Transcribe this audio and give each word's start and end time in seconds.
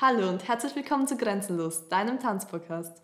Hallo 0.00 0.28
und 0.28 0.46
herzlich 0.46 0.76
willkommen 0.76 1.08
zu 1.08 1.16
Grenzenlos, 1.16 1.88
deinem 1.88 2.20
Tanzpodcast. 2.20 3.02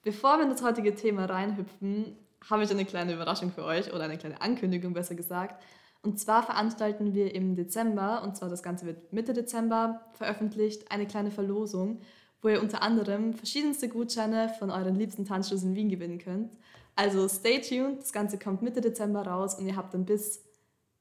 Bevor 0.00 0.38
wir 0.38 0.44
in 0.44 0.48
das 0.48 0.62
heutige 0.62 0.94
Thema 0.94 1.26
reinhüpfen, 1.26 2.16
habe 2.48 2.64
ich 2.64 2.70
eine 2.70 2.86
kleine 2.86 3.12
Überraschung 3.12 3.52
für 3.52 3.62
euch 3.62 3.92
oder 3.92 4.04
eine 4.04 4.16
kleine 4.16 4.40
Ankündigung 4.40 4.94
besser 4.94 5.14
gesagt. 5.14 5.62
Und 6.00 6.18
zwar 6.18 6.42
veranstalten 6.42 7.12
wir 7.12 7.34
im 7.34 7.56
Dezember, 7.56 8.22
und 8.22 8.38
zwar 8.38 8.48
das 8.48 8.62
Ganze 8.62 8.86
wird 8.86 9.12
Mitte 9.12 9.34
Dezember 9.34 10.00
veröffentlicht, 10.14 10.90
eine 10.90 11.06
kleine 11.06 11.30
Verlosung, 11.30 12.00
wo 12.40 12.48
ihr 12.48 12.62
unter 12.62 12.80
anderem 12.80 13.34
verschiedenste 13.34 13.90
Gutscheine 13.90 14.50
von 14.58 14.70
euren 14.70 14.94
liebsten 14.94 15.26
Tanzstudios 15.26 15.64
in 15.64 15.74
Wien 15.74 15.90
gewinnen 15.90 16.16
könnt. 16.16 16.56
Also 16.96 17.28
stay 17.28 17.60
tuned, 17.60 18.00
das 18.00 18.14
Ganze 18.14 18.38
kommt 18.38 18.62
Mitte 18.62 18.80
Dezember 18.80 19.26
raus 19.26 19.56
und 19.56 19.66
ihr 19.66 19.76
habt 19.76 19.92
dann 19.92 20.06
bis, 20.06 20.42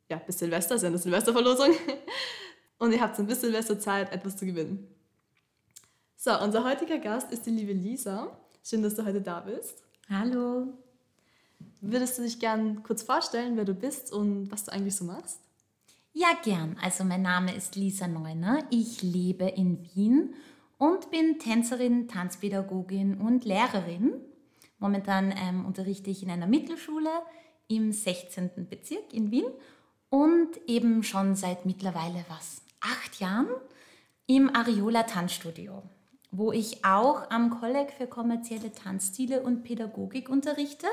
ja, 0.09 0.17
bis 0.17 0.37
Silvester, 0.37 0.75
ist 0.75 0.81
ja 0.81 0.89
eine 0.89 0.97
Silvesterverlosung, 0.97 1.69
und 2.77 2.91
ihr 2.91 2.99
habt 2.99 3.17
dann 3.17 3.25
bis 3.25 3.39
Silvester 3.39 3.79
Zeit, 3.79 4.11
etwas 4.11 4.35
zu 4.35 4.45
gewinnen. 4.45 4.98
So, 6.21 6.37
unser 6.37 6.65
heutiger 6.65 6.97
Gast 6.97 7.31
ist 7.31 7.45
die 7.45 7.49
liebe 7.49 7.71
Lisa. 7.71 8.27
Schön, 8.61 8.83
dass 8.83 8.93
du 8.93 9.05
heute 9.05 9.21
da 9.21 9.39
bist. 9.39 9.81
Hallo. 10.09 10.67
Würdest 11.79 12.17
du 12.17 12.23
dich 12.23 12.41
gern 12.41 12.83
kurz 12.83 13.03
vorstellen, 13.03 13.55
wer 13.55 13.63
du 13.63 13.73
bist 13.73 14.11
und 14.11 14.51
was 14.51 14.65
du 14.65 14.73
eigentlich 14.73 14.97
so 14.97 15.05
machst? 15.05 15.39
Ja, 16.11 16.27
gern. 16.43 16.75
Also 16.81 17.05
mein 17.05 17.21
Name 17.21 17.55
ist 17.55 17.77
Lisa 17.77 18.09
Neuner. 18.09 18.65
Ich 18.69 19.01
lebe 19.01 19.45
in 19.45 19.89
Wien 19.95 20.33
und 20.77 21.09
bin 21.09 21.39
Tänzerin, 21.39 22.09
Tanzpädagogin 22.09 23.15
und 23.21 23.45
Lehrerin. 23.45 24.15
Momentan 24.77 25.33
ähm, 25.37 25.65
unterrichte 25.65 26.09
ich 26.09 26.21
in 26.21 26.31
einer 26.31 26.47
Mittelschule 26.47 27.11
im 27.69 27.93
16. 27.93 28.67
Bezirk 28.69 29.13
in 29.13 29.31
Wien 29.31 29.45
und 30.09 30.49
eben 30.67 31.01
schon 31.01 31.35
seit 31.35 31.65
mittlerweile 31.65 32.25
was, 32.27 32.61
acht 32.81 33.21
Jahren 33.21 33.47
im 34.27 34.53
Areola 34.53 35.03
Tanzstudio, 35.03 35.81
wo 36.31 36.51
ich 36.51 36.85
auch 36.85 37.29
am 37.31 37.49
Kolleg 37.49 37.91
für 37.91 38.07
kommerzielle 38.07 38.71
Tanzstile 38.71 39.41
und 39.41 39.63
Pädagogik 39.63 40.29
unterrichte 40.29 40.87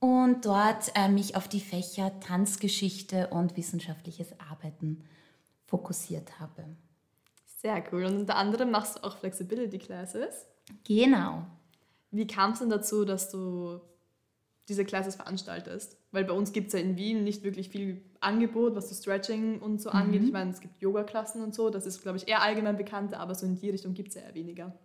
und 0.00 0.44
dort 0.44 0.92
äh, 0.94 1.08
mich 1.08 1.36
auf 1.36 1.48
die 1.48 1.60
Fächer 1.60 2.18
Tanzgeschichte 2.20 3.28
und 3.28 3.56
wissenschaftliches 3.56 4.28
Arbeiten 4.50 5.04
fokussiert 5.66 6.40
habe. 6.40 6.64
Sehr 7.60 7.82
cool. 7.92 8.04
Und 8.04 8.16
unter 8.18 8.36
anderem 8.36 8.70
machst 8.70 8.98
du 8.98 9.04
auch 9.04 9.16
Flexibility 9.16 9.78
Classes. 9.78 10.46
Genau. 10.84 11.44
Wie 12.10 12.26
kam 12.26 12.52
es 12.52 12.60
denn 12.60 12.70
dazu, 12.70 13.04
dass 13.04 13.30
du 13.30 13.80
diese 14.68 14.84
Classes 14.84 15.16
veranstaltest? 15.16 15.96
Weil 16.12 16.24
bei 16.24 16.32
uns 16.32 16.52
gibt 16.52 16.68
es 16.68 16.72
ja 16.74 16.78
in 16.80 16.96
Wien 16.96 17.24
nicht 17.24 17.42
wirklich 17.44 17.68
viel 17.68 18.02
Angebot, 18.20 18.74
was 18.74 18.88
so 18.88 18.94
Stretching 18.94 19.60
und 19.60 19.80
so 19.80 19.90
mhm. 19.90 19.96
angeht. 19.96 20.22
Ich 20.24 20.32
meine, 20.32 20.50
es 20.50 20.60
gibt 20.60 20.80
Yoga-Klassen 20.80 21.42
und 21.42 21.54
so, 21.54 21.70
das 21.70 21.86
ist, 21.86 22.02
glaube 22.02 22.18
ich, 22.18 22.28
eher 22.28 22.42
allgemein 22.42 22.76
bekannt, 22.76 23.14
aber 23.14 23.34
so 23.34 23.46
in 23.46 23.58
die 23.58 23.70
Richtung 23.70 23.94
gibt 23.94 24.10
es 24.10 24.14
ja 24.16 24.22
eher 24.22 24.34
weniger. 24.34 24.78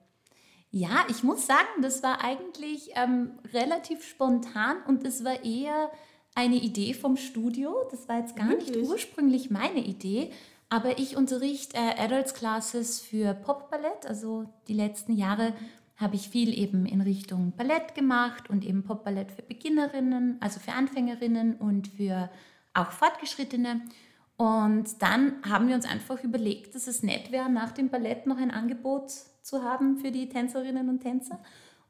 Ja, 0.76 1.06
ich 1.08 1.22
muss 1.22 1.46
sagen, 1.46 1.68
das 1.82 2.02
war 2.02 2.24
eigentlich 2.24 2.90
ähm, 2.96 3.34
relativ 3.54 4.04
spontan 4.04 4.78
und 4.88 5.06
es 5.06 5.24
war 5.24 5.44
eher 5.44 5.92
eine 6.34 6.56
Idee 6.56 6.96
vom 6.96 7.16
Studio. 7.16 7.76
Das 7.92 8.10
war 8.10 8.20
jetzt 8.20 8.36
gar 8.36 8.50
Wirklich? 8.50 8.76
nicht 8.76 8.90
ursprünglich 8.90 9.52
meine 9.52 9.86
Idee, 9.86 10.32
aber 10.70 10.98
ich 10.98 11.16
unterrichte 11.16 11.78
äh, 11.78 12.02
Adults 12.02 12.34
Classes 12.34 13.00
für 13.00 13.36
Pop-Ballett. 13.36 14.08
Also 14.08 14.46
die 14.68 14.74
letzten 14.74 15.14
Jahre 15.14 15.54
habe 15.96 16.16
ich 16.16 16.30
viel 16.30 16.58
eben 16.58 16.86
in 16.86 17.02
Richtung 17.02 17.54
Ballett 17.56 17.96
gemacht 17.96 18.50
und 18.50 18.66
eben 18.66 18.84
Pop-Ballett 18.84 19.32
für 19.32 19.44
Beginnerinnen, 19.44 20.38
also 20.40 20.60
für 20.60 20.74
Anfängerinnen 20.74 21.56
und 21.56 21.88
für 21.88 22.30
auch 22.74 22.92
Fortgeschrittene. 22.92 23.82
Und 24.36 25.02
dann 25.02 25.36
haben 25.48 25.68
wir 25.68 25.76
uns 25.76 25.86
einfach 25.86 26.24
überlegt, 26.24 26.74
dass 26.76 26.88
es 26.88 27.04
nett 27.04 27.32
wäre, 27.32 27.50
nach 27.52 27.72
dem 27.72 27.90
Ballett 27.90 28.26
noch 28.26 28.38
ein 28.38 28.52
Angebot 28.52 29.12
zu 29.42 29.64
haben 29.64 29.98
für 29.98 30.12
die 30.12 30.30
Tänzerinnen 30.30 30.90
und 30.90 31.02
Tänzer. 31.02 31.40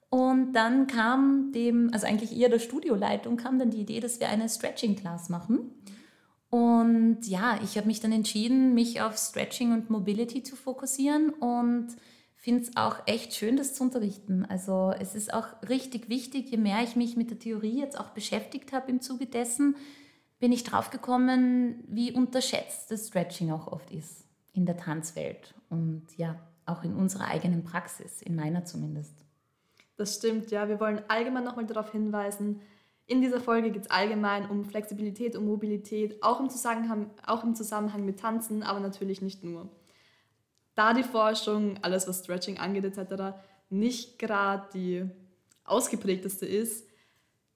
Und 0.10 0.54
dann 0.54 0.86
kam 0.86 1.52
dem, 1.54 1.90
also 1.92 2.06
eigentlich 2.06 2.38
eher 2.38 2.50
der 2.50 2.60
Studioleitung, 2.60 3.38
kam 3.38 3.58
dann 3.58 3.72
die 3.72 3.82
Idee, 3.82 4.00
dass 4.00 4.20
wir 4.20 4.30
eine 4.30 4.48
Stretching-Class 4.48 5.30
machen. 5.30 5.72
Und 6.50 7.22
ja, 7.26 7.60
ich 7.64 7.78
habe 7.78 7.88
mich 7.88 8.00
dann 8.00 8.12
entschieden, 8.12 8.76
mich 8.76 9.02
auf 9.02 9.18
Stretching 9.18 9.72
und 9.74 9.90
Mobility 9.90 10.44
zu 10.44 10.56
fokussieren 10.56 11.30
und 11.32 11.88
finde 12.44 12.64
es 12.64 12.76
auch 12.76 12.98
echt 13.06 13.34
schön, 13.34 13.56
das 13.56 13.74
zu 13.74 13.84
unterrichten. 13.84 14.46
Also 14.46 14.94
es 15.00 15.16
ist 15.16 15.34
auch 15.34 15.48
richtig 15.70 16.10
wichtig, 16.10 16.52
je 16.52 16.58
mehr 16.58 16.84
ich 16.84 16.98
mich 16.98 17.16
mit 17.16 17.32
der 17.32 17.40
Theorie 17.40 17.80
jetzt 17.80 17.98
auch 17.98 18.10
beschäftigt 18.10 18.74
habe 18.74 18.92
im 18.92 19.00
Zuge 19.00 19.28
dessen, 19.28 19.78
bin 20.40 20.52
ich 20.52 20.66
drauf 20.66 20.90
gekommen, 20.90 21.86
wie 21.88 22.12
unterschätzt 22.12 22.92
das 22.92 23.08
Stretching 23.08 23.52
auch 23.52 23.68
oft 23.68 23.90
ist 23.92 24.26
in 24.52 24.66
der 24.66 24.76
Tanzwelt 24.76 25.56
und 25.70 26.06
ja, 26.18 26.38
auch 26.66 26.84
in 26.84 26.94
unserer 26.94 27.30
eigenen 27.30 27.64
Praxis, 27.64 28.22
in 28.22 28.36
meiner 28.36 28.66
zumindest. 28.66 29.24
Das 29.96 30.16
stimmt, 30.16 30.52
ja. 30.52 30.68
Wir 30.68 30.82
wollen 30.82 31.02
allgemein 31.08 31.46
nochmal 31.46 31.66
darauf 31.66 31.94
hinweisen, 31.94 32.60
in 33.06 33.22
dieser 33.22 33.40
Folge 33.40 33.72
geht 33.72 33.84
es 33.84 33.92
allgemein 33.92 34.50
um 34.50 34.66
Flexibilität 34.66 35.36
und 35.36 35.46
Mobilität, 35.46 36.22
auch 36.24 36.40
im, 36.40 36.50
Zusammenhang, 36.50 37.10
auch 37.26 37.44
im 37.44 37.56
Zusammenhang 37.56 38.06
mit 38.06 38.20
Tanzen, 38.20 38.64
aber 38.64 38.80
natürlich 38.80 39.22
nicht 39.22 39.44
nur. 39.44 39.70
Da 40.76 40.94
die 40.94 41.04
Forschung, 41.04 41.78
alles 41.82 42.08
was 42.08 42.20
Stretching 42.20 42.58
angeht 42.58 42.86
etc., 42.86 43.36
nicht 43.70 44.20
gerade 44.20 44.68
die 44.74 45.06
ausgeprägteste 45.66 46.46
ist, 46.46 46.88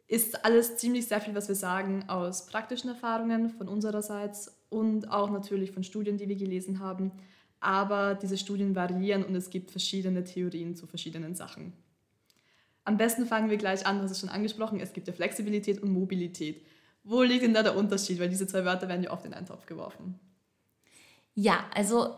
ist 0.07 0.45
alles 0.45 0.78
ziemlich 0.78 1.07
sehr 1.07 1.19
viel, 1.19 1.35
was 1.35 1.47
wir 1.47 1.56
sagen, 1.56 2.06
aus 2.07 2.45
praktischen 2.45 2.89
Erfahrungen 2.89 3.50
von 3.50 3.67
unsererseits 3.67 4.57
und 4.69 5.11
auch 5.11 5.29
natürlich 5.29 5.72
von 5.72 5.83
Studien, 5.83 6.17
die 6.17 6.29
wir 6.29 6.38
gelesen 6.38 6.79
haben. 6.79 7.11
Aber 7.59 8.16
diese 8.16 8.38
Studien 8.38 8.75
variieren 8.75 9.25
und 9.25 9.35
es 9.35 9.50
gibt 9.50 9.72
verschiedene 9.72 10.23
Theorien 10.23 10.75
zu 10.75 10.88
verschiedenen 10.88 11.35
Sachen. 11.35 11.73
Am 12.85 12.97
besten 12.97 13.25
fangen 13.25 13.50
wir 13.50 13.57
gleich 13.57 13.85
an, 13.85 14.01
was 14.01 14.11
ist 14.11 14.22
schon 14.22 14.29
angesprochen, 14.29 14.79
es 14.79 14.94
gibt 14.94 15.07
ja 15.07 15.13
Flexibilität 15.13 15.81
und 15.83 15.91
Mobilität. 15.91 16.66
Wo 17.03 17.22
liegt 17.23 17.44
denn 17.44 17.53
da 17.53 17.63
der 17.63 17.75
Unterschied? 17.75 18.19
Weil 18.19 18.29
diese 18.29 18.47
zwei 18.47 18.63
Wörter 18.63 18.88
werden 18.88 19.03
ja 19.03 19.11
oft 19.11 19.25
in 19.25 19.33
einen 19.33 19.45
Topf 19.45 19.66
geworfen. 19.66 20.19
Ja, 21.33 21.66
also 21.73 22.16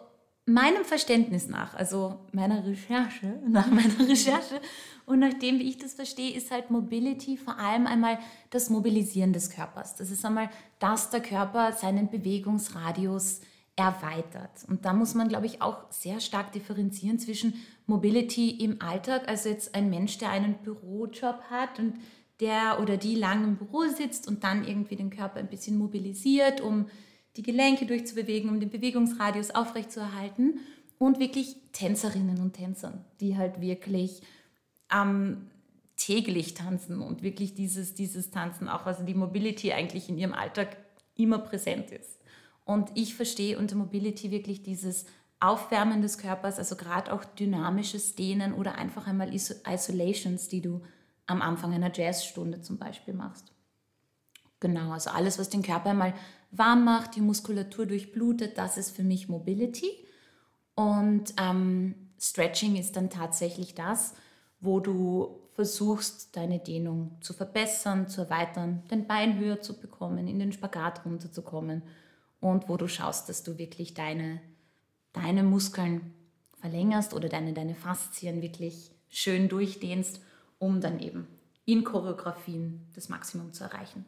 meinem 0.53 0.83
Verständnis 0.83 1.47
nach, 1.47 1.75
also 1.75 2.19
meiner 2.31 2.65
Recherche, 2.65 3.39
nach 3.47 3.69
meiner 3.69 4.07
Recherche 4.07 4.59
und 5.05 5.19
nachdem, 5.19 5.59
wie 5.59 5.69
ich 5.69 5.77
das 5.77 5.93
verstehe, 5.93 6.35
ist 6.35 6.51
halt 6.51 6.69
Mobility 6.69 7.37
vor 7.37 7.57
allem 7.57 7.87
einmal 7.87 8.19
das 8.49 8.69
Mobilisieren 8.69 9.33
des 9.33 9.49
Körpers. 9.49 9.95
Das 9.95 10.11
ist 10.11 10.23
einmal, 10.25 10.49
dass 10.79 11.09
der 11.09 11.21
Körper 11.21 11.73
seinen 11.73 12.09
Bewegungsradius 12.09 13.41
erweitert. 13.75 14.51
Und 14.67 14.85
da 14.85 14.93
muss 14.93 15.15
man, 15.15 15.29
glaube 15.29 15.45
ich, 15.45 15.61
auch 15.61 15.89
sehr 15.89 16.19
stark 16.19 16.51
differenzieren 16.51 17.17
zwischen 17.17 17.53
Mobility 17.87 18.51
im 18.51 18.81
Alltag, 18.81 19.27
also 19.27 19.49
jetzt 19.49 19.73
ein 19.73 19.89
Mensch, 19.89 20.17
der 20.17 20.29
einen 20.31 20.55
Bürojob 20.55 21.41
hat 21.49 21.79
und 21.79 21.95
der 22.39 22.79
oder 22.81 22.97
die 22.97 23.15
lang 23.15 23.43
im 23.43 23.55
Büro 23.55 23.83
sitzt 23.87 24.27
und 24.27 24.43
dann 24.43 24.65
irgendwie 24.67 24.95
den 24.95 25.09
Körper 25.09 25.39
ein 25.39 25.49
bisschen 25.49 25.77
mobilisiert, 25.77 26.61
um 26.61 26.85
die 27.39 27.43
Gelenke 27.43 27.85
durchzubewegen, 27.85 28.49
um 28.49 28.59
den 28.59 28.69
Bewegungsradius 28.69 29.51
aufrechtzuerhalten. 29.51 30.59
Und 30.97 31.19
wirklich 31.19 31.55
Tänzerinnen 31.71 32.41
und 32.41 32.51
Tänzern, 32.51 33.05
die 33.21 33.37
halt 33.37 33.61
wirklich 33.61 34.21
ähm, 34.93 35.49
täglich 35.95 36.53
tanzen 36.53 37.01
und 37.01 37.23
wirklich 37.23 37.53
dieses, 37.53 37.93
dieses 37.93 38.31
Tanzen 38.31 38.67
auch, 38.67 38.85
also 38.85 39.03
die 39.03 39.13
Mobility 39.13 39.71
eigentlich 39.71 40.09
in 40.09 40.17
ihrem 40.17 40.33
Alltag 40.33 40.75
immer 41.15 41.39
präsent 41.39 41.91
ist. 41.91 42.19
Und 42.65 42.91
ich 42.95 43.15
verstehe 43.15 43.57
unter 43.57 43.77
Mobility 43.77 44.29
wirklich 44.29 44.61
dieses 44.61 45.05
Aufwärmen 45.39 46.01
des 46.01 46.17
Körpers, 46.17 46.57
also 46.59 46.75
gerade 46.75 47.13
auch 47.13 47.23
dynamisches 47.23 48.15
Dehnen 48.15 48.53
oder 48.53 48.75
einfach 48.75 49.07
einmal 49.07 49.33
Isolations, 49.33 50.49
die 50.49 50.59
du 50.59 50.81
am 51.27 51.41
Anfang 51.41 51.73
einer 51.73 51.95
Jazzstunde 51.95 52.61
zum 52.61 52.77
Beispiel 52.77 53.13
machst. 53.13 53.53
Genau, 54.59 54.91
also 54.91 55.11
alles, 55.11 55.39
was 55.39 55.49
den 55.49 55.63
Körper 55.63 55.91
einmal 55.91 56.13
warm 56.51 56.83
macht, 56.83 57.15
die 57.15 57.21
Muskulatur 57.21 57.85
durchblutet, 57.85 58.57
das 58.57 58.77
ist 58.77 58.95
für 58.95 59.03
mich 59.03 59.29
Mobility. 59.29 59.91
Und 60.75 61.33
ähm, 61.39 61.95
Stretching 62.19 62.75
ist 62.75 62.95
dann 62.95 63.09
tatsächlich 63.09 63.75
das, 63.75 64.13
wo 64.59 64.79
du 64.79 65.39
versuchst, 65.53 66.35
deine 66.35 66.59
Dehnung 66.59 67.17
zu 67.21 67.33
verbessern, 67.33 68.07
zu 68.07 68.21
erweitern, 68.21 68.83
den 68.89 69.07
Bein 69.07 69.37
höher 69.37 69.61
zu 69.61 69.77
bekommen, 69.79 70.27
in 70.27 70.39
den 70.39 70.53
Spagat 70.53 71.05
runterzukommen 71.05 71.83
und 72.39 72.69
wo 72.69 72.77
du 72.77 72.87
schaust, 72.87 73.27
dass 73.27 73.43
du 73.43 73.57
wirklich 73.57 73.93
deine, 73.93 74.39
deine 75.11 75.43
Muskeln 75.43 76.13
verlängerst 76.61 77.13
oder 77.13 77.29
deine, 77.29 77.53
deine 77.53 77.75
Faszien 77.75 78.41
wirklich 78.41 78.91
schön 79.09 79.49
durchdehnst, 79.49 80.21
um 80.59 80.81
dann 80.81 80.99
eben 80.99 81.27
in 81.65 81.83
Choreografien 81.83 82.87
das 82.95 83.09
Maximum 83.09 83.53
zu 83.53 83.63
erreichen. 83.63 84.05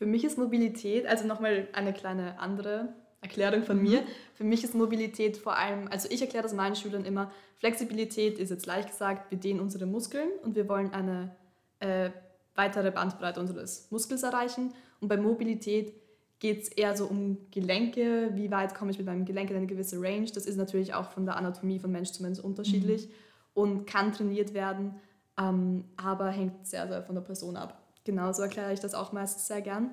Für 0.00 0.06
mich 0.06 0.24
ist 0.24 0.38
Mobilität, 0.38 1.06
also 1.06 1.26
nochmal 1.26 1.68
eine 1.74 1.92
kleine 1.92 2.38
andere 2.38 2.88
Erklärung 3.20 3.64
von 3.64 3.82
mir. 3.82 4.02
Für 4.32 4.44
mich 4.44 4.64
ist 4.64 4.74
Mobilität 4.74 5.36
vor 5.36 5.58
allem, 5.58 5.88
also 5.88 6.08
ich 6.10 6.22
erkläre 6.22 6.42
das 6.42 6.54
meinen 6.54 6.74
Schülern 6.74 7.04
immer, 7.04 7.30
Flexibilität 7.58 8.38
ist 8.38 8.48
jetzt 8.48 8.64
leicht 8.64 8.88
gesagt, 8.88 9.30
wir 9.30 9.36
dehnen 9.36 9.60
unsere 9.60 9.84
Muskeln 9.84 10.30
und 10.42 10.54
wir 10.54 10.70
wollen 10.70 10.94
eine 10.94 11.36
äh, 11.80 12.08
weitere 12.54 12.90
Bandbreite 12.90 13.40
unseres 13.40 13.90
Muskels 13.90 14.22
erreichen. 14.22 14.72
Und 15.02 15.08
bei 15.08 15.18
Mobilität 15.18 15.92
geht 16.38 16.62
es 16.62 16.68
eher 16.70 16.96
so 16.96 17.04
um 17.04 17.36
Gelenke, 17.50 18.30
wie 18.36 18.50
weit 18.50 18.74
komme 18.74 18.92
ich 18.92 18.96
mit 18.96 19.06
meinem 19.06 19.26
Gelenk 19.26 19.50
in 19.50 19.56
eine 19.56 19.66
gewisse 19.66 20.00
Range. 20.00 20.30
Das 20.32 20.46
ist 20.46 20.56
natürlich 20.56 20.94
auch 20.94 21.10
von 21.10 21.26
der 21.26 21.36
Anatomie 21.36 21.78
von 21.78 21.92
Mensch 21.92 22.12
zu 22.12 22.22
Mensch 22.22 22.38
unterschiedlich 22.38 23.08
mhm. 23.08 23.12
und 23.52 23.86
kann 23.86 24.14
trainiert 24.14 24.54
werden, 24.54 24.94
ähm, 25.38 25.84
aber 25.98 26.30
hängt 26.30 26.66
sehr, 26.66 26.88
sehr 26.88 27.02
von 27.02 27.16
der 27.16 27.20
Person 27.20 27.58
ab. 27.58 27.76
Genauso 28.10 28.42
erkläre 28.42 28.72
ich 28.72 28.80
das 28.80 28.92
auch 28.92 29.12
meistens 29.12 29.46
sehr 29.46 29.62
gern. 29.62 29.92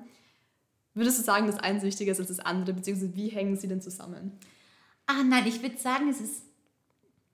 Würdest 0.92 1.20
du 1.20 1.22
sagen, 1.22 1.46
das 1.46 1.60
eine 1.60 1.80
wichtiger 1.82 2.10
ist 2.10 2.18
als 2.18 2.26
das 2.26 2.40
andere, 2.40 2.74
beziehungsweise 2.74 3.14
wie 3.14 3.28
hängen 3.28 3.54
sie 3.54 3.68
denn 3.68 3.80
zusammen? 3.80 4.32
Ah 5.06 5.22
nein, 5.22 5.46
ich 5.46 5.62
würde 5.62 5.78
sagen, 5.78 6.08
es 6.08 6.20
ist 6.20 6.42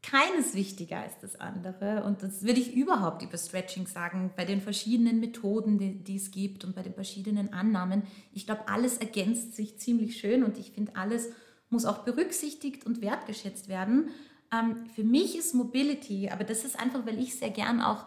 keines 0.03 0.53
wichtiger 0.55 0.99
als 0.99 1.19
das 1.23 1.41
andere. 1.41 2.05
Und 2.05 2.23
das 2.23 2.43
würde 2.43 2.61
ich 2.61 2.75
überhaupt 2.75 3.23
über 3.23 3.39
Stretching 3.39 3.87
sagen, 3.87 4.31
bei 4.37 4.45
den 4.45 4.61
verschiedenen 4.61 5.21
Methoden, 5.21 5.79
die, 5.79 6.05
die 6.05 6.17
es 6.17 6.31
gibt 6.31 6.67
und 6.67 6.75
bei 6.75 6.83
den 6.83 6.93
verschiedenen 6.93 7.55
Annahmen. 7.55 8.03
Ich 8.35 8.45
glaube, 8.45 8.69
alles 8.69 8.99
ergänzt 8.99 9.57
sich 9.57 9.79
ziemlich 9.79 10.19
schön 10.19 10.45
und 10.45 10.59
ich 10.59 10.73
finde, 10.73 10.97
alles 10.97 11.31
muss 11.71 11.87
auch 11.87 12.05
berücksichtigt 12.05 12.85
und 12.85 13.01
wertgeschätzt 13.01 13.69
werden. 13.69 14.11
Ähm, 14.53 14.85
für 14.95 15.03
mich 15.03 15.39
ist 15.39 15.55
Mobility, 15.55 16.29
aber 16.29 16.45
das 16.45 16.67
ist 16.67 16.79
einfach, 16.79 17.07
weil 17.07 17.19
ich 17.19 17.37
sehr 17.37 17.49
gern 17.49 17.81
auch 17.81 18.05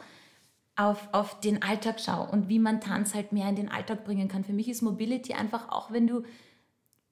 auf, 0.78 1.10
auf 1.12 1.40
den 1.40 1.64
Alltag 1.64 2.00
schaue 2.00 2.30
und 2.30 2.50
wie 2.50 2.60
man 2.60 2.80
Tanz 2.80 3.14
halt 3.14 3.34
mehr 3.34 3.50
in 3.50 3.56
den 3.56 3.70
Alltag 3.70 4.06
bringen 4.06 4.28
kann. 4.28 4.44
Für 4.44 4.54
mich 4.54 4.70
ist 4.70 4.82
Mobility 4.84 5.34
einfach 5.34 5.70
auch, 5.70 5.92
wenn 5.92 6.08
du 6.08 6.24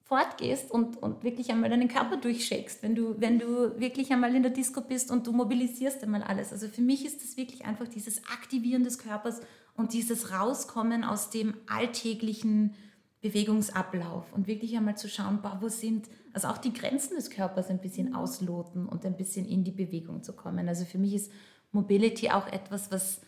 fortgehst 0.04 0.70
und, 0.70 1.02
und 1.02 1.24
wirklich 1.24 1.50
einmal 1.50 1.68
deinen 1.68 1.88
Körper 1.88 2.16
durchshakest, 2.16 2.84
wenn 2.84 2.94
du, 2.94 3.20
wenn 3.20 3.40
du 3.40 3.78
wirklich 3.80 4.12
einmal 4.12 4.36
in 4.36 4.44
der 4.44 4.52
Disco 4.52 4.80
bist 4.80 5.10
und 5.10 5.26
du 5.26 5.32
mobilisierst 5.32 6.04
einmal 6.04 6.22
alles. 6.22 6.52
Also 6.52 6.68
für 6.68 6.80
mich 6.80 7.04
ist 7.04 7.24
das 7.24 7.36
wirklich 7.36 7.64
einfach 7.64 7.88
dieses 7.88 8.24
Aktivieren 8.28 8.84
des 8.84 8.98
Körpers 8.98 9.40
und 9.76 9.92
dieses 9.92 10.32
Rauskommen 10.32 11.02
aus 11.02 11.30
dem 11.30 11.54
alltäglichen 11.66 12.74
Bewegungsablauf 13.20 14.32
und 14.32 14.46
wirklich 14.46 14.76
einmal 14.76 14.96
zu 14.96 15.08
schauen, 15.08 15.42
boah, 15.42 15.58
wo 15.60 15.68
sind, 15.68 16.08
also 16.32 16.46
auch 16.46 16.58
die 16.58 16.72
Grenzen 16.72 17.16
des 17.16 17.30
Körpers 17.30 17.68
ein 17.68 17.80
bisschen 17.80 18.14
ausloten 18.14 18.86
und 18.86 19.04
ein 19.04 19.16
bisschen 19.16 19.44
in 19.44 19.64
die 19.64 19.72
Bewegung 19.72 20.22
zu 20.22 20.34
kommen. 20.34 20.68
Also 20.68 20.84
für 20.84 20.98
mich 20.98 21.14
ist 21.14 21.32
Mobility 21.72 22.30
auch 22.30 22.46
etwas, 22.46 22.92
was 22.92 23.22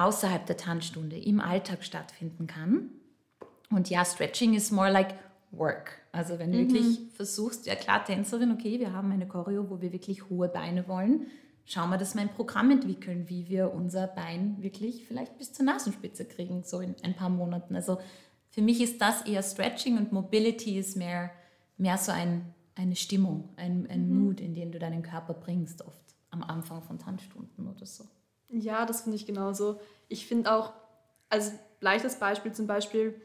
außerhalb 0.00 0.46
der 0.46 0.56
Tanzstunde 0.56 1.18
im 1.18 1.40
Alltag 1.40 1.84
stattfinden 1.84 2.46
kann. 2.46 2.90
Und 3.70 3.90
ja, 3.90 4.04
Stretching 4.04 4.54
ist 4.54 4.72
more 4.72 4.90
like 4.90 5.14
work. 5.50 6.00
Also 6.12 6.38
wenn 6.38 6.52
du 6.52 6.58
mhm. 6.58 6.72
wirklich 6.72 6.98
versuchst, 7.14 7.66
ja 7.66 7.74
klar, 7.74 8.04
Tänzerin, 8.04 8.50
okay, 8.50 8.80
wir 8.80 8.92
haben 8.92 9.12
eine 9.12 9.28
Choreo, 9.28 9.68
wo 9.68 9.80
wir 9.80 9.92
wirklich 9.92 10.28
hohe 10.28 10.48
Beine 10.48 10.88
wollen. 10.88 11.26
Schauen 11.66 11.90
wir, 11.90 11.98
dass 11.98 12.14
wir 12.14 12.22
ein 12.22 12.34
Programm 12.34 12.70
entwickeln, 12.70 13.28
wie 13.28 13.48
wir 13.48 13.72
unser 13.72 14.08
Bein 14.08 14.60
wirklich 14.60 15.06
vielleicht 15.06 15.38
bis 15.38 15.52
zur 15.52 15.66
Nasenspitze 15.66 16.24
kriegen, 16.24 16.64
so 16.64 16.80
in 16.80 16.96
ein 17.02 17.14
paar 17.14 17.28
Monaten. 17.28 17.76
Also 17.76 17.98
für 18.48 18.62
mich 18.62 18.80
ist 18.80 19.00
das 19.00 19.22
eher 19.22 19.42
Stretching 19.42 19.96
und 19.98 20.12
Mobility 20.12 20.78
ist 20.78 20.96
mehr, 20.96 21.30
mehr 21.76 21.96
so 21.96 22.10
ein, 22.10 22.54
eine 22.74 22.96
Stimmung, 22.96 23.50
ein, 23.56 23.86
ein 23.88 24.08
mhm. 24.08 24.24
Mood, 24.24 24.40
in 24.40 24.54
den 24.54 24.72
du 24.72 24.78
deinen 24.78 25.02
Körper 25.02 25.34
bringst, 25.34 25.82
oft 25.82 26.00
am 26.30 26.42
Anfang 26.42 26.82
von 26.82 26.98
Tanzstunden 26.98 27.68
oder 27.68 27.86
so. 27.86 28.04
Ja, 28.52 28.86
das 28.86 29.02
finde 29.02 29.16
ich 29.16 29.26
genauso. 29.26 29.80
Ich 30.08 30.26
finde 30.26 30.52
auch, 30.52 30.72
als 31.28 31.52
leichtes 31.80 32.16
Beispiel 32.16 32.52
zum 32.52 32.66
Beispiel, 32.66 33.20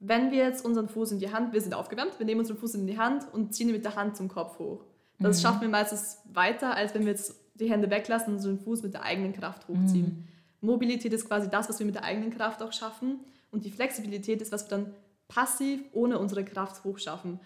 wenn 0.00 0.30
wir 0.30 0.38
jetzt 0.38 0.64
unseren 0.64 0.88
Fuß 0.88 1.12
in 1.12 1.18
die 1.18 1.32
Hand, 1.32 1.52
wir 1.52 1.60
sind 1.60 1.74
aufgewärmt, 1.74 2.18
wir 2.18 2.26
nehmen 2.26 2.40
unseren 2.40 2.58
Fuß 2.58 2.74
in 2.74 2.86
die 2.86 2.98
Hand 2.98 3.26
und 3.32 3.54
ziehen 3.54 3.68
ihn 3.68 3.74
mit 3.74 3.84
der 3.84 3.96
Hand 3.96 4.16
zum 4.16 4.28
Kopf 4.28 4.58
hoch. 4.58 4.84
Das 5.18 5.38
mhm. 5.38 5.42
schaffen 5.42 5.60
wir 5.62 5.68
meistens 5.68 6.18
weiter, 6.32 6.74
als 6.74 6.94
wenn 6.94 7.02
wir 7.02 7.12
jetzt 7.12 7.34
die 7.54 7.70
Hände 7.70 7.90
weglassen 7.90 8.28
und 8.28 8.34
unseren 8.34 8.58
Fuß 8.58 8.82
mit 8.82 8.94
der 8.94 9.02
eigenen 9.02 9.32
Kraft 9.32 9.68
hochziehen. 9.68 10.26
Mhm. 10.60 10.68
Mobilität 10.68 11.12
ist 11.12 11.28
quasi 11.28 11.48
das, 11.48 11.68
was 11.68 11.78
wir 11.78 11.86
mit 11.86 11.94
der 11.94 12.04
eigenen 12.04 12.30
Kraft 12.30 12.62
auch 12.62 12.72
schaffen 12.72 13.20
und 13.50 13.64
die 13.64 13.70
Flexibilität 13.70 14.42
ist, 14.42 14.50
was 14.50 14.64
wir 14.64 14.70
dann 14.70 14.94
passiv 15.28 15.80
ohne 15.92 16.18
unsere 16.18 16.44
Kraft 16.44 16.84
hochschaffen. 16.84 17.40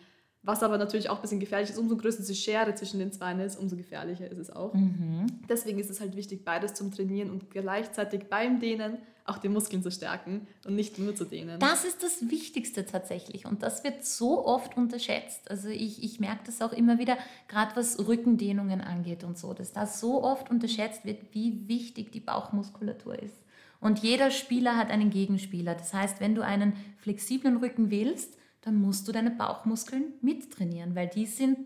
Was 0.48 0.62
aber 0.62 0.78
natürlich 0.78 1.10
auch 1.10 1.16
ein 1.16 1.20
bisschen 1.20 1.40
gefährlich 1.40 1.68
ist. 1.68 1.76
Umso 1.76 1.94
größer 1.98 2.22
die 2.22 2.34
Schere 2.34 2.74
zwischen 2.74 2.98
den 3.00 3.12
Zweien 3.12 3.38
ist, 3.38 3.58
umso 3.58 3.76
gefährlicher 3.76 4.30
ist 4.30 4.38
es 4.38 4.48
auch. 4.48 4.72
Mhm. 4.72 5.26
Deswegen 5.46 5.78
ist 5.78 5.90
es 5.90 6.00
halt 6.00 6.16
wichtig, 6.16 6.42
beides 6.42 6.72
zum 6.72 6.90
Trainieren 6.90 7.28
und 7.28 7.50
gleichzeitig 7.50 8.30
beim 8.30 8.58
Dehnen 8.58 8.96
auch 9.26 9.36
die 9.36 9.50
Muskeln 9.50 9.82
zu 9.82 9.90
stärken 9.90 10.46
und 10.66 10.74
nicht 10.74 10.98
nur 10.98 11.14
zu 11.14 11.26
dehnen. 11.26 11.60
Das 11.60 11.84
ist 11.84 12.02
das 12.02 12.30
Wichtigste 12.30 12.86
tatsächlich 12.86 13.44
und 13.44 13.62
das 13.62 13.84
wird 13.84 14.06
so 14.06 14.46
oft 14.46 14.74
unterschätzt. 14.78 15.50
Also 15.50 15.68
ich, 15.68 16.02
ich 16.02 16.18
merke 16.18 16.44
das 16.46 16.62
auch 16.62 16.72
immer 16.72 16.98
wieder, 16.98 17.18
gerade 17.46 17.76
was 17.76 18.08
Rückendehnungen 18.08 18.80
angeht 18.80 19.24
und 19.24 19.36
so, 19.36 19.52
dass 19.52 19.74
da 19.74 19.84
so 19.84 20.24
oft 20.24 20.50
unterschätzt 20.50 21.04
wird, 21.04 21.18
wie 21.32 21.68
wichtig 21.68 22.10
die 22.10 22.20
Bauchmuskulatur 22.20 23.22
ist. 23.22 23.36
Und 23.80 23.98
jeder 23.98 24.30
Spieler 24.30 24.78
hat 24.78 24.90
einen 24.90 25.10
Gegenspieler. 25.10 25.74
Das 25.74 25.92
heißt, 25.92 26.20
wenn 26.20 26.34
du 26.34 26.40
einen 26.40 26.72
flexiblen 26.96 27.58
Rücken 27.58 27.90
willst, 27.90 28.37
dann 28.68 28.76
musst 28.82 29.08
du 29.08 29.12
deine 29.12 29.30
Bauchmuskeln 29.30 30.12
mittrainieren, 30.20 30.94
weil 30.94 31.08
die 31.08 31.24
sind, 31.24 31.58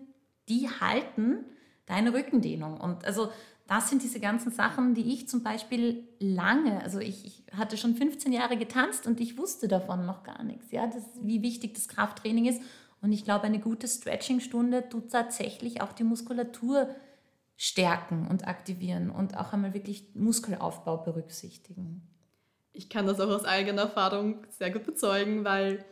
die 0.48 0.68
halten 0.68 1.44
deine 1.84 2.14
Rückendehnung. 2.14 2.80
Und 2.80 3.04
also 3.04 3.32
das 3.66 3.90
sind 3.90 4.04
diese 4.04 4.20
ganzen 4.20 4.52
Sachen, 4.52 4.94
die 4.94 5.12
ich 5.12 5.28
zum 5.28 5.42
Beispiel 5.42 6.06
lange, 6.20 6.80
also 6.80 7.00
ich, 7.00 7.26
ich, 7.26 7.42
hatte 7.56 7.76
schon 7.76 7.96
15 7.96 8.32
Jahre 8.32 8.56
getanzt 8.56 9.08
und 9.08 9.20
ich 9.20 9.36
wusste 9.36 9.66
davon 9.66 10.06
noch 10.06 10.22
gar 10.22 10.44
nichts, 10.44 10.70
ja, 10.70 10.86
das, 10.86 11.02
wie 11.22 11.42
wichtig 11.42 11.74
das 11.74 11.88
Krafttraining 11.88 12.46
ist. 12.46 12.62
Und 13.00 13.10
ich 13.10 13.24
glaube, 13.24 13.46
eine 13.46 13.58
gute 13.58 13.88
Stretching-Stunde 13.88 14.88
tut 14.88 15.10
tatsächlich 15.10 15.82
auch 15.82 15.92
die 15.92 16.04
Muskulatur 16.04 16.88
stärken 17.56 18.28
und 18.28 18.46
aktivieren 18.46 19.10
und 19.10 19.36
auch 19.36 19.52
einmal 19.52 19.74
wirklich 19.74 20.14
Muskelaufbau 20.14 20.98
berücksichtigen. 20.98 22.06
Ich 22.72 22.88
kann 22.88 23.06
das 23.06 23.18
auch 23.18 23.28
aus 23.28 23.44
eigener 23.44 23.82
Erfahrung 23.82 24.46
sehr 24.50 24.70
gut 24.70 24.84
bezeugen, 24.84 25.44
weil 25.44 25.84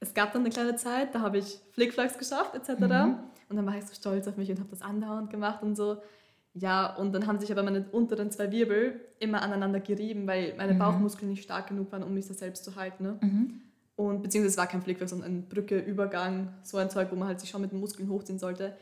es 0.00 0.14
gab 0.14 0.32
dann 0.32 0.42
eine 0.42 0.50
kleine 0.50 0.76
Zeit, 0.76 1.14
da 1.14 1.20
habe 1.20 1.38
ich 1.38 1.60
Flickflacks 1.72 2.18
geschafft 2.18 2.54
etc. 2.54 2.80
Mhm. 2.80 3.18
Und 3.48 3.56
dann 3.56 3.66
war 3.66 3.76
ich 3.76 3.84
so 3.84 3.94
stolz 3.94 4.26
auf 4.26 4.36
mich 4.36 4.50
und 4.50 4.58
habe 4.58 4.70
das 4.70 4.82
andauernd 4.82 5.30
gemacht 5.30 5.62
und 5.62 5.76
so. 5.76 5.98
Ja, 6.54 6.96
und 6.96 7.12
dann 7.12 7.26
haben 7.26 7.38
sich 7.38 7.52
aber 7.52 7.62
meine 7.62 7.84
unteren 7.92 8.30
zwei 8.30 8.50
Wirbel 8.50 9.00
immer 9.20 9.42
aneinander 9.42 9.78
gerieben, 9.78 10.26
weil 10.26 10.54
meine 10.56 10.74
mhm. 10.74 10.78
Bauchmuskeln 10.78 11.30
nicht 11.30 11.44
stark 11.44 11.68
genug 11.68 11.92
waren, 11.92 12.02
um 12.02 12.12
mich 12.14 12.26
da 12.26 12.34
selbst 12.34 12.64
zu 12.64 12.74
halten. 12.74 13.04
Ne? 13.04 13.18
Mhm. 13.20 13.60
Und 13.94 14.22
beziehungsweise 14.22 14.54
es 14.54 14.56
war 14.56 14.66
kein 14.66 14.82
Flickwerk, 14.82 15.10
sondern 15.10 15.30
ein 15.30 15.48
Brücke, 15.48 15.78
Übergang, 15.78 16.54
so 16.62 16.78
ein 16.78 16.90
Zeug, 16.90 17.08
wo 17.10 17.16
man 17.16 17.28
halt 17.28 17.38
sich 17.38 17.50
schon 17.50 17.60
mit 17.60 17.70
den 17.70 17.78
Muskeln 17.78 18.08
hochziehen 18.08 18.38
sollte. 18.38 18.74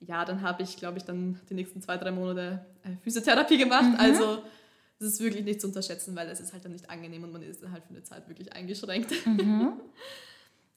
Ja, 0.00 0.24
dann 0.24 0.42
habe 0.42 0.62
ich, 0.62 0.76
glaube 0.76 0.98
ich, 0.98 1.04
dann 1.04 1.40
die 1.48 1.54
nächsten 1.54 1.80
zwei, 1.80 1.96
drei 1.96 2.10
Monate 2.10 2.64
äh, 2.84 2.96
Physiotherapie 3.02 3.56
gemacht. 3.56 3.92
Mhm. 3.92 3.96
Also 3.98 4.42
es 5.00 5.06
ist 5.06 5.20
wirklich 5.20 5.44
nicht 5.44 5.60
zu 5.60 5.68
unterschätzen, 5.68 6.14
weil 6.14 6.28
es 6.28 6.40
ist 6.40 6.52
halt 6.52 6.64
dann 6.64 6.72
nicht 6.72 6.90
angenehm 6.90 7.24
und 7.24 7.32
man 7.32 7.42
ist 7.42 7.62
dann 7.62 7.72
halt 7.72 7.84
für 7.84 7.90
eine 7.90 8.02
Zeit 8.02 8.28
wirklich 8.28 8.52
eingeschränkt. 8.52 9.12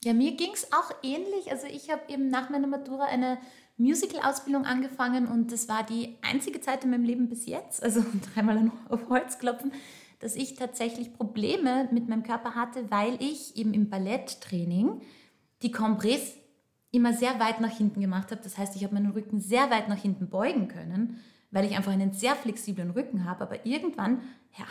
Ja, 0.02 0.14
mir 0.14 0.34
ging 0.34 0.50
es 0.54 0.72
auch 0.72 0.90
ähnlich. 1.02 1.50
Also 1.50 1.66
ich 1.66 1.90
habe 1.90 2.02
eben 2.08 2.28
nach 2.28 2.48
meiner 2.48 2.66
Matura 2.66 3.04
eine 3.04 3.38
Musical-Ausbildung 3.76 4.64
angefangen 4.64 5.26
und 5.26 5.52
das 5.52 5.68
war 5.68 5.82
die 5.82 6.16
einzige 6.22 6.60
Zeit 6.60 6.84
in 6.84 6.90
meinem 6.90 7.04
Leben 7.04 7.28
bis 7.28 7.46
jetzt, 7.46 7.82
also 7.82 8.04
dreimal 8.34 8.70
auf 8.88 9.08
Holz 9.08 9.38
klopfen, 9.38 9.72
dass 10.20 10.36
ich 10.36 10.54
tatsächlich 10.54 11.14
Probleme 11.14 11.88
mit 11.90 12.08
meinem 12.08 12.22
Körper 12.22 12.54
hatte, 12.54 12.90
weil 12.90 13.16
ich 13.22 13.56
eben 13.56 13.72
im 13.72 13.88
Balletttraining 13.88 15.00
die 15.62 15.70
Kompress 15.70 16.34
immer 16.92 17.12
sehr 17.12 17.38
weit 17.38 17.60
nach 17.60 17.74
hinten 17.74 18.00
gemacht 18.00 18.30
habe. 18.30 18.42
Das 18.42 18.58
heißt, 18.58 18.76
ich 18.76 18.84
habe 18.84 18.94
meinen 18.94 19.12
Rücken 19.12 19.40
sehr 19.40 19.70
weit 19.70 19.88
nach 19.88 19.98
hinten 20.00 20.28
beugen 20.28 20.68
können, 20.68 21.20
weil 21.50 21.64
ich 21.64 21.76
einfach 21.76 21.92
einen 21.92 22.12
sehr 22.12 22.36
flexiblen 22.36 22.90
Rücken 22.90 23.24
habe. 23.24 23.42
Aber 23.42 23.64
irgendwann 23.64 24.22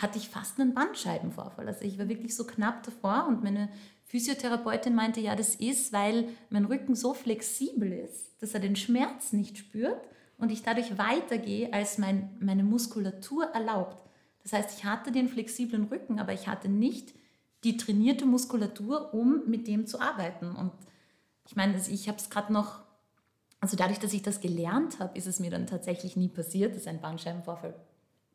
hatte 0.01 0.17
ich 0.17 0.29
fast 0.29 0.59
einen 0.59 0.73
Bandscheibenvorfall. 0.73 1.67
Also 1.67 1.85
ich 1.85 1.97
war 1.97 2.09
wirklich 2.09 2.35
so 2.35 2.45
knapp 2.45 2.83
davor 2.83 3.25
und 3.27 3.43
meine 3.43 3.69
Physiotherapeutin 4.09 4.95
meinte, 4.95 5.21
ja, 5.21 5.35
das 5.35 5.53
ist, 5.53 5.93
weil 5.93 6.29
mein 6.49 6.65
Rücken 6.65 6.95
so 6.95 7.13
flexibel 7.13 7.91
ist, 7.91 8.41
dass 8.41 8.55
er 8.55 8.59
den 8.59 8.75
Schmerz 8.75 9.33
nicht 9.33 9.59
spürt 9.59 10.01
und 10.39 10.51
ich 10.51 10.63
dadurch 10.63 10.97
weitergehe, 10.97 11.71
als 11.71 11.99
mein, 11.99 12.35
meine 12.39 12.63
Muskulatur 12.63 13.45
erlaubt. 13.53 14.03
Das 14.41 14.53
heißt, 14.53 14.79
ich 14.79 14.83
hatte 14.83 15.11
den 15.11 15.29
flexiblen 15.29 15.83
Rücken, 15.83 16.19
aber 16.19 16.33
ich 16.33 16.47
hatte 16.47 16.69
nicht 16.69 17.13
die 17.63 17.77
trainierte 17.77 18.25
Muskulatur, 18.25 19.13
um 19.13 19.47
mit 19.47 19.67
dem 19.67 19.85
zu 19.85 20.01
arbeiten. 20.01 20.55
Und 20.55 20.71
ich 21.45 21.55
meine, 21.55 21.77
ich 21.77 22.07
habe 22.07 22.17
es 22.17 22.31
gerade 22.31 22.51
noch, 22.51 22.79
also 23.59 23.77
dadurch, 23.77 23.99
dass 23.99 24.13
ich 24.13 24.23
das 24.23 24.41
gelernt 24.41 24.99
habe, 24.99 25.15
ist 25.19 25.27
es 25.27 25.39
mir 25.39 25.51
dann 25.51 25.67
tatsächlich 25.67 26.15
nie 26.15 26.29
passiert, 26.29 26.75
dass 26.75 26.87
ein 26.87 26.99
Bandscheibenvorfall 26.99 27.75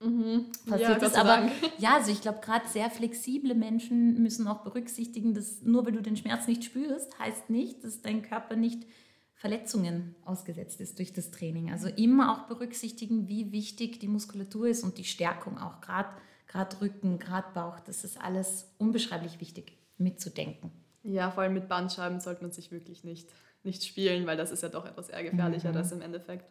Mhm. 0.00 0.46
passiert 0.68 1.02
ja, 1.02 1.06
ist. 1.06 1.16
Aber 1.16 1.48
ja, 1.78 1.94
also 1.94 2.10
ich 2.10 2.20
glaube, 2.20 2.40
gerade 2.40 2.68
sehr 2.68 2.90
flexible 2.90 3.54
Menschen 3.54 4.22
müssen 4.22 4.46
auch 4.46 4.62
berücksichtigen, 4.62 5.34
dass 5.34 5.62
nur 5.62 5.86
weil 5.86 5.92
du 5.92 6.02
den 6.02 6.16
Schmerz 6.16 6.46
nicht 6.46 6.64
spürst, 6.64 7.18
heißt 7.18 7.50
nicht, 7.50 7.84
dass 7.84 8.02
dein 8.02 8.22
Körper 8.22 8.56
nicht 8.56 8.86
Verletzungen 9.34 10.14
ausgesetzt 10.24 10.80
ist 10.80 10.98
durch 10.98 11.12
das 11.12 11.30
Training. 11.30 11.70
Also 11.70 11.88
immer 11.88 12.32
auch 12.32 12.46
berücksichtigen, 12.46 13.28
wie 13.28 13.52
wichtig 13.52 14.00
die 14.00 14.08
Muskulatur 14.08 14.68
ist 14.68 14.84
und 14.84 14.96
die 14.96 15.04
Stärkung 15.04 15.58
auch, 15.58 15.80
gerade 15.80 16.80
Rücken, 16.80 17.18
gerade 17.18 17.48
Bauch, 17.52 17.80
das 17.80 18.04
ist 18.04 18.20
alles 18.20 18.72
unbeschreiblich 18.78 19.40
wichtig 19.40 19.76
mitzudenken. 19.98 20.70
Ja, 21.02 21.30
vor 21.30 21.42
allem 21.42 21.52
mit 21.52 21.68
Bandscheiben 21.68 22.20
sollte 22.20 22.42
man 22.42 22.52
sich 22.52 22.70
wirklich 22.70 23.04
nicht, 23.04 23.28
nicht 23.64 23.84
spielen, 23.84 24.26
weil 24.26 24.36
das 24.36 24.50
ist 24.50 24.62
ja 24.62 24.68
doch 24.70 24.86
etwas 24.86 25.08
eher 25.08 25.24
gefährlicheres 25.24 25.90
mhm. 25.90 25.98
im 25.98 26.02
Endeffekt. 26.02 26.46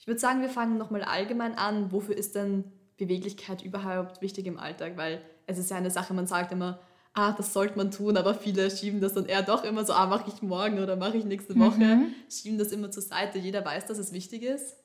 Ich 0.00 0.06
würde 0.06 0.18
sagen, 0.18 0.40
wir 0.40 0.48
fangen 0.48 0.78
nochmal 0.78 1.02
allgemein 1.02 1.56
an. 1.56 1.92
Wofür 1.92 2.16
ist 2.16 2.34
denn 2.34 2.64
Beweglichkeit 2.96 3.62
überhaupt 3.62 4.22
wichtig 4.22 4.46
im 4.46 4.58
Alltag? 4.58 4.96
Weil 4.96 5.20
es 5.46 5.58
ist 5.58 5.70
ja 5.70 5.76
eine 5.76 5.90
Sache, 5.90 6.14
man 6.14 6.26
sagt 6.26 6.52
immer, 6.52 6.80
ha, 7.14 7.32
das 7.32 7.52
sollte 7.52 7.76
man 7.76 7.90
tun, 7.90 8.16
aber 8.16 8.34
viele 8.34 8.70
schieben 8.70 9.00
das 9.00 9.14
dann 9.14 9.26
eher 9.26 9.42
doch 9.42 9.62
immer 9.62 9.84
so, 9.84 9.92
ah, 9.92 10.06
mache 10.06 10.30
ich 10.34 10.42
morgen 10.42 10.78
oder 10.78 10.96
mache 10.96 11.18
ich 11.18 11.24
nächste 11.24 11.58
Woche, 11.58 11.84
mhm. 11.84 12.14
schieben 12.30 12.58
das 12.58 12.72
immer 12.72 12.90
zur 12.90 13.02
Seite. 13.02 13.38
Jeder 13.38 13.64
weiß, 13.64 13.86
dass 13.86 13.98
es 13.98 14.12
wichtig 14.12 14.42
ist 14.42 14.76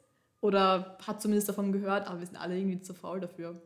oder 0.42 0.98
hat 1.06 1.22
zumindest 1.22 1.48
davon 1.48 1.72
gehört, 1.72 2.08
aber 2.08 2.20
wir 2.20 2.28
sind 2.28 2.38
alle 2.38 2.58
irgendwie 2.58 2.82
zu 2.82 2.94
faul 2.94 3.20
dafür. 3.20 3.62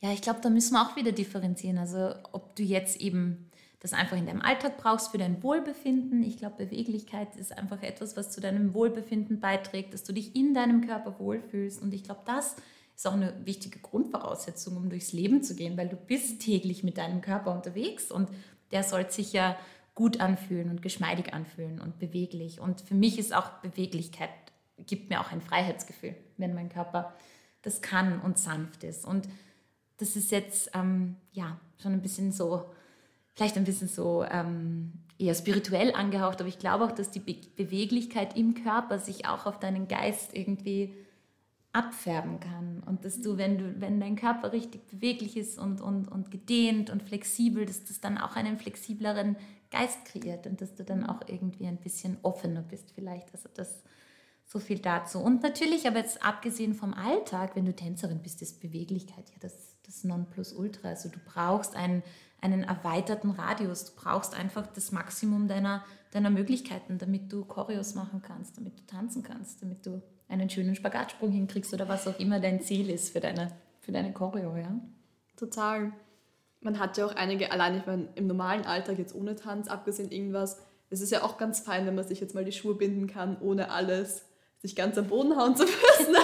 Ja, 0.00 0.12
ich 0.12 0.20
glaube, 0.20 0.40
da 0.42 0.50
müssen 0.50 0.74
wir 0.74 0.82
auch 0.82 0.96
wieder 0.96 1.12
differenzieren. 1.12 1.78
Also 1.78 2.14
ob 2.32 2.54
du 2.56 2.62
jetzt 2.62 3.00
eben 3.00 3.50
das 3.84 3.92
einfach 3.92 4.16
in 4.16 4.24
deinem 4.24 4.40
Alltag 4.40 4.78
brauchst 4.78 5.10
für 5.10 5.18
dein 5.18 5.42
Wohlbefinden. 5.42 6.22
Ich 6.22 6.38
glaube, 6.38 6.64
Beweglichkeit 6.64 7.36
ist 7.36 7.56
einfach 7.56 7.82
etwas, 7.82 8.16
was 8.16 8.30
zu 8.30 8.40
deinem 8.40 8.72
Wohlbefinden 8.72 9.40
beiträgt, 9.40 9.92
dass 9.92 10.04
du 10.04 10.14
dich 10.14 10.34
in 10.34 10.54
deinem 10.54 10.86
Körper 10.86 11.18
wohlfühlst. 11.18 11.82
Und 11.82 11.92
ich 11.92 12.02
glaube, 12.02 12.22
das 12.24 12.56
ist 12.96 13.06
auch 13.06 13.12
eine 13.12 13.34
wichtige 13.44 13.80
Grundvoraussetzung, 13.80 14.78
um 14.78 14.88
durchs 14.88 15.12
Leben 15.12 15.42
zu 15.42 15.54
gehen, 15.54 15.76
weil 15.76 15.90
du 15.90 15.96
bist 15.96 16.40
täglich 16.40 16.82
mit 16.82 16.96
deinem 16.96 17.20
Körper 17.20 17.54
unterwegs 17.54 18.10
und 18.10 18.30
der 18.70 18.84
soll 18.84 19.10
sich 19.10 19.34
ja 19.34 19.54
gut 19.94 20.18
anfühlen 20.18 20.70
und 20.70 20.80
geschmeidig 20.80 21.34
anfühlen 21.34 21.78
und 21.78 21.98
beweglich. 21.98 22.60
Und 22.60 22.80
für 22.80 22.94
mich 22.94 23.18
ist 23.18 23.34
auch 23.34 23.50
Beweglichkeit, 23.60 24.30
gibt 24.86 25.10
mir 25.10 25.20
auch 25.20 25.30
ein 25.30 25.42
Freiheitsgefühl, 25.42 26.14
wenn 26.38 26.54
mein 26.54 26.70
Körper 26.70 27.12
das 27.60 27.82
kann 27.82 28.18
und 28.22 28.38
sanft 28.38 28.82
ist. 28.82 29.04
Und 29.04 29.28
das 29.98 30.16
ist 30.16 30.30
jetzt 30.30 30.70
ähm, 30.72 31.16
ja 31.32 31.60
schon 31.82 31.92
ein 31.92 32.00
bisschen 32.00 32.32
so 32.32 32.70
vielleicht 33.34 33.56
ein 33.56 33.64
bisschen 33.64 33.88
so 33.88 34.24
ähm, 34.24 34.92
eher 35.18 35.34
spirituell 35.34 35.92
angehaucht, 35.92 36.40
aber 36.40 36.48
ich 36.48 36.58
glaube 36.58 36.84
auch, 36.84 36.92
dass 36.92 37.10
die 37.10 37.20
Be 37.20 37.36
Beweglichkeit 37.56 38.36
im 38.36 38.54
Körper 38.54 38.98
sich 38.98 39.26
auch 39.26 39.46
auf 39.46 39.58
deinen 39.58 39.88
Geist 39.88 40.34
irgendwie 40.34 40.94
abfärben 41.72 42.38
kann 42.38 42.82
und 42.86 43.04
dass 43.04 43.20
du, 43.20 43.36
wenn 43.36 43.58
du, 43.58 43.80
wenn 43.80 43.98
dein 43.98 44.14
Körper 44.14 44.52
richtig 44.52 44.86
beweglich 44.86 45.36
ist 45.36 45.58
und, 45.58 45.80
und, 45.80 46.06
und 46.06 46.30
gedehnt 46.30 46.88
und 46.88 47.02
flexibel, 47.02 47.66
dass 47.66 47.84
das 47.84 48.00
dann 48.00 48.16
auch 48.16 48.36
einen 48.36 48.58
flexibleren 48.58 49.36
Geist 49.70 50.04
kreiert 50.04 50.46
und 50.46 50.60
dass 50.60 50.76
du 50.76 50.84
dann 50.84 51.04
auch 51.04 51.20
irgendwie 51.26 51.66
ein 51.66 51.78
bisschen 51.78 52.18
offener 52.22 52.62
bist 52.62 52.92
vielleicht. 52.94 53.34
Also 53.34 53.48
das 53.54 53.82
so 54.46 54.60
viel 54.60 54.78
dazu. 54.78 55.18
Und 55.18 55.42
natürlich, 55.42 55.88
aber 55.88 55.98
jetzt 55.98 56.24
abgesehen 56.24 56.74
vom 56.74 56.94
Alltag, 56.94 57.56
wenn 57.56 57.64
du 57.64 57.74
Tänzerin 57.74 58.20
bist, 58.22 58.40
ist 58.40 58.60
Beweglichkeit 58.60 59.30
ja 59.30 59.36
das, 59.40 59.76
das 59.84 60.04
Nonplusultra. 60.04 60.90
Also 60.90 61.08
du 61.08 61.18
brauchst 61.24 61.74
einen 61.74 62.04
einen 62.44 62.62
erweiterten 62.62 63.30
Radius. 63.30 63.86
Du 63.86 63.92
brauchst 63.96 64.38
einfach 64.38 64.66
das 64.66 64.92
Maximum 64.92 65.48
deiner, 65.48 65.82
deiner 66.12 66.30
Möglichkeiten, 66.30 66.98
damit 66.98 67.32
du 67.32 67.44
Choreos 67.44 67.94
machen 67.94 68.20
kannst, 68.22 68.58
damit 68.58 68.78
du 68.78 68.86
tanzen 68.86 69.22
kannst, 69.22 69.62
damit 69.62 69.86
du 69.86 70.02
einen 70.28 70.50
schönen 70.50 70.74
Spagatsprung 70.74 71.30
hinkriegst 71.30 71.72
oder 71.72 71.88
was 71.88 72.06
auch 72.06 72.18
immer 72.18 72.40
dein 72.40 72.60
Ziel 72.60 72.90
ist 72.90 73.12
für 73.12 73.20
deine, 73.20 73.52
für 73.80 73.92
deine 73.92 74.12
Choreo. 74.12 74.56
Ja? 74.56 74.78
Total. 75.36 75.92
Man 76.60 76.78
hat 76.78 76.98
ja 76.98 77.06
auch 77.06 77.16
einige, 77.16 77.50
allein 77.50 77.78
ich 77.78 77.86
meine, 77.86 78.08
im 78.14 78.26
normalen 78.26 78.64
Alltag 78.66 78.98
jetzt 78.98 79.14
ohne 79.14 79.36
Tanz, 79.36 79.68
abgesehen 79.68 80.10
irgendwas, 80.10 80.58
es 80.90 81.00
ist 81.00 81.10
ja 81.10 81.22
auch 81.22 81.38
ganz 81.38 81.60
fein, 81.60 81.86
wenn 81.86 81.94
man 81.94 82.06
sich 82.06 82.20
jetzt 82.20 82.34
mal 82.34 82.44
die 82.44 82.52
Schuhe 82.52 82.74
binden 82.74 83.06
kann, 83.06 83.38
ohne 83.40 83.70
alles 83.70 84.26
sich 84.58 84.76
ganz 84.76 84.96
am 84.98 85.08
Boden 85.08 85.36
hauen 85.36 85.56
zu 85.56 85.64
müssen. 85.64 86.14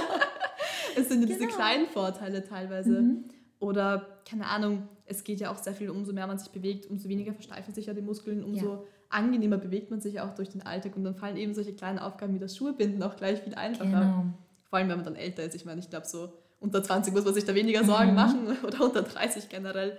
es 0.97 1.09
sind 1.09 1.23
ja 1.23 1.27
genau. 1.27 1.39
diese 1.39 1.47
kleinen 1.47 1.87
Vorteile 1.89 2.45
teilweise. 2.45 3.00
Mhm. 3.00 3.25
Oder, 3.61 4.21
keine 4.29 4.47
Ahnung, 4.47 4.88
es 5.05 5.23
geht 5.23 5.38
ja 5.38 5.52
auch 5.52 5.59
sehr 5.59 5.75
viel, 5.75 5.90
umso 5.90 6.12
mehr 6.12 6.26
man 6.26 6.38
sich 6.38 6.49
bewegt, 6.49 6.87
umso 6.87 7.09
weniger 7.09 7.35
versteifen 7.35 7.75
sich 7.75 7.87
ja 7.87 7.95
die 7.95 8.00
Muskeln, 8.00 8.43
umso 8.43 8.75
ja. 8.75 8.83
angenehmer 9.11 9.59
bewegt 9.59 9.90
man 9.90 10.00
sich 10.00 10.21
auch 10.21 10.35
durch 10.35 10.49
den 10.49 10.62
Alltag 10.62 10.97
und 10.97 11.05
dann 11.05 11.14
fallen 11.14 11.37
eben 11.37 11.55
solche 11.55 11.75
kleinen 11.75 11.99
Aufgaben 11.99 12.35
wie 12.35 12.38
das 12.38 12.57
Schuhebinden 12.57 13.02
auch 13.02 13.17
gleich 13.17 13.40
viel 13.40 13.55
einfacher. 13.55 13.90
Genau. 13.90 14.25
Vor 14.64 14.79
allem, 14.79 14.88
wenn 14.88 14.97
man 14.97 15.05
dann 15.05 15.17
älter 15.17 15.45
ist. 15.45 15.55
Ich 15.55 15.67
meine, 15.67 15.81
ich 15.81 15.90
glaube, 15.90 16.07
so 16.07 16.33
unter 16.59 16.83
20 16.83 17.12
muss 17.12 17.25
man 17.25 17.35
sich 17.35 17.45
da 17.45 17.55
weniger 17.55 17.85
Sorgen 17.85 18.11
mhm. 18.11 18.14
machen 18.14 18.57
oder 18.67 18.83
unter 18.83 19.02
30 19.02 19.49
generell. 19.50 19.99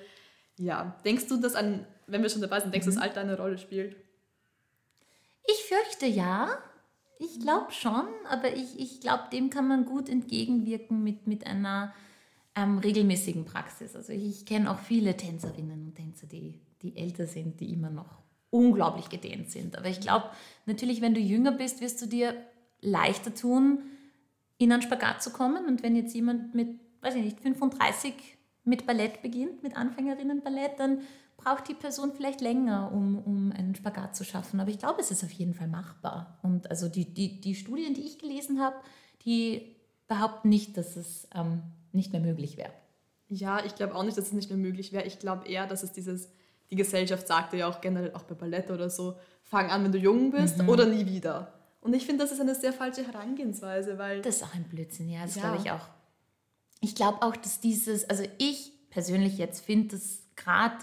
Ja, 0.58 0.96
denkst 1.06 1.27
du, 1.27 1.38
dass 1.38 1.56
an, 1.56 1.86
wenn 2.08 2.24
wir 2.24 2.30
schon 2.30 2.41
dabei 2.41 2.60
sind, 2.62 2.74
denkst 2.74 2.86
du, 2.86 2.91
mhm. 2.91 2.96
dass 2.96 3.03
Alter 3.03 3.22
eine 3.22 3.38
Rolle 3.38 3.60
spielt? 3.60 3.96
Ich 5.46 5.63
fürchte 5.68 6.08
ja. 6.08 6.58
Ich 7.20 7.39
glaube 7.39 7.72
schon, 7.72 8.08
aber 8.27 8.51
ich, 8.51 8.80
ich 8.80 9.00
glaube, 9.01 9.25
dem 9.32 9.51
kann 9.51 9.68
man 9.68 9.86
gut 9.86 10.10
entgegenwirken 10.10 11.03
mit, 11.03 11.27
mit 11.27 11.46
einer 11.46 11.94
ähm, 12.55 12.79
regelmäßigen 12.79 13.46
Praxis. 13.46 13.96
Also 13.96 14.13
ich 14.13 14.46
kenne 14.46 14.72
auch 14.72 14.79
viele 14.79 15.15
Tänzerinnen 15.15 15.86
und 15.86 15.96
Tänzer, 15.96 16.27
die, 16.27 16.60
die 16.81 16.98
älter 16.98 17.27
sind, 17.27 17.60
die 17.60 17.72
immer 17.72 17.89
noch 17.89 18.22
unglaublich 18.50 19.10
gedehnt 19.10 19.50
sind. 19.50 19.77
Aber 19.77 19.88
ich 19.88 20.01
glaube, 20.01 20.29
natürlich, 20.65 21.01
wenn 21.01 21.13
du 21.13 21.20
jünger 21.20 21.51
bist, 21.51 21.81
wirst 21.81 22.01
du 22.01 22.05
dir 22.05 22.36
leichter 22.81 23.34
tun, 23.34 23.79
in 24.58 24.72
einen 24.72 24.81
Spagat 24.81 25.24
zu 25.24 25.31
kommen. 25.31 25.65
Und 25.65 25.84
wenn 25.84 25.96
jetzt 25.96 26.13
jemand 26.13 26.53
mit, 26.53 26.79
weiß 27.01 27.15
ich 27.15 27.24
nicht, 27.24 27.39
35 27.39 28.13
mit 28.63 28.86
Ballett 28.86 29.22
beginnt, 29.22 29.63
mit 29.63 29.75
Anfängerinnenballett, 29.75 30.79
dann 30.79 31.01
braucht 31.38 31.67
die 31.67 31.74
Person 31.74 32.12
vielleicht 32.15 32.41
länger, 32.41 32.91
um, 32.93 33.17
um 33.17 33.51
einen 33.51 33.74
Spagat 33.74 34.15
zu 34.15 34.24
schaffen. 34.24 34.60
Aber 34.60 34.70
ich 34.70 34.77
glaube, 34.77 35.01
es 35.01 35.10
ist 35.10 35.24
auf 35.24 35.31
jeden 35.31 35.53
Fall 35.53 35.67
machbar. 35.67 36.38
Und 36.43 36.70
also 36.70 36.88
die, 36.88 37.12
die, 37.12 37.41
die 37.41 37.55
Studien, 37.55 37.93
die 37.93 38.01
ich 38.01 38.20
gelesen 38.20 38.60
habe, 38.60 38.75
die 39.25 39.75
behaupten 40.08 40.50
nicht, 40.50 40.77
dass 40.77 40.98
es 40.98 41.27
ähm, 41.34 41.63
nicht 41.93 42.12
mehr 42.12 42.21
möglich 42.21 42.57
wäre. 42.57 42.71
Ja, 43.27 43.63
ich 43.63 43.75
glaube 43.75 43.95
auch 43.95 44.03
nicht, 44.03 44.17
dass 44.17 44.27
es 44.27 44.33
nicht 44.33 44.50
mehr 44.50 44.57
möglich 44.57 44.91
wäre. 44.91 45.05
Ich 45.05 45.19
glaube 45.19 45.48
eher, 45.48 45.67
dass 45.67 45.83
es 45.83 45.91
dieses, 45.91 46.29
die 46.69 46.75
Gesellschaft 46.75 47.27
sagte 47.27 47.57
ja 47.57 47.67
auch 47.67 47.81
generell, 47.81 48.13
auch 48.13 48.24
bei 48.24 48.36
Ballett 48.36 48.69
oder 48.71 48.89
so, 48.89 49.15
fang 49.43 49.69
an, 49.69 49.83
wenn 49.83 49.91
du 49.91 49.98
jung 49.98 50.31
bist 50.31 50.57
mhm. 50.57 50.69
oder 50.69 50.86
nie 50.86 51.05
wieder. 51.05 51.53
Und 51.81 51.93
ich 51.93 52.05
finde, 52.05 52.24
das 52.24 52.31
ist 52.31 52.41
eine 52.41 52.55
sehr 52.55 52.74
falsche 52.74 53.05
Herangehensweise, 53.07 53.98
weil... 53.98 54.21
Das 54.21 54.38
ist 54.38 54.43
auch 54.43 54.53
ein 54.53 54.65
Blödsinn, 54.65 55.10
ja, 55.10 55.24
das 55.24 55.36
ja. 55.36 55.41
glaube 55.41 55.57
ich 55.63 55.71
auch. 55.71 55.88
Ich 56.81 56.95
glaube 56.95 57.21
auch, 57.21 57.36
dass 57.36 57.60
dieses, 57.60 58.10
also 58.10 58.24
ich 58.38 58.71
persönlich 58.89 59.38
jetzt 59.38 59.65
finde, 59.65 59.95
dass 59.95 60.19
gerade 60.36 60.77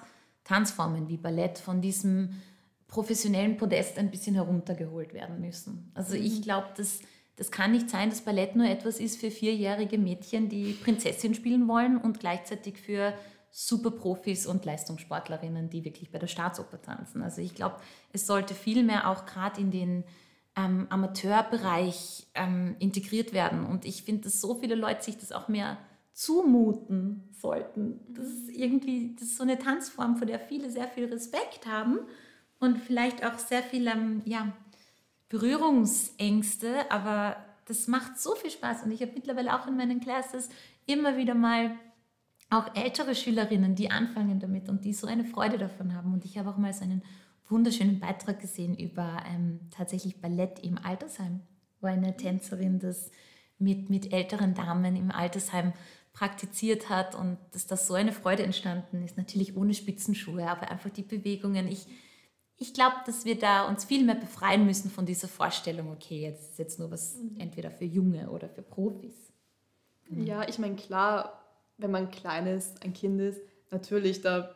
Tanzformen 0.45 1.09
wie 1.09 1.17
Ballett 1.17 1.59
von 1.59 1.81
diesem 1.81 2.41
professionellen 2.89 3.57
Podest 3.59 3.99
ein 3.99 4.11
bisschen 4.11 4.35
heruntergeholt 4.35 5.13
werden 5.13 5.41
müssen. 5.41 5.93
Also 5.95 6.17
mhm. 6.17 6.23
ich 6.23 6.43
glaube, 6.43 6.69
dass 6.77 7.01
das 7.39 7.53
kann 7.53 7.71
nicht 7.71 7.89
sein, 7.89 8.11
dass 8.11 8.23
Ballett 8.23 8.57
nur 8.57 8.67
etwas 8.67 8.99
ist 8.99 9.21
für 9.21 9.31
vierjährige 9.31 9.97
Mädchen, 9.97 10.49
die 10.49 10.73
Prinzessin 10.73 11.35
spielen 11.35 11.69
wollen 11.69 11.97
und 11.97 12.19
gleichzeitig 12.19 12.79
für 12.79 13.15
Superprofis 13.51 14.47
und 14.47 14.65
Leistungssportlerinnen, 14.65 15.71
die 15.71 15.85
wirklich 15.85 16.11
bei 16.11 16.19
der 16.19 16.27
Staatsoper 16.27 16.83
tanzen. 16.83 17.23
Also 17.23 17.41
ich 17.41 17.55
glaube, 17.55 17.77
es 18.13 18.27
sollte 18.27 18.55
vielmehr 18.55 19.09
auch 19.09 19.25
gerade 19.25 19.61
in 19.61 19.71
den 19.71 20.05
ähm, 20.57 20.89
Amateurbereich 20.91 22.27
ähm, 22.35 22.75
integriert 22.81 23.33
werden. 23.33 23.65
Und 23.65 23.85
ich 23.85 24.03
finde, 24.03 24.23
dass 24.23 24.41
so 24.41 24.57
viele 24.57 24.75
Leute 24.75 25.05
sich 25.05 25.17
das 25.17 25.31
auch 25.31 25.47
mehr 25.47 25.79
zumuten 26.13 27.29
sollten. 27.41 28.01
Das 28.09 28.27
ist 28.27 28.51
irgendwie 28.51 29.15
das 29.15 29.29
ist 29.29 29.37
so 29.37 29.45
eine 29.45 29.61
Tanzform, 29.61 30.17
vor 30.17 30.27
der 30.27 30.41
viele 30.41 30.71
sehr 30.71 30.89
viel 30.89 31.05
Respekt 31.05 31.67
haben 31.67 32.01
und 32.59 32.79
vielleicht 32.79 33.25
auch 33.25 33.39
sehr 33.39 33.63
viel 33.63 33.87
ähm, 33.87 34.23
ja, 34.25 34.53
Berührungsängste, 35.29 36.91
aber 36.91 37.37
das 37.67 37.87
macht 37.87 38.19
so 38.19 38.35
viel 38.35 38.51
Spaß 38.51 38.85
und 38.85 38.93
ich 38.93 39.03
habe 39.03 39.13
mittlerweile 39.15 39.55
auch 39.55 39.67
in 39.67 39.77
meinen 39.77 40.01
Classes 40.01 40.49
immer 40.87 41.17
wieder 41.17 41.35
mal 41.35 41.77
auch 42.51 42.75
ältere 42.75 43.15
Schülerinnen, 43.15 43.75
die 43.75 43.91
anfangen 43.91 44.41
damit 44.41 44.69
und 44.69 44.85
die 44.85 44.95
so 44.95 45.07
eine 45.07 45.25
Freude 45.25 45.59
davon 45.59 45.95
haben. 45.95 46.15
Und 46.15 46.25
ich 46.25 46.39
habe 46.39 46.49
auch 46.49 46.57
mal 46.57 46.73
so 46.73 46.83
einen 46.83 47.03
wunderschönen 47.49 48.01
Beitrag 48.01 48.41
gesehen 48.41 48.77
über 48.77 49.23
ähm, 49.27 49.61
tatsächlich 49.71 50.21
Ballett 50.21 50.59
im 50.61 50.79
Altersheim, 50.79 51.41
wo 51.81 51.89
eine 51.89 52.17
Tänzerin 52.17 52.79
das 52.79 53.11
mit, 53.59 53.91
mit 53.91 54.13
älteren 54.13 54.55
Damen 54.55 54.97
im 54.97 55.11
Altersheim 55.11 55.73
praktiziert 56.13 56.89
hat 56.89 57.15
und 57.15 57.39
dass 57.53 57.67
da 57.67 57.77
so 57.77 57.95
eine 57.95 58.13
Freude 58.13 58.43
entstanden 58.43 59.03
ist. 59.05 59.17
Natürlich 59.17 59.57
ohne 59.57 59.75
Spitzenschuhe, 59.75 60.49
aber 60.49 60.71
einfach 60.71 60.91
die 60.91 61.03
Bewegungen. 61.03 61.69
Ich, 61.69 61.87
ich 62.59 62.75
glaube, 62.75 62.97
dass 63.07 63.25
wir 63.25 63.39
da 63.39 63.69
uns 63.69 63.85
viel 63.85 64.05
mehr 64.05 64.17
befreien 64.17 64.67
müssen 64.67 64.91
von 64.91 65.07
dieser 65.07 65.29
Vorstellung, 65.29 65.93
okay, 65.93 66.23
jetzt 66.23 66.51
ist 66.51 66.59
jetzt 66.59 66.79
nur 66.79 66.91
was 66.91 67.17
mhm. 67.17 67.39
entweder 67.39 67.71
für 67.71 67.85
Junge 67.85 68.31
oder 68.31 68.49
für 68.49 68.63
Profis. 68.63 69.15
Mhm. 70.09 70.27
Ja, 70.27 70.49
ich 70.49 70.59
meine, 70.59 70.75
klar, 70.75 71.45
wenn 71.77 71.93
man 71.93 72.11
klein 72.11 72.49
ist, 72.49 72.85
ein 72.85 72.93
Kind 72.93 73.21
ist, 73.21 73.41
natürlich, 73.71 74.23
da 74.23 74.55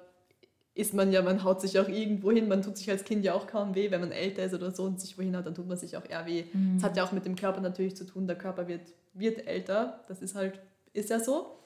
ist 0.75 0.95
man 0.95 1.13
ja, 1.13 1.23
man 1.23 1.45
haut 1.45 1.61
sich 1.61 1.79
auch 1.79 1.89
irgendwo 1.89 2.33
hin, 2.33 2.49
man 2.49 2.63
tut 2.63 2.77
sich 2.77 2.91
als 2.91 3.05
Kind 3.05 3.25
ja 3.25 3.35
auch 3.35 3.47
kaum 3.47 3.75
weh, 3.75 3.91
wenn 3.91 4.01
man 4.01 4.11
älter 4.11 4.45
ist 4.45 4.55
oder 4.55 4.73
so 4.73 4.85
und 4.85 5.01
sich 5.01 5.17
wohin 5.17 5.37
hat, 5.37 5.47
dann 5.47 5.55
tut 5.55 5.69
man 5.69 5.77
sich 5.77 5.97
auch 5.97 6.05
eher 6.09 6.27
weh. 6.27 6.45
Mhm. 6.53 6.77
Das 6.77 6.85
hat 6.85 6.97
ja 6.97 7.05
auch 7.05 7.13
mit 7.13 7.25
dem 7.25 7.37
Körper 7.37 7.61
natürlich 7.61 7.95
zu 7.97 8.05
tun, 8.05 8.27
der 8.27 8.37
Körper 8.37 8.67
wird, 8.67 8.83
wird 9.13 9.47
älter, 9.47 10.03
das 10.09 10.23
ist 10.23 10.35
halt, 10.35 10.61
ist 10.93 11.11
ja 11.11 11.21
so. 11.21 11.59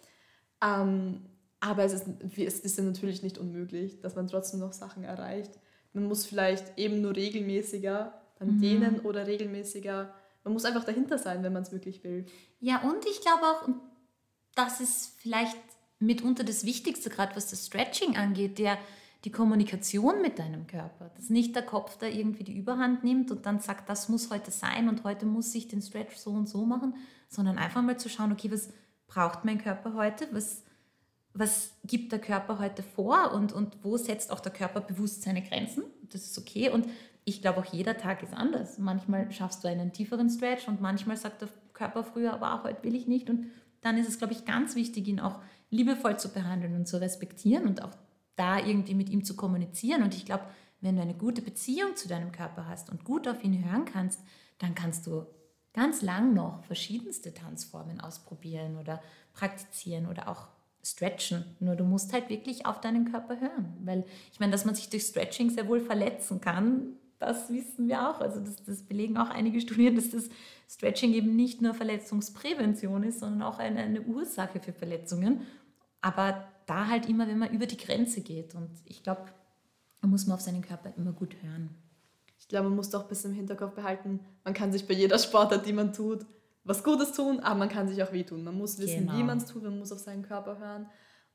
Ähm, 0.62 1.22
aber 1.60 1.84
es 1.84 1.94
ist, 1.94 2.06
es 2.36 2.60
ist 2.60 2.76
ja 2.76 2.84
natürlich 2.84 3.22
nicht 3.22 3.38
unmöglich, 3.38 4.00
dass 4.00 4.16
man 4.16 4.26
trotzdem 4.26 4.60
noch 4.60 4.74
Sachen 4.74 5.02
erreicht. 5.02 5.58
Man 5.96 6.08
muss 6.08 6.26
vielleicht 6.26 6.78
eben 6.78 7.00
nur 7.00 7.16
regelmäßiger 7.16 8.12
dann 8.38 8.56
mhm. 8.56 8.60
dehnen 8.60 9.00
oder 9.00 9.26
regelmäßiger. 9.26 10.12
Man 10.44 10.52
muss 10.52 10.66
einfach 10.66 10.84
dahinter 10.84 11.16
sein, 11.16 11.42
wenn 11.42 11.54
man 11.54 11.62
es 11.62 11.72
wirklich 11.72 12.04
will. 12.04 12.26
Ja, 12.60 12.82
und 12.82 13.06
ich 13.06 13.22
glaube 13.22 13.42
auch, 13.44 13.68
das 14.54 14.80
ist 14.82 15.18
vielleicht 15.18 15.56
mitunter 15.98 16.44
das 16.44 16.66
Wichtigste, 16.66 17.08
gerade 17.08 17.34
was 17.34 17.48
das 17.48 17.64
Stretching 17.64 18.18
angeht, 18.18 18.58
der, 18.58 18.76
die 19.24 19.32
Kommunikation 19.32 20.20
mit 20.20 20.38
deinem 20.38 20.66
Körper. 20.66 21.10
Dass 21.16 21.30
nicht 21.30 21.56
der 21.56 21.64
Kopf 21.64 21.96
da 21.96 22.06
irgendwie 22.06 22.44
die 22.44 22.58
Überhand 22.58 23.02
nimmt 23.02 23.30
und 23.30 23.46
dann 23.46 23.60
sagt, 23.60 23.88
das 23.88 24.10
muss 24.10 24.30
heute 24.30 24.50
sein 24.50 24.90
und 24.90 25.02
heute 25.02 25.24
muss 25.24 25.54
ich 25.54 25.66
den 25.66 25.80
Stretch 25.80 26.16
so 26.16 26.30
und 26.30 26.46
so 26.46 26.66
machen, 26.66 26.94
sondern 27.30 27.56
einfach 27.56 27.80
mal 27.80 27.98
zu 27.98 28.10
schauen, 28.10 28.32
okay, 28.32 28.52
was 28.52 28.68
braucht 29.06 29.46
mein 29.46 29.62
Körper 29.62 29.94
heute? 29.94 30.28
Was, 30.32 30.62
was 31.38 31.72
gibt 31.84 32.12
der 32.12 32.18
Körper 32.18 32.58
heute 32.58 32.82
vor 32.82 33.32
und, 33.32 33.52
und 33.52 33.84
wo 33.84 33.96
setzt 33.96 34.30
auch 34.30 34.40
der 34.40 34.52
Körper 34.52 34.80
bewusst 34.80 35.22
seine 35.22 35.42
Grenzen. 35.42 35.84
Das 36.10 36.22
ist 36.22 36.38
okay. 36.38 36.70
Und 36.70 36.88
ich 37.24 37.42
glaube, 37.42 37.60
auch 37.60 37.72
jeder 37.72 37.96
Tag 37.96 38.22
ist 38.22 38.32
anders. 38.32 38.78
Manchmal 38.78 39.30
schaffst 39.32 39.64
du 39.64 39.68
einen 39.68 39.92
tieferen 39.92 40.30
Stretch 40.30 40.68
und 40.68 40.80
manchmal 40.80 41.16
sagt 41.16 41.42
der 41.42 41.48
Körper 41.72 42.04
früher, 42.04 42.32
aber 42.32 42.62
heute 42.62 42.82
will 42.84 42.94
ich 42.94 43.06
nicht. 43.06 43.28
Und 43.28 43.46
dann 43.80 43.98
ist 43.98 44.08
es, 44.08 44.18
glaube 44.18 44.32
ich, 44.32 44.44
ganz 44.44 44.76
wichtig, 44.76 45.08
ihn 45.08 45.20
auch 45.20 45.40
liebevoll 45.70 46.18
zu 46.18 46.30
behandeln 46.30 46.74
und 46.74 46.86
zu 46.86 47.00
respektieren 47.00 47.66
und 47.66 47.82
auch 47.82 47.94
da 48.36 48.58
irgendwie 48.58 48.94
mit 48.94 49.10
ihm 49.10 49.24
zu 49.24 49.36
kommunizieren. 49.36 50.02
Und 50.02 50.14
ich 50.14 50.24
glaube, 50.24 50.44
wenn 50.80 50.96
du 50.96 51.02
eine 51.02 51.14
gute 51.14 51.42
Beziehung 51.42 51.96
zu 51.96 52.08
deinem 52.08 52.32
Körper 52.32 52.68
hast 52.68 52.90
und 52.90 53.04
gut 53.04 53.26
auf 53.28 53.42
ihn 53.42 53.68
hören 53.68 53.84
kannst, 53.84 54.20
dann 54.58 54.74
kannst 54.74 55.06
du 55.06 55.26
ganz 55.72 56.02
lang 56.02 56.32
noch 56.32 56.64
verschiedenste 56.64 57.34
Tanzformen 57.34 58.00
ausprobieren 58.00 58.76
oder 58.76 59.02
praktizieren 59.32 60.06
oder 60.06 60.28
auch 60.28 60.48
stretchen. 60.90 61.44
Nur 61.60 61.76
du 61.76 61.84
musst 61.84 62.12
halt 62.12 62.28
wirklich 62.28 62.66
auf 62.66 62.80
deinen 62.80 63.10
Körper 63.10 63.40
hören. 63.40 63.76
Weil 63.84 64.04
ich 64.32 64.40
meine, 64.40 64.52
dass 64.52 64.64
man 64.64 64.74
sich 64.74 64.88
durch 64.88 65.04
Stretching 65.04 65.50
sehr 65.50 65.68
wohl 65.68 65.80
verletzen 65.80 66.40
kann, 66.40 66.96
das 67.18 67.50
wissen 67.50 67.88
wir 67.88 68.10
auch. 68.10 68.20
Also 68.20 68.40
das, 68.40 68.56
das 68.64 68.82
belegen 68.82 69.16
auch 69.16 69.30
einige 69.30 69.60
Studien, 69.60 69.96
dass 69.96 70.10
das 70.10 70.28
Stretching 70.68 71.12
eben 71.14 71.34
nicht 71.34 71.62
nur 71.62 71.74
Verletzungsprävention 71.74 73.02
ist, 73.02 73.20
sondern 73.20 73.42
auch 73.42 73.58
eine, 73.58 73.80
eine 73.80 74.02
Ursache 74.02 74.60
für 74.60 74.72
Verletzungen. 74.72 75.40
Aber 76.02 76.46
da 76.66 76.88
halt 76.88 77.08
immer, 77.08 77.26
wenn 77.26 77.38
man 77.38 77.52
über 77.52 77.66
die 77.66 77.76
Grenze 77.76 78.20
geht. 78.20 78.54
Und 78.54 78.70
ich 78.84 79.02
glaube, 79.02 79.26
da 80.00 80.08
muss 80.08 80.26
man 80.26 80.34
auf 80.34 80.42
seinen 80.42 80.62
Körper 80.62 80.92
immer 80.96 81.12
gut 81.12 81.36
hören. 81.42 81.70
Ich 82.38 82.48
glaube, 82.48 82.68
man 82.68 82.76
muss 82.76 82.90
doch 82.90 83.02
ein 83.02 83.08
bisschen 83.08 83.30
im 83.32 83.36
Hinterkopf 83.38 83.74
behalten, 83.74 84.20
man 84.44 84.54
kann 84.54 84.72
sich 84.72 84.86
bei 84.86 84.94
jeder 84.94 85.18
Sportart, 85.18 85.66
die 85.66 85.72
man 85.72 85.92
tut, 85.92 86.26
was 86.66 86.82
Gutes 86.82 87.12
tun, 87.12 87.40
aber 87.40 87.58
man 87.58 87.68
kann 87.68 87.88
sich 87.88 88.02
auch 88.02 88.12
wehtun. 88.12 88.44
Man 88.44 88.58
muss 88.58 88.78
wissen, 88.78 89.06
genau. 89.06 89.18
wie 89.18 89.22
man 89.22 89.38
es 89.38 89.46
tut, 89.46 89.62
man 89.62 89.78
muss 89.78 89.92
auf 89.92 90.00
seinen 90.00 90.22
Körper 90.22 90.58
hören. 90.58 90.86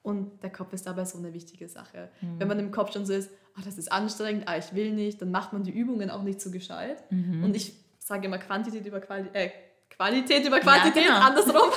Und 0.03 0.43
der 0.43 0.51
Kopf 0.51 0.73
ist 0.73 0.85
dabei 0.87 1.05
so 1.05 1.17
eine 1.17 1.33
wichtige 1.33 1.69
Sache. 1.69 2.09
Mhm. 2.21 2.39
Wenn 2.39 2.47
man 2.47 2.59
im 2.59 2.71
Kopf 2.71 2.91
schon 2.91 3.05
so 3.05 3.13
ist, 3.13 3.29
oh, 3.57 3.61
das 3.63 3.77
ist 3.77 3.91
anstrengend, 3.91 4.47
ah, 4.47 4.57
ich 4.57 4.73
will 4.73 4.93
nicht, 4.93 5.21
dann 5.21 5.31
macht 5.31 5.53
man 5.53 5.63
die 5.63 5.71
Übungen 5.71 6.09
auch 6.09 6.23
nicht 6.23 6.41
so 6.41 6.51
gescheit. 6.51 7.09
Mhm. 7.11 7.43
Und 7.43 7.55
ich 7.55 7.73
sage 7.99 8.25
immer 8.25 8.39
Quantität 8.39 8.85
über 8.85 8.99
Quali 8.99 9.29
äh, 9.33 9.51
Qualität 9.89 10.45
über 10.45 10.59
Quantität, 10.59 11.03
ja, 11.03 11.15
genau. 11.15 11.27
andersrum. 11.27 11.69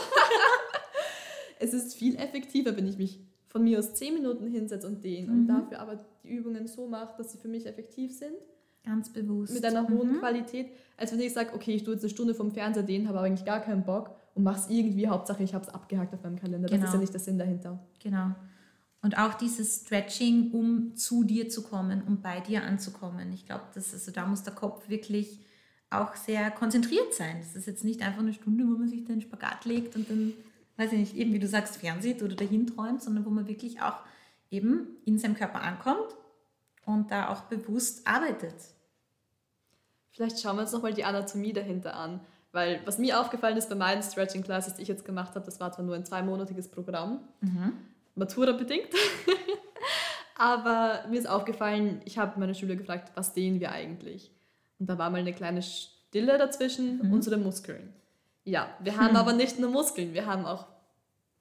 es 1.59 1.75
ist 1.75 1.95
viel 1.95 2.17
effektiver, 2.17 2.77
wenn 2.77 2.87
ich 2.87 2.97
mich 2.97 3.21
von 3.49 3.63
mir 3.63 3.79
aus 3.79 3.95
zehn 3.95 4.15
Minuten 4.15 4.47
hinsetze 4.49 4.87
und 4.87 5.05
dehne 5.05 5.31
mhm. 5.31 5.41
und 5.41 5.47
dafür 5.47 5.81
aber 5.81 6.05
die 6.23 6.29
Übungen 6.29 6.67
so 6.67 6.89
mache, 6.89 7.15
dass 7.19 7.33
sie 7.33 7.39
für 7.39 7.49
mich 7.49 7.67
effektiv 7.67 8.17
sind. 8.17 8.35
Ganz 8.85 9.11
bewusst. 9.11 9.55
Mit 9.55 9.65
einer 9.65 9.89
hohen 9.89 10.15
mhm. 10.15 10.19
Qualität, 10.19 10.69
als 10.97 11.13
wenn 11.13 11.21
ich 11.21 11.33
sage, 11.33 11.55
okay, 11.55 11.75
ich 11.75 11.85
tue 11.85 11.95
jetzt 11.95 12.03
eine 12.03 12.11
Stunde 12.11 12.35
vom 12.35 12.51
Fernseher 12.51 12.83
dehnen, 12.83 13.09
habe 13.09 13.19
aber 13.19 13.27
eigentlich 13.27 13.47
gar 13.47 13.61
keinen 13.61 13.85
Bock 13.85 14.15
und 14.35 14.43
mache 14.43 14.61
es 14.61 14.69
irgendwie, 14.69 15.09
Hauptsache 15.09 15.43
ich 15.43 15.55
habe 15.55 15.65
es 15.65 15.71
abgehakt 15.73 16.13
auf 16.15 16.23
meinem 16.23 16.39
Kalender. 16.39 16.69
Genau. 16.69 16.83
Das 16.83 16.91
ist 16.91 16.93
ja 16.93 16.93
genau. 16.93 17.01
nicht 17.01 17.13
der 17.15 17.21
Sinn 17.21 17.39
dahinter. 17.39 17.79
Genau. 18.03 18.35
Und 19.01 19.19
auch 19.19 19.35
dieses 19.35 19.83
Stretching, 19.83 20.51
um 20.53 20.97
zu 20.97 21.25
dir 21.25 21.49
zu 21.49 21.63
kommen, 21.63 22.03
um 22.07 22.21
bei 22.21 22.41
dir 22.41 22.63
anzukommen. 22.65 23.33
Ich 23.33 23.47
glaube, 23.47 23.65
also 23.75 24.11
da 24.11 24.27
muss 24.27 24.43
der 24.43 24.55
Kopf 24.55 24.89
wirklich 24.89 25.41
auch 25.91 26.17
sehr 26.17 26.51
konzentriert 26.51 27.15
sein. 27.15 27.37
Das 27.39 27.55
ist 27.55 27.67
jetzt 27.67 27.85
nicht 27.85 28.03
einfach 28.03 28.21
eine 28.21 28.33
Stunde, 28.33 28.65
wo 28.65 28.79
man 28.79 28.89
sich 28.89 29.05
den 29.05 29.21
Spagat 29.21 29.65
legt 29.65 29.95
und 29.97 30.11
dann, 30.11 30.33
weiß 30.77 30.93
ich 30.93 30.99
nicht, 30.99 31.17
eben 31.17 31.33
wie 31.33 31.39
du 31.39 31.47
sagst, 31.47 31.77
fernsieht 31.77 32.23
oder 32.23 32.35
dahin 32.35 32.67
träumt, 32.67 33.03
sondern 33.03 33.25
wo 33.25 33.31
man 33.31 33.47
wirklich 33.47 33.81
auch 33.81 33.99
eben 34.51 34.87
in 35.05 35.19
seinem 35.19 35.35
Körper 35.35 35.63
ankommt 35.63 36.17
und 36.87 37.11
da 37.11 37.29
auch 37.29 37.43
bewusst 37.43 38.07
arbeitet. 38.07 38.55
Vielleicht 40.15 40.41
schauen 40.41 40.57
wir 40.57 40.63
uns 40.63 40.73
nochmal 40.73 40.95
die 40.95 41.05
Anatomie 41.05 41.53
dahinter 41.53 41.95
an. 41.95 42.21
Weil 42.53 42.81
was 42.85 42.99
mir 42.99 43.21
aufgefallen 43.21 43.57
ist 43.57 43.69
bei 43.69 43.75
meinen 43.75 44.01
Stretching 44.01 44.45
Classes, 44.45 44.75
die 44.75 44.83
ich 44.83 44.89
jetzt 44.89 45.05
gemacht 45.05 45.35
habe, 45.35 45.45
das 45.45 45.59
war 45.59 45.73
zwar 45.73 45.85
nur 45.85 45.97
ein 45.97 46.07
zweimonatiges 46.07 46.69
Programm, 46.69 47.19
mhm. 47.41 47.73
Matura 48.15 48.53
bedingt, 48.53 48.91
aber 50.37 51.05
mir 51.11 51.19
ist 51.19 51.29
aufgefallen, 51.29 52.01
ich 52.05 52.17
habe 52.17 52.39
meine 52.39 52.55
Schüler 52.55 52.77
gefragt, 52.77 53.11
was 53.17 53.33
dehnen 53.33 53.59
wir 53.59 53.73
eigentlich? 53.73 54.31
Und 54.79 54.89
da 54.89 54.99
war 54.99 55.11
mal 55.11 55.19
eine 55.19 55.33
kleine 55.33 55.63
Stille 55.63 56.39
dazwischen, 56.39 56.99
mhm. 56.99 57.13
unsere 57.13 57.39
Muskeln. 57.39 57.93
Ja, 58.45 58.69
wir 58.79 58.99
haben 58.99 59.17
aber 59.17 59.33
nicht 59.33 59.59
nur 59.59 59.71
Muskeln, 59.71 60.15
wir 60.15 60.27
haben 60.27 60.47
auch 60.47 60.67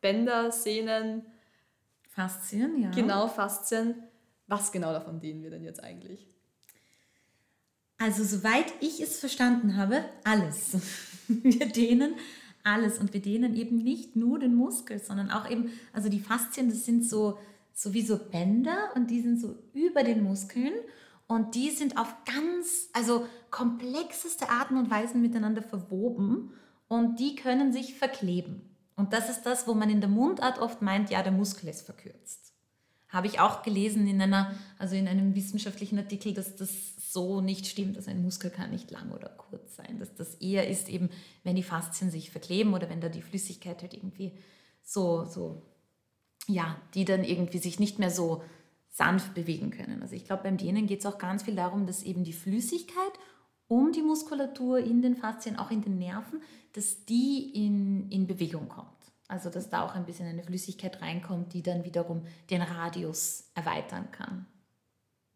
Bänder, 0.01 0.51
Sehnen. 0.51 1.27
Faszien, 2.09 2.81
ja. 2.81 2.89
Genau, 2.89 3.27
Faszien. 3.27 4.01
Was 4.47 4.71
genau 4.71 4.91
davon 4.91 5.19
dehnen 5.19 5.43
wir 5.43 5.51
denn 5.51 5.63
jetzt 5.63 5.83
eigentlich? 5.83 6.32
Also 8.03 8.25
soweit 8.25 8.65
ich 8.81 8.99
es 8.99 9.17
verstanden 9.17 9.77
habe, 9.77 10.03
alles. 10.25 10.75
Wir 11.29 11.67
dehnen 11.67 12.15
alles 12.61 12.97
und 12.97 13.13
wir 13.13 13.21
dehnen 13.21 13.55
eben 13.55 13.77
nicht 13.77 14.17
nur 14.17 14.39
den 14.39 14.55
Muskel, 14.55 14.99
sondern 14.99 15.31
auch 15.31 15.49
eben, 15.49 15.71
also 15.93 16.09
die 16.09 16.19
Faszien, 16.19 16.67
das 16.67 16.83
sind 16.83 17.05
so, 17.05 17.37
so 17.73 17.93
wie 17.93 18.01
so 18.01 18.17
Bänder 18.17 18.89
und 18.95 19.09
die 19.09 19.21
sind 19.21 19.39
so 19.39 19.55
über 19.73 20.03
den 20.03 20.21
Muskeln 20.21 20.73
und 21.27 21.55
die 21.55 21.69
sind 21.71 21.97
auf 21.97 22.13
ganz, 22.25 22.89
also 22.91 23.25
komplexeste 23.51 24.49
Arten 24.49 24.75
und 24.75 24.91
Weisen 24.91 25.21
miteinander 25.21 25.61
verwoben 25.61 26.51
und 26.89 27.21
die 27.21 27.35
können 27.35 27.71
sich 27.71 27.95
verkleben. 27.95 28.61
Und 28.97 29.13
das 29.13 29.29
ist 29.29 29.43
das, 29.43 29.65
wo 29.65 29.73
man 29.73 29.89
in 29.89 30.01
der 30.01 30.09
Mundart 30.09 30.59
oft 30.59 30.81
meint, 30.81 31.09
ja, 31.09 31.23
der 31.23 31.31
Muskel 31.31 31.69
ist 31.69 31.83
verkürzt. 31.83 32.53
Habe 33.07 33.27
ich 33.27 33.39
auch 33.39 33.61
gelesen 33.63 34.07
in 34.07 34.21
einer, 34.21 34.53
also 34.77 34.95
in 34.95 35.07
einem 35.07 35.35
wissenschaftlichen 35.35 35.99
Artikel, 35.99 36.33
dass 36.33 36.55
das 36.55 36.92
so 37.13 37.41
nicht 37.41 37.67
stimmt. 37.67 37.95
Also 37.95 38.11
ein 38.11 38.21
Muskel 38.21 38.49
kann 38.49 38.71
nicht 38.71 38.91
lang 38.91 39.11
oder 39.11 39.29
kurz 39.29 39.75
sein. 39.75 39.99
Dass 39.99 40.13
das 40.15 40.35
eher 40.35 40.67
ist 40.67 40.89
eben, 40.89 41.09
wenn 41.43 41.55
die 41.55 41.63
Faszien 41.63 42.11
sich 42.11 42.31
verkleben 42.31 42.73
oder 42.73 42.89
wenn 42.89 43.01
da 43.01 43.09
die 43.09 43.21
Flüssigkeit 43.21 43.81
halt 43.81 43.93
irgendwie 43.93 44.33
so, 44.81 45.25
so, 45.25 45.61
ja, 46.47 46.75
die 46.93 47.05
dann 47.05 47.23
irgendwie 47.23 47.59
sich 47.59 47.79
nicht 47.79 47.99
mehr 47.99 48.11
so 48.11 48.43
sanft 48.89 49.33
bewegen 49.33 49.71
können. 49.71 50.01
Also 50.01 50.15
ich 50.15 50.25
glaube, 50.25 50.43
beim 50.43 50.57
Dehnen 50.57 50.87
geht 50.87 50.99
es 50.99 51.05
auch 51.05 51.17
ganz 51.17 51.43
viel 51.43 51.55
darum, 51.55 51.87
dass 51.87 52.03
eben 52.03 52.23
die 52.23 52.33
Flüssigkeit 52.33 53.13
um 53.67 53.91
die 53.91 54.03
Muskulatur 54.03 54.79
in 54.79 55.01
den 55.01 55.15
Faszien, 55.15 55.57
auch 55.57 55.71
in 55.71 55.81
den 55.81 55.97
Nerven, 55.97 56.41
dass 56.73 57.05
die 57.05 57.51
in, 57.65 58.09
in 58.11 58.27
Bewegung 58.27 58.67
kommt. 58.67 58.89
Also 59.27 59.49
dass 59.49 59.69
da 59.69 59.83
auch 59.83 59.95
ein 59.95 60.05
bisschen 60.05 60.27
eine 60.27 60.43
Flüssigkeit 60.43 61.01
reinkommt, 61.01 61.53
die 61.53 61.63
dann 61.63 61.85
wiederum 61.85 62.25
den 62.49 62.61
Radius 62.61 63.49
erweitern 63.55 64.11
kann. 64.11 64.45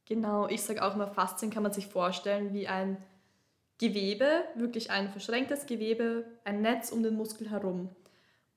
Genau, 0.07 0.47
ich 0.47 0.61
sage 0.61 0.83
auch 0.83 0.93
immer, 0.95 1.07
Faszien 1.07 1.51
kann 1.51 1.63
man 1.63 1.73
sich 1.73 1.87
vorstellen 1.87 2.53
wie 2.53 2.67
ein 2.67 2.97
Gewebe, 3.77 4.43
wirklich 4.55 4.89
ein 4.89 5.09
verschränktes 5.09 5.65
Gewebe, 5.65 6.23
ein 6.45 6.61
Netz 6.61 6.91
um 6.91 7.03
den 7.03 7.15
Muskel 7.15 7.49
herum. 7.49 7.89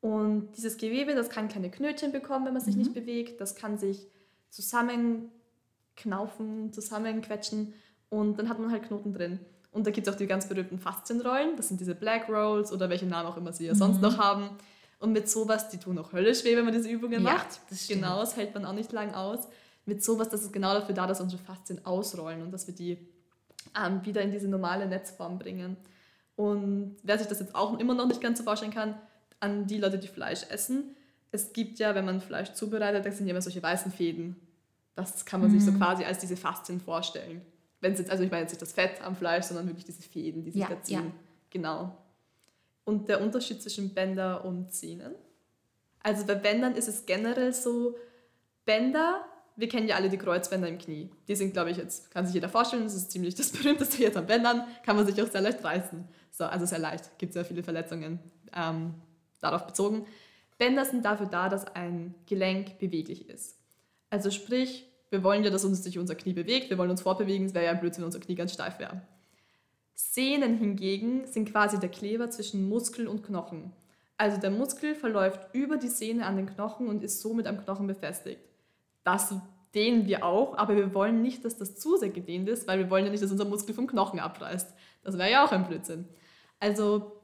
Und 0.01 0.53
dieses 0.57 0.77
Gewebe, 0.77 1.17
das 1.17 1.29
kann 1.29 1.49
kleine 1.49 1.71
Knötchen 1.71 2.13
bekommen, 2.13 2.47
wenn 2.47 2.55
man 2.55 2.63
sich 2.63 2.77
mhm. 2.77 2.83
nicht 2.83 2.95
bewegt. 2.95 3.41
Das 3.41 3.57
kann 3.57 3.79
sich 3.79 4.07
zusammenknaufen, 4.49 6.73
zusammenquetschen 6.73 7.75
und 8.09 8.39
dann 8.39 8.49
hat 8.49 8.61
man 8.61 8.71
halt 8.71 8.85
Knoten 8.85 9.13
drin. 9.13 9.41
Und 9.73 9.87
da 9.87 9.91
gibt 9.91 10.07
es 10.07 10.15
auch 10.15 10.19
die 10.19 10.27
ganz 10.27 10.49
berühmten 10.49 10.79
Faszienrollen. 10.79 11.57
Das 11.57 11.69
sind 11.69 11.81
diese 11.81 11.97
Black 11.97 12.29
Rolls 12.29 12.73
oder 12.73 12.89
welche 12.89 13.07
Namen 13.07 13.29
auch 13.29 13.37
immer 13.37 13.53
sie 13.53 13.67
ja 13.67 13.75
mhm. 13.75 13.79
sonst 13.79 14.01
noch 14.01 14.19
haben. 14.19 14.51
Und 15.01 15.13
mit 15.13 15.29
sowas, 15.29 15.69
die 15.69 15.79
tun 15.79 15.99
auch 15.99 16.13
höllisch 16.13 16.45
weh, 16.45 16.57
wenn 16.57 16.65
man 16.65 16.75
diese 16.75 16.89
Übungen 16.89 17.25
ja, 17.25 17.33
macht. 17.33 17.61
Das 17.71 17.89
genau, 17.89 18.21
das 18.21 18.37
hält 18.37 18.55
man 18.55 18.65
auch 18.65 18.73
nicht 18.73 18.93
lang 18.93 19.15
aus 19.15 19.49
mit 19.90 20.05
sowas, 20.05 20.29
das 20.29 20.42
ist 20.42 20.53
genau 20.53 20.72
dafür 20.72 20.94
da, 20.94 21.07
dass 21.09 21.20
unsere 21.20 21.42
Faszien 21.42 21.85
ausrollen 21.85 22.42
und 22.42 22.53
dass 22.53 22.68
wir 22.68 22.74
die 22.74 22.96
ähm, 23.76 24.00
wieder 24.05 24.22
in 24.22 24.31
diese 24.31 24.46
normale 24.46 24.87
Netzform 24.87 25.37
bringen. 25.38 25.76
Und 26.37 26.96
wer 27.03 27.18
sich 27.18 27.26
das 27.26 27.40
jetzt 27.40 27.57
auch 27.57 27.76
immer 27.81 27.94
noch 27.94 28.07
nicht 28.07 28.20
ganz 28.20 28.38
so 28.38 28.44
vorstellen 28.44 28.72
kann, 28.72 28.94
an 29.40 29.66
die 29.66 29.79
Leute, 29.79 29.98
die 29.98 30.07
Fleisch 30.07 30.42
essen, 30.48 30.94
es 31.33 31.53
gibt 31.53 31.81
ja, 31.81 31.94
wenn 31.96 32.05
man 32.05 32.20
Fleisch 32.20 32.53
zubereitet, 32.53 33.05
da 33.05 33.11
sind 33.11 33.26
ja 33.26 33.33
immer 33.33 33.42
solche 33.42 33.62
weißen 33.62 33.90
Fäden. 33.90 34.37
Das 34.94 35.24
kann 35.24 35.40
man 35.40 35.50
mhm. 35.50 35.55
sich 35.55 35.64
so 35.64 35.72
mhm. 35.72 35.79
quasi 35.79 36.05
als 36.05 36.18
diese 36.18 36.37
Faszien 36.37 36.81
vorstellen. 36.81 37.42
Wenn 37.81 37.94
jetzt, 37.94 38.11
also 38.11 38.22
ich 38.22 38.31
meine 38.31 38.42
jetzt 38.42 38.53
nicht 38.53 38.62
das 38.62 38.72
Fett 38.72 39.03
am 39.03 39.16
Fleisch, 39.16 39.46
sondern 39.46 39.66
wirklich 39.66 39.87
diese 39.87 40.03
Fäden, 40.03 40.44
die 40.44 40.53
sich 40.53 40.61
ja, 40.61 40.68
da 40.68 40.81
ziehen. 40.83 41.07
Ja. 41.07 41.12
Genau. 41.50 41.96
Und 42.85 43.09
der 43.09 43.20
Unterschied 43.20 43.61
zwischen 43.61 43.92
Bänder 43.92 44.44
und 44.44 44.72
Zähnen. 44.72 45.14
Also 46.03 46.24
bei 46.26 46.37
Bändern 46.37 46.76
ist 46.76 46.88
es 46.88 47.07
generell 47.07 47.53
so, 47.53 47.96
Bänder 48.64 49.24
wir 49.61 49.68
kennen 49.68 49.87
ja 49.87 49.96
alle 49.96 50.09
die 50.09 50.16
Kreuzbänder 50.16 50.68
im 50.68 50.79
Knie. 50.79 51.11
Die 51.29 51.37
sind, 51.37 51.53
glaube 51.53 51.70
ich, 51.70 51.77
jetzt, 51.77 52.11
kann 52.11 52.25
sich 52.25 52.35
jeder 52.35 52.49
vorstellen, 52.49 52.85
das 52.85 52.94
ist 52.94 53.11
ziemlich 53.11 53.35
das 53.35 53.51
berühmteste 53.53 54.03
jetzt 54.03 54.16
am 54.16 54.27
Bändern, 54.27 54.64
kann 54.85 54.96
man 54.96 55.07
sich 55.07 55.20
auch 55.23 55.31
sehr 55.31 55.42
leicht 55.42 55.62
reißen. 55.62 56.09
So, 56.31 56.44
also 56.44 56.64
sehr 56.64 56.79
leicht, 56.79 57.18
gibt 57.18 57.35
sehr 57.35 57.44
viele 57.44 57.62
Verletzungen 57.62 58.18
ähm, 58.57 58.94
darauf 59.40 59.66
bezogen. 59.66 60.07
Bänder 60.57 60.87
sind 60.87 61.05
dafür 61.05 61.27
da, 61.27 61.51
dass 61.51 61.66
ein 61.75 62.14
Gelenk 62.27 62.79
beweglich 62.79 63.29
ist. 63.29 63.59
Also 64.09 64.31
sprich, 64.31 64.87
wir 65.11 65.23
wollen 65.23 65.44
ja, 65.44 65.51
dass 65.51 65.64
uns 65.64 65.83
sich 65.83 65.99
unser 65.99 66.14
Knie 66.14 66.33
bewegt, 66.33 66.70
wir 66.70 66.79
wollen 66.79 66.90
uns 66.90 67.03
fortbewegen, 67.03 67.46
es 67.46 67.55
wäre 67.55 67.66
ja 67.66 67.75
blöd, 67.75 67.96
wenn 67.99 68.05
unser 68.05 68.20
Knie 68.20 68.37
ganz 68.37 68.55
steif 68.55 68.79
wäre. 68.79 69.03
Sehnen 69.94 70.57
hingegen 70.57 71.27
sind 71.27 71.51
quasi 71.51 71.79
der 71.79 71.90
Kleber 71.90 72.31
zwischen 72.31 72.66
Muskel 72.66 73.07
und 73.07 73.23
Knochen. 73.23 73.73
Also 74.16 74.40
der 74.40 74.51
Muskel 74.51 74.94
verläuft 74.94 75.55
über 75.55 75.77
die 75.77 75.88
Sehne 75.88 76.25
an 76.25 76.37
den 76.37 76.46
Knochen 76.46 76.88
und 76.88 77.03
ist 77.03 77.20
somit 77.20 77.46
am 77.46 77.62
Knochen 77.62 77.87
befestigt 77.87 78.50
das 79.05 79.35
dehnen 79.75 80.07
wir 80.07 80.25
auch, 80.25 80.57
aber 80.59 80.77
wir 80.77 80.95
wollen 80.95 81.23
nicht, 81.23 81.45
dass 81.45 81.57
das 81.57 81.77
zu 81.77 81.97
sehr 81.97 82.11
gedehnt 82.11 82.49
ist, 82.49 82.67
weil 82.67 82.79
wir 82.79 82.91
wollen 82.91 83.05
ja 83.05 83.11
nicht, 83.11 83.23
dass 83.23 83.31
unser 83.31 83.45
Muskel 83.45 83.75
vom 83.75 83.87
Knochen 83.87 84.19
abreißt. 84.19 84.75
Das 85.03 85.17
wäre 85.17 85.31
ja 85.31 85.45
auch 85.45 85.53
ein 85.53 85.67
Blödsinn. 85.67 86.09
Also 86.59 87.21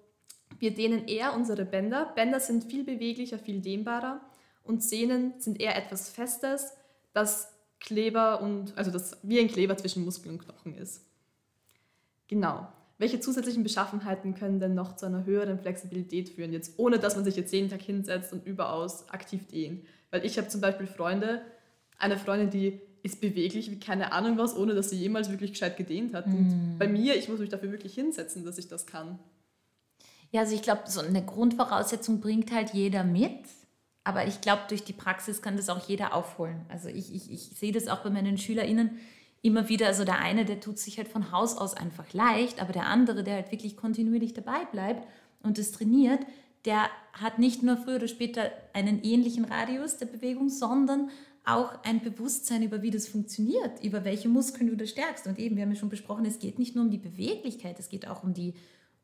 wir 0.58 0.72
dehnen 0.72 1.06
eher 1.08 1.34
unsere 1.34 1.64
Bänder. 1.64 2.12
Bänder 2.14 2.40
sind 2.40 2.64
viel 2.64 2.84
beweglicher, 2.84 3.38
viel 3.38 3.60
dehnbarer 3.60 4.20
und 4.62 4.82
Sehnen 4.82 5.34
sind 5.38 5.60
eher 5.60 5.76
etwas 5.76 6.08
Festes, 6.08 6.72
das 7.12 7.52
Kleber 7.80 8.40
und 8.40 8.76
also 8.76 8.90
das 8.90 9.18
wie 9.22 9.38
ein 9.38 9.48
Kleber 9.48 9.76
zwischen 9.76 10.04
Muskel 10.04 10.32
und 10.32 10.38
Knochen 10.38 10.74
ist. 10.74 11.04
Genau. 12.28 12.66
Welche 12.98 13.20
zusätzlichen 13.20 13.62
Beschaffenheiten 13.62 14.34
können 14.34 14.58
denn 14.58 14.74
noch 14.74 14.96
zu 14.96 15.04
einer 15.04 15.26
höheren 15.26 15.58
Flexibilität 15.58 16.30
führen, 16.30 16.52
jetzt 16.52 16.78
ohne 16.78 16.98
dass 16.98 17.14
man 17.14 17.26
sich 17.26 17.36
jetzt 17.36 17.52
jeden 17.52 17.68
Tag 17.68 17.82
hinsetzt 17.82 18.32
und 18.32 18.46
überaus 18.46 19.08
aktiv 19.10 19.46
dehnt? 19.48 19.86
Weil 20.10 20.24
ich 20.24 20.38
habe 20.38 20.48
zum 20.48 20.62
Beispiel 20.62 20.86
Freunde, 20.86 21.42
eine 21.98 22.18
Freundin, 22.18 22.50
die 22.50 22.80
ist 23.02 23.20
beweglich 23.20 23.70
wie 23.70 23.78
keine 23.78 24.12
Ahnung 24.12 24.36
was, 24.36 24.56
ohne 24.56 24.74
dass 24.74 24.90
sie 24.90 24.96
jemals 24.96 25.30
wirklich 25.30 25.52
gescheit 25.52 25.76
gedehnt 25.76 26.12
hat. 26.12 26.26
Und 26.26 26.48
mm. 26.48 26.78
bei 26.78 26.88
mir, 26.88 27.16
ich 27.16 27.28
muss 27.28 27.38
mich 27.38 27.48
dafür 27.48 27.70
wirklich 27.70 27.94
hinsetzen, 27.94 28.44
dass 28.44 28.58
ich 28.58 28.68
das 28.68 28.86
kann. 28.86 29.18
Ja, 30.32 30.40
also 30.40 30.54
ich 30.54 30.62
glaube, 30.62 30.82
so 30.86 31.00
eine 31.00 31.24
Grundvoraussetzung 31.24 32.20
bringt 32.20 32.52
halt 32.52 32.74
jeder 32.74 33.04
mit. 33.04 33.44
Aber 34.02 34.26
ich 34.26 34.40
glaube, 34.40 34.62
durch 34.68 34.84
die 34.84 34.92
Praxis 34.92 35.42
kann 35.42 35.56
das 35.56 35.68
auch 35.68 35.88
jeder 35.88 36.14
aufholen. 36.14 36.64
Also 36.68 36.88
ich, 36.88 37.14
ich, 37.14 37.30
ich 37.30 37.50
sehe 37.58 37.72
das 37.72 37.88
auch 37.88 38.04
bei 38.04 38.10
meinen 38.10 38.38
SchülerInnen 38.38 38.98
immer 39.42 39.68
wieder. 39.68 39.86
Also 39.86 40.04
der 40.04 40.18
eine, 40.18 40.44
der 40.44 40.60
tut 40.60 40.78
sich 40.78 40.98
halt 40.98 41.08
von 41.08 41.32
Haus 41.32 41.56
aus 41.56 41.74
einfach 41.74 42.12
leicht, 42.12 42.60
aber 42.60 42.72
der 42.72 42.86
andere, 42.86 43.24
der 43.24 43.34
halt 43.34 43.52
wirklich 43.52 43.76
kontinuierlich 43.76 44.34
dabei 44.34 44.64
bleibt 44.70 45.06
und 45.42 45.58
das 45.58 45.72
trainiert, 45.72 46.20
der 46.64 46.88
hat 47.12 47.38
nicht 47.38 47.62
nur 47.62 47.76
früher 47.76 47.96
oder 47.96 48.08
später 48.08 48.50
einen 48.72 49.02
ähnlichen 49.02 49.44
Radius 49.44 49.96
der 49.96 50.06
Bewegung, 50.06 50.50
sondern 50.50 51.10
auch 51.46 51.72
ein 51.84 52.00
Bewusstsein 52.00 52.64
über, 52.64 52.82
wie 52.82 52.90
das 52.90 53.06
funktioniert, 53.06 53.82
über 53.82 54.04
welche 54.04 54.28
Muskeln 54.28 54.68
du 54.68 54.76
da 54.76 54.84
stärkst. 54.84 55.28
Und 55.28 55.38
eben, 55.38 55.56
wir 55.56 55.62
haben 55.62 55.70
ja 55.72 55.78
schon 55.78 55.88
besprochen, 55.88 56.26
es 56.26 56.40
geht 56.40 56.58
nicht 56.58 56.74
nur 56.74 56.84
um 56.84 56.90
die 56.90 56.98
Beweglichkeit, 56.98 57.78
es 57.78 57.88
geht 57.88 58.08
auch 58.08 58.24
um, 58.24 58.34
die, 58.34 58.54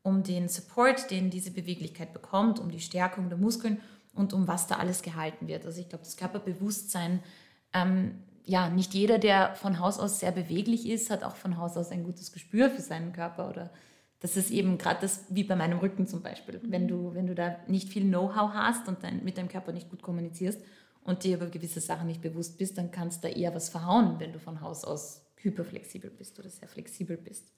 um 0.03 0.23
den 0.23 0.49
Support, 0.49 1.09
den 1.09 1.29
diese 1.29 1.51
Beweglichkeit 1.51 2.11
bekommt, 2.11 2.59
um 2.59 2.69
die 2.69 2.81
Stärkung 2.81 3.29
der 3.29 3.37
Muskeln 3.37 3.79
und 4.13 4.33
um 4.33 4.45
was 4.45 4.67
da 4.67 4.75
alles 4.75 5.01
gehalten 5.01 5.47
wird. 5.47 5.65
Also 5.65 5.79
ich 5.79 5.87
glaube, 5.87 6.03
das 6.03 6.17
Körperbewusstsein, 6.17 7.23
ähm, 7.71 8.15
ja, 8.43 8.69
nicht 8.69 8.93
jeder, 8.93 9.19
der 9.19 9.55
von 9.55 9.79
Haus 9.79 9.97
aus 9.97 10.19
sehr 10.19 10.33
beweglich 10.33 10.89
ist, 10.89 11.09
hat 11.09 11.23
auch 11.23 11.37
von 11.37 11.57
Haus 11.57 11.77
aus 11.77 11.91
ein 11.91 12.03
gutes 12.03 12.33
Gespür 12.33 12.69
für 12.69 12.81
seinen 12.81 13.13
Körper 13.13 13.49
oder 13.49 13.71
das 14.19 14.35
ist 14.35 14.51
eben 14.51 14.77
gerade 14.77 14.99
das, 15.01 15.25
wie 15.29 15.43
bei 15.45 15.55
meinem 15.55 15.79
Rücken 15.79 16.07
zum 16.07 16.21
Beispiel. 16.21 16.59
Wenn 16.63 16.89
du, 16.89 17.13
wenn 17.13 17.27
du 17.27 17.35
da 17.35 17.55
nicht 17.67 17.89
viel 17.89 18.03
Know-how 18.03 18.53
hast 18.53 18.87
und 18.89 19.01
dein, 19.01 19.23
mit 19.23 19.37
deinem 19.37 19.49
Körper 19.49 19.71
nicht 19.71 19.89
gut 19.89 20.01
kommunizierst 20.01 20.61
und 21.03 21.23
dir 21.23 21.37
über 21.37 21.47
gewisse 21.47 21.81
Sachen 21.81 22.07
nicht 22.07 22.21
bewusst 22.21 22.57
bist, 22.57 22.77
dann 22.77 22.91
kannst 22.91 23.23
du 23.23 23.27
da 23.27 23.33
eher 23.33 23.53
was 23.53 23.69
verhauen, 23.69 24.19
wenn 24.19 24.33
du 24.33 24.39
von 24.39 24.61
Haus 24.61 24.83
aus 24.83 25.25
hyperflexibel 25.35 26.09
bist 26.09 26.39
oder 26.39 26.49
sehr 26.49 26.67
flexibel 26.67 27.17
bist. 27.17 27.51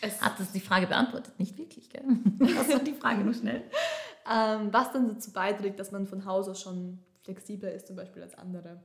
Es 0.00 0.20
Hat 0.20 0.38
das 0.38 0.52
die 0.52 0.60
Frage 0.60 0.86
beantwortet? 0.86 1.38
Nicht 1.38 1.58
wirklich, 1.58 1.90
gell? 1.90 2.02
Was 2.38 2.68
war 2.68 2.78
die 2.78 2.94
Frage 2.94 3.22
nur 3.22 3.34
schnell? 3.34 3.64
Ähm, 4.30 4.68
was 4.72 4.92
dann 4.92 5.08
dazu 5.08 5.32
beiträgt, 5.32 5.80
dass 5.80 5.90
man 5.90 6.06
von 6.06 6.24
Haus 6.24 6.48
aus 6.48 6.60
schon 6.60 7.00
flexibler 7.22 7.72
ist, 7.72 7.88
zum 7.88 7.96
Beispiel 7.96 8.22
als 8.22 8.34
andere? 8.34 8.82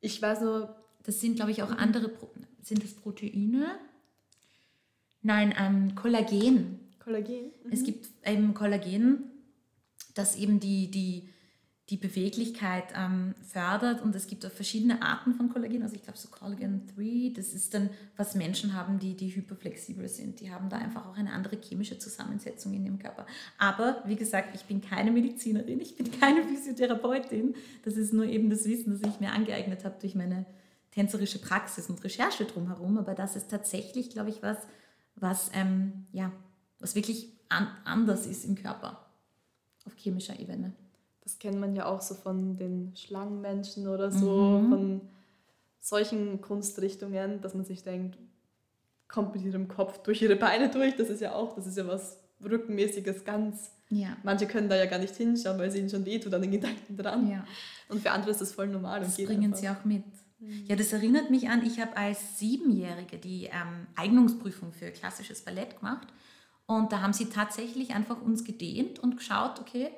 Ich 0.00 0.20
weiß 0.20 0.42
nur. 0.42 0.76
Das 1.04 1.20
sind, 1.20 1.36
glaube 1.36 1.50
ich, 1.50 1.62
auch 1.62 1.70
andere. 1.70 2.08
Pro 2.08 2.28
sind 2.62 2.84
das 2.84 2.92
Proteine? 2.92 3.78
Nein, 5.22 5.54
ähm, 5.58 5.94
Kollagen. 5.94 6.80
Kollagen? 6.98 7.52
Mhm. 7.64 7.72
Es 7.72 7.84
gibt 7.84 8.08
eben 8.26 8.52
Kollagen, 8.52 9.30
das 10.14 10.36
eben 10.36 10.60
die, 10.60 10.90
die 10.90 11.30
die 11.90 11.96
Beweglichkeit 11.96 12.84
ähm, 12.94 13.34
fördert. 13.42 14.00
Und 14.00 14.14
es 14.14 14.28
gibt 14.28 14.46
auch 14.46 14.52
verschiedene 14.52 15.02
Arten 15.02 15.34
von 15.34 15.52
Kollagen. 15.52 15.82
Also 15.82 15.96
ich 15.96 16.02
glaube 16.02 16.18
so 16.18 16.28
Collagen 16.28 16.86
3, 16.96 17.32
das 17.34 17.52
ist 17.52 17.74
dann, 17.74 17.90
was 18.16 18.36
Menschen 18.36 18.74
haben, 18.74 19.00
die, 19.00 19.16
die 19.16 19.34
hyperflexibel 19.34 20.08
sind. 20.08 20.40
Die 20.40 20.52
haben 20.52 20.68
da 20.68 20.76
einfach 20.76 21.06
auch 21.06 21.16
eine 21.16 21.32
andere 21.32 21.56
chemische 21.60 21.98
Zusammensetzung 21.98 22.72
in 22.74 22.84
dem 22.84 23.00
Körper. 23.00 23.26
Aber 23.58 24.04
wie 24.06 24.14
gesagt, 24.14 24.54
ich 24.54 24.62
bin 24.66 24.80
keine 24.80 25.10
Medizinerin, 25.10 25.80
ich 25.80 25.96
bin 25.96 26.12
keine 26.20 26.44
Physiotherapeutin. 26.44 27.56
Das 27.84 27.96
ist 27.96 28.12
nur 28.12 28.24
eben 28.24 28.50
das 28.50 28.66
Wissen, 28.66 28.92
das 28.92 29.10
ich 29.10 29.18
mir 29.18 29.32
angeeignet 29.32 29.84
habe 29.84 29.96
durch 30.00 30.14
meine 30.14 30.46
tänzerische 30.92 31.40
Praxis 31.40 31.90
und 31.90 32.02
Recherche 32.04 32.44
drumherum. 32.44 32.98
Aber 32.98 33.14
das 33.14 33.34
ist 33.34 33.50
tatsächlich, 33.50 34.10
glaube 34.10 34.30
ich, 34.30 34.44
was, 34.44 34.58
was, 35.16 35.50
ähm, 35.54 36.06
ja, 36.12 36.30
was 36.78 36.94
wirklich 36.94 37.32
an, 37.48 37.66
anders 37.84 38.26
ist 38.26 38.44
im 38.44 38.54
Körper 38.54 39.06
auf 39.84 39.96
chemischer 39.96 40.38
Ebene 40.38 40.72
das 41.22 41.38
kennt 41.38 41.58
man 41.58 41.76
ja 41.76 41.86
auch 41.86 42.00
so 42.00 42.14
von 42.14 42.56
den 42.56 42.94
Schlangenmenschen 42.96 43.88
oder 43.88 44.10
so, 44.10 44.60
mhm. 44.60 44.68
von 44.70 45.00
solchen 45.80 46.40
Kunstrichtungen, 46.40 47.40
dass 47.40 47.54
man 47.54 47.64
sich 47.64 47.82
denkt, 47.82 48.18
kommt 49.08 49.34
mit 49.34 49.44
ihrem 49.44 49.68
Kopf 49.68 50.02
durch 50.02 50.22
ihre 50.22 50.36
Beine 50.36 50.70
durch. 50.70 50.96
Das 50.96 51.10
ist 51.10 51.20
ja 51.20 51.34
auch, 51.34 51.54
das 51.54 51.66
ist 51.66 51.76
ja 51.76 51.86
was 51.86 52.18
Rückenmäßiges, 52.42 53.24
ganz. 53.24 53.72
Ja. 53.88 54.16
Manche 54.22 54.46
können 54.46 54.68
da 54.68 54.76
ja 54.76 54.86
gar 54.86 54.98
nicht 54.98 55.16
hinschauen, 55.16 55.58
weil 55.58 55.68
es 55.68 55.74
ihnen 55.74 55.90
schon 55.90 56.06
wehtut 56.06 56.32
an 56.32 56.42
den 56.42 56.52
Gedanken 56.52 56.96
dran. 56.96 57.28
Ja. 57.28 57.44
Und 57.88 58.00
für 58.00 58.12
andere 58.12 58.30
ist 58.30 58.40
das 58.40 58.52
voll 58.52 58.68
normal. 58.68 59.00
Das 59.00 59.16
bringen 59.16 59.46
einfach. 59.46 59.58
sie 59.58 59.68
auch 59.68 59.84
mit. 59.84 60.04
Mhm. 60.38 60.64
Ja, 60.66 60.76
das 60.76 60.92
erinnert 60.92 61.30
mich 61.30 61.48
an, 61.48 61.64
ich 61.66 61.80
habe 61.80 61.96
als 61.96 62.38
Siebenjährige 62.38 63.18
die 63.18 63.46
ähm, 63.46 63.86
Eignungsprüfung 63.96 64.72
für 64.72 64.90
klassisches 64.90 65.42
Ballett 65.42 65.78
gemacht. 65.80 66.06
Und 66.66 66.92
da 66.92 67.02
haben 67.02 67.12
sie 67.12 67.26
tatsächlich 67.26 67.94
einfach 67.94 68.22
uns 68.22 68.44
gedehnt 68.44 69.00
und 69.00 69.16
geschaut, 69.16 69.58
okay, 69.58 69.90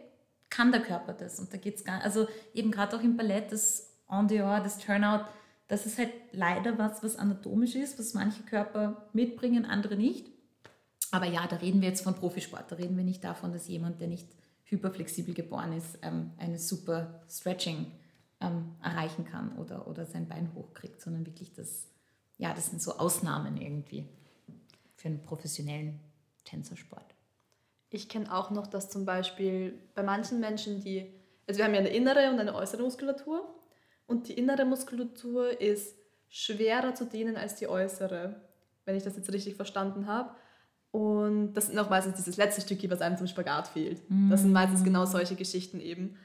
kann 0.52 0.70
der 0.70 0.82
Körper 0.82 1.14
das? 1.14 1.40
Und 1.40 1.52
da 1.52 1.56
geht 1.56 1.76
es 1.76 1.84
gar 1.84 2.02
also 2.02 2.28
eben 2.52 2.70
gerade 2.70 2.96
auch 2.96 3.02
im 3.02 3.16
Ballett, 3.16 3.50
das 3.50 3.88
En 4.08 4.28
dehors, 4.28 4.62
das 4.62 4.78
Turnout, 4.78 5.24
das 5.66 5.86
ist 5.86 5.96
halt 5.96 6.12
leider 6.32 6.76
was, 6.76 7.02
was 7.02 7.16
anatomisch 7.16 7.74
ist, 7.74 7.98
was 7.98 8.12
manche 8.12 8.42
Körper 8.42 9.08
mitbringen, 9.14 9.64
andere 9.64 9.96
nicht. 9.96 10.26
Aber 11.10 11.24
ja, 11.26 11.46
da 11.46 11.56
reden 11.56 11.80
wir 11.80 11.88
jetzt 11.88 12.02
von 12.02 12.14
Profisport, 12.14 12.70
da 12.70 12.76
reden 12.76 12.98
wir 12.98 13.04
nicht 13.04 13.24
davon, 13.24 13.52
dass 13.52 13.68
jemand, 13.68 14.00
der 14.00 14.08
nicht 14.08 14.28
hyperflexibel 14.64 15.34
geboren 15.34 15.72
ist, 15.72 15.98
ähm, 16.02 16.32
eine 16.36 16.58
super 16.58 17.22
Stretching 17.30 17.86
ähm, 18.40 18.74
erreichen 18.82 19.24
kann 19.24 19.56
oder, 19.56 19.88
oder 19.88 20.04
sein 20.04 20.28
Bein 20.28 20.52
hochkriegt, 20.54 21.00
sondern 21.00 21.24
wirklich 21.24 21.54
das, 21.54 21.88
ja, 22.36 22.52
das 22.52 22.68
sind 22.68 22.82
so 22.82 22.98
Ausnahmen 22.98 23.56
irgendwie 23.56 24.06
für 24.96 25.08
einen 25.08 25.22
professionellen 25.22 25.98
Tänzersport. 26.44 27.11
Ich 27.92 28.08
kenne 28.08 28.34
auch 28.34 28.50
noch, 28.50 28.66
dass 28.66 28.88
zum 28.88 29.04
Beispiel 29.04 29.78
bei 29.94 30.02
manchen 30.02 30.40
Menschen, 30.40 30.80
die, 30.80 31.12
also 31.46 31.58
wir 31.58 31.66
haben 31.66 31.74
ja 31.74 31.80
eine 31.80 31.90
innere 31.90 32.30
und 32.30 32.40
eine 32.40 32.54
äußere 32.54 32.82
Muskulatur 32.82 33.54
und 34.06 34.28
die 34.28 34.32
innere 34.32 34.64
Muskulatur 34.64 35.60
ist 35.60 35.96
schwerer 36.28 36.94
zu 36.94 37.04
dehnen 37.04 37.36
als 37.36 37.56
die 37.56 37.68
äußere, 37.68 38.40
wenn 38.86 38.96
ich 38.96 39.02
das 39.02 39.16
jetzt 39.16 39.30
richtig 39.32 39.56
verstanden 39.56 40.06
habe. 40.06 40.30
Und 40.90 41.54
das 41.54 41.66
sind 41.66 41.78
auch 41.78 41.90
meistens 41.90 42.16
dieses 42.16 42.38
letzte 42.38 42.62
Stückchen, 42.62 42.90
was 42.90 43.02
einem 43.02 43.18
zum 43.18 43.26
Spagat 43.26 43.68
fehlt. 43.68 44.02
Das 44.30 44.40
sind 44.42 44.52
meistens 44.52 44.84
genau 44.84 45.04
solche 45.04 45.36
Geschichten 45.36 45.80
eben. 45.80 46.16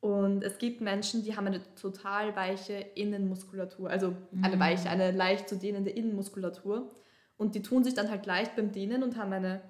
Und 0.00 0.42
es 0.42 0.58
gibt 0.58 0.80
Menschen, 0.80 1.24
die 1.24 1.36
haben 1.36 1.46
eine 1.46 1.60
total 1.74 2.36
weiche 2.36 2.74
Innenmuskulatur, 2.74 3.90
also 3.90 4.14
eine 4.42 4.58
weiche, 4.60 4.88
eine 4.88 5.10
leicht 5.10 5.48
zu 5.48 5.56
dehnende 5.56 5.90
Innenmuskulatur. 5.90 6.92
Und 7.36 7.54
die 7.54 7.62
tun 7.62 7.82
sich 7.82 7.94
dann 7.94 8.10
halt 8.10 8.26
leicht 8.26 8.54
beim 8.54 8.70
Dehnen 8.70 9.02
und 9.02 9.16
haben 9.16 9.32
eine 9.32 9.62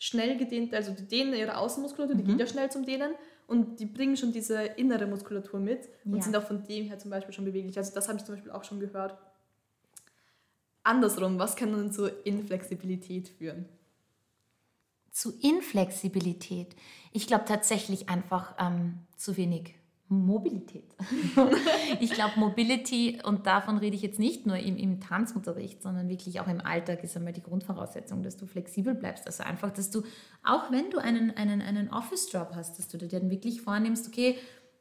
schnell 0.00 0.38
gedehnt, 0.38 0.74
also 0.74 0.92
die 0.92 1.06
dehnen 1.06 1.34
ihre 1.34 1.58
Außenmuskulatur, 1.58 2.16
die 2.16 2.22
mhm. 2.22 2.28
geht 2.28 2.40
ja 2.40 2.46
schnell 2.46 2.70
zum 2.70 2.86
Dehnen 2.86 3.14
und 3.46 3.78
die 3.78 3.86
bringen 3.86 4.16
schon 4.16 4.32
diese 4.32 4.62
innere 4.62 5.06
Muskulatur 5.06 5.60
mit 5.60 5.88
und 6.06 6.16
ja. 6.16 6.22
sind 6.22 6.34
auch 6.34 6.42
von 6.42 6.64
dem 6.64 6.86
her 6.86 6.98
zum 6.98 7.10
Beispiel 7.10 7.34
schon 7.34 7.44
beweglich. 7.44 7.76
Also 7.76 7.92
das 7.94 8.08
habe 8.08 8.18
ich 8.18 8.24
zum 8.24 8.34
Beispiel 8.34 8.50
auch 8.50 8.64
schon 8.64 8.80
gehört. 8.80 9.16
Andersrum, 10.82 11.38
was 11.38 11.54
kann 11.54 11.70
nun 11.70 11.92
zur 11.92 12.24
Inflexibilität 12.24 13.28
führen? 13.28 13.68
Zu 15.10 15.38
Inflexibilität? 15.42 16.74
Ich 17.12 17.26
glaube 17.26 17.44
tatsächlich 17.44 18.08
einfach 18.08 18.54
ähm, 18.58 19.00
zu 19.18 19.36
wenig 19.36 19.74
Mobilität. 20.12 20.92
ich 22.00 22.10
glaube, 22.10 22.32
Mobility, 22.36 23.20
und 23.24 23.46
davon 23.46 23.78
rede 23.78 23.94
ich 23.94 24.02
jetzt 24.02 24.18
nicht 24.18 24.44
nur 24.44 24.56
im, 24.56 24.76
im 24.76 25.00
Tanzunterricht, 25.00 25.80
sondern 25.82 26.08
wirklich 26.08 26.40
auch 26.40 26.48
im 26.48 26.60
Alltag, 26.60 27.04
ist 27.04 27.16
einmal 27.16 27.32
die 27.32 27.42
Grundvoraussetzung, 27.42 28.24
dass 28.24 28.36
du 28.36 28.46
flexibel 28.46 28.94
bleibst. 28.94 29.28
Also 29.28 29.44
einfach, 29.44 29.70
dass 29.70 29.90
du, 29.90 30.02
auch 30.42 30.72
wenn 30.72 30.90
du 30.90 30.98
einen, 30.98 31.30
einen, 31.36 31.62
einen 31.62 31.90
Office-Job 31.90 32.50
hast, 32.56 32.80
dass 32.80 32.88
du 32.88 32.98
dir 32.98 33.06
dann 33.06 33.30
wirklich 33.30 33.62
vornimmst, 33.62 34.08
okay, 34.08 34.36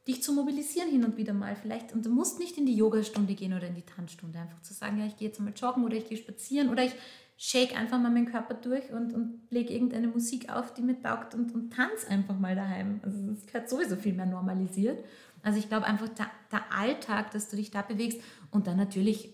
dich 0.07 0.23
zu 0.23 0.33
mobilisieren 0.33 0.89
hin 0.89 1.05
und 1.05 1.15
wieder 1.15 1.33
mal 1.33 1.55
vielleicht. 1.55 1.93
Und 1.93 2.07
du 2.07 2.09
musst 2.09 2.39
nicht 2.39 2.57
in 2.57 2.65
die 2.65 2.75
Yogastunde 2.75 3.35
gehen 3.35 3.53
oder 3.53 3.67
in 3.67 3.75
die 3.75 3.85
Tanzstunde. 3.85 4.39
Einfach 4.39 4.63
zu 4.63 4.73
sagen, 4.73 4.97
ja, 4.97 5.05
ich 5.05 5.17
gehe 5.17 5.27
jetzt 5.27 5.39
mal 5.39 5.53
joggen 5.55 5.83
oder 5.83 5.95
ich 5.95 6.09
gehe 6.09 6.17
spazieren 6.17 6.69
oder 6.69 6.83
ich 6.83 6.93
shake 7.41 7.73
einfach 7.77 7.97
mal 7.97 8.11
meinen 8.11 8.29
Körper 8.29 8.53
durch 8.53 8.91
und, 8.91 9.13
und 9.13 9.39
lege 9.49 9.73
irgendeine 9.73 10.09
Musik 10.09 10.49
auf, 10.49 10.73
die 10.73 10.81
mir 10.81 11.01
taugt 11.01 11.33
und, 11.33 11.55
und 11.55 11.71
tanz 11.71 12.05
einfach 12.05 12.37
mal 12.37 12.53
daheim. 12.53 12.99
Also 13.01 13.31
das 13.31 13.45
gehört 13.45 13.69
sowieso 13.69 13.95
viel 13.95 14.13
mehr 14.13 14.25
normalisiert. 14.25 15.01
Also 15.41 15.57
ich 15.57 15.69
glaube 15.69 15.85
einfach 15.85 16.09
der, 16.09 16.29
der 16.51 16.73
Alltag, 16.73 17.31
dass 17.31 17.47
du 17.47 17.55
dich 17.55 17.71
da 17.71 17.81
bewegst 17.81 18.19
und 18.51 18.67
dann 18.67 18.75
natürlich, 18.75 19.33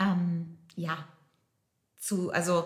ähm, 0.00 0.56
ja, 0.74 1.06
zu, 1.98 2.30
also 2.30 2.64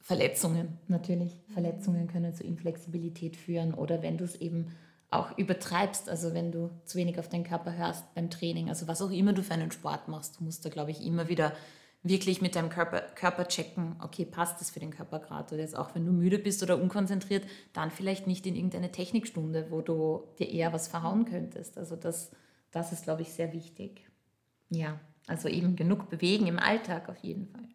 Verletzungen 0.00 0.78
natürlich. 0.88 1.40
Verletzungen 1.52 2.08
können 2.08 2.34
zu 2.34 2.42
Inflexibilität 2.42 3.36
führen 3.36 3.74
oder 3.74 4.02
wenn 4.02 4.18
du 4.18 4.24
es 4.24 4.34
eben 4.40 4.72
auch 5.10 5.38
übertreibst, 5.38 6.08
also 6.08 6.34
wenn 6.34 6.50
du 6.50 6.70
zu 6.84 6.98
wenig 6.98 7.20
auf 7.20 7.28
deinen 7.28 7.44
Körper 7.44 7.76
hörst 7.76 8.12
beim 8.14 8.28
Training, 8.28 8.70
also 8.70 8.88
was 8.88 9.00
auch 9.00 9.12
immer 9.12 9.34
du 9.34 9.44
für 9.44 9.54
einen 9.54 9.70
Sport 9.70 10.08
machst, 10.08 10.40
du 10.40 10.44
musst 10.44 10.64
da, 10.64 10.68
glaube 10.68 10.90
ich, 10.90 11.06
immer 11.06 11.28
wieder 11.28 11.52
wirklich 12.02 12.40
mit 12.40 12.54
deinem 12.54 12.68
Körper, 12.68 13.00
Körper 13.14 13.46
checken, 13.46 13.96
okay, 14.02 14.24
passt 14.24 14.60
das 14.60 14.70
für 14.70 14.80
den 14.80 14.90
Körper 14.90 15.18
gerade 15.18 15.54
oder 15.54 15.62
jetzt 15.62 15.76
auch, 15.76 15.94
wenn 15.94 16.06
du 16.06 16.12
müde 16.12 16.38
bist 16.38 16.62
oder 16.62 16.80
unkonzentriert, 16.80 17.44
dann 17.72 17.90
vielleicht 17.90 18.26
nicht 18.26 18.46
in 18.46 18.54
irgendeine 18.54 18.92
Technikstunde, 18.92 19.66
wo 19.70 19.80
du 19.80 20.24
dir 20.38 20.48
eher 20.48 20.72
was 20.72 20.88
verhauen 20.88 21.24
könntest. 21.24 21.76
Also 21.76 21.96
das, 21.96 22.30
das 22.70 22.92
ist, 22.92 23.04
glaube 23.04 23.22
ich, 23.22 23.32
sehr 23.32 23.52
wichtig. 23.52 24.08
Ja, 24.70 25.00
also 25.26 25.48
eben 25.48 25.76
genug 25.76 26.08
bewegen 26.08 26.46
im 26.46 26.58
Alltag 26.58 27.08
auf 27.08 27.18
jeden 27.18 27.46
Fall. 27.48 27.68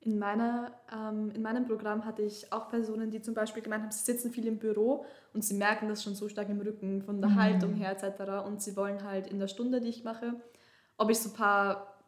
In, 0.00 0.18
meiner, 0.18 0.72
ähm, 0.92 1.30
in 1.30 1.42
meinem 1.42 1.64
Programm 1.64 2.04
hatte 2.04 2.22
ich 2.22 2.52
auch 2.52 2.68
Personen, 2.68 3.12
die 3.12 3.22
zum 3.22 3.34
Beispiel 3.34 3.62
gemeint 3.62 3.84
haben, 3.84 3.92
sie 3.92 4.04
sitzen 4.04 4.32
viel 4.32 4.48
im 4.48 4.58
Büro 4.58 5.04
und 5.32 5.44
sie 5.44 5.54
merken 5.54 5.88
das 5.88 6.02
schon 6.02 6.16
so 6.16 6.28
stark 6.28 6.48
im 6.48 6.60
Rücken, 6.60 7.02
von 7.02 7.20
der 7.20 7.30
mhm. 7.30 7.36
Haltung 7.36 7.74
her 7.74 7.92
etc. 7.92 8.44
Und 8.44 8.60
sie 8.60 8.76
wollen 8.76 9.04
halt 9.04 9.28
in 9.28 9.38
der 9.38 9.46
Stunde, 9.46 9.80
die 9.80 9.88
ich 9.88 10.02
mache, 10.02 10.34
ob 10.98 11.08
ich 11.08 11.20
so 11.20 11.30
ein 11.30 11.34
paar 11.34 11.98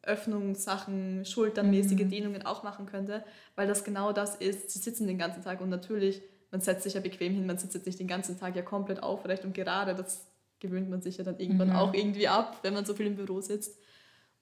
Rückenöffnungssachen, 0.00 1.24
schulternmäßige 1.24 2.04
mhm. 2.04 2.10
Dehnungen 2.10 2.46
auch 2.46 2.62
machen 2.62 2.86
könnte, 2.86 3.24
weil 3.54 3.66
das 3.66 3.84
genau 3.84 4.12
das 4.12 4.36
ist. 4.36 4.70
Sie 4.70 4.78
sitzen 4.78 5.06
den 5.06 5.18
ganzen 5.18 5.42
Tag 5.42 5.60
und 5.60 5.68
natürlich, 5.68 6.22
man 6.50 6.60
setzt 6.60 6.84
sich 6.84 6.94
ja 6.94 7.00
bequem 7.00 7.34
hin, 7.34 7.46
man 7.46 7.58
sitzt 7.58 7.74
jetzt 7.74 7.86
nicht 7.86 8.00
den 8.00 8.08
ganzen 8.08 8.38
Tag 8.38 8.56
ja 8.56 8.62
komplett 8.62 9.02
aufrecht 9.02 9.44
und 9.44 9.54
gerade, 9.54 9.94
das 9.94 10.26
gewöhnt 10.58 10.90
man 10.90 11.00
sich 11.00 11.16
ja 11.16 11.24
dann 11.24 11.38
irgendwann 11.38 11.70
mhm. 11.70 11.76
auch 11.76 11.94
irgendwie 11.94 12.28
ab, 12.28 12.58
wenn 12.62 12.74
man 12.74 12.84
so 12.84 12.94
viel 12.94 13.06
im 13.06 13.16
Büro 13.16 13.40
sitzt. 13.40 13.78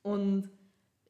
Und 0.03 0.51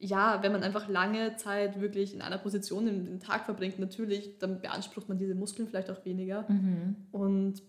ja, 0.01 0.43
wenn 0.43 0.53
man 0.53 0.63
einfach 0.63 0.89
lange 0.89 1.37
Zeit 1.37 1.81
wirklich 1.81 2.15
in 2.15 2.23
einer 2.23 2.39
Position 2.39 2.87
den 2.87 3.21
Tag 3.21 3.45
verbringt, 3.45 3.79
natürlich, 3.79 4.39
dann 4.39 4.61
beansprucht 4.61 5.09
man 5.09 5.19
diese 5.19 5.35
Muskeln 5.35 5.67
vielleicht 5.67 5.91
auch 5.91 6.05
weniger. 6.05 6.49
Mhm. 6.49 6.97
Und 7.11 7.63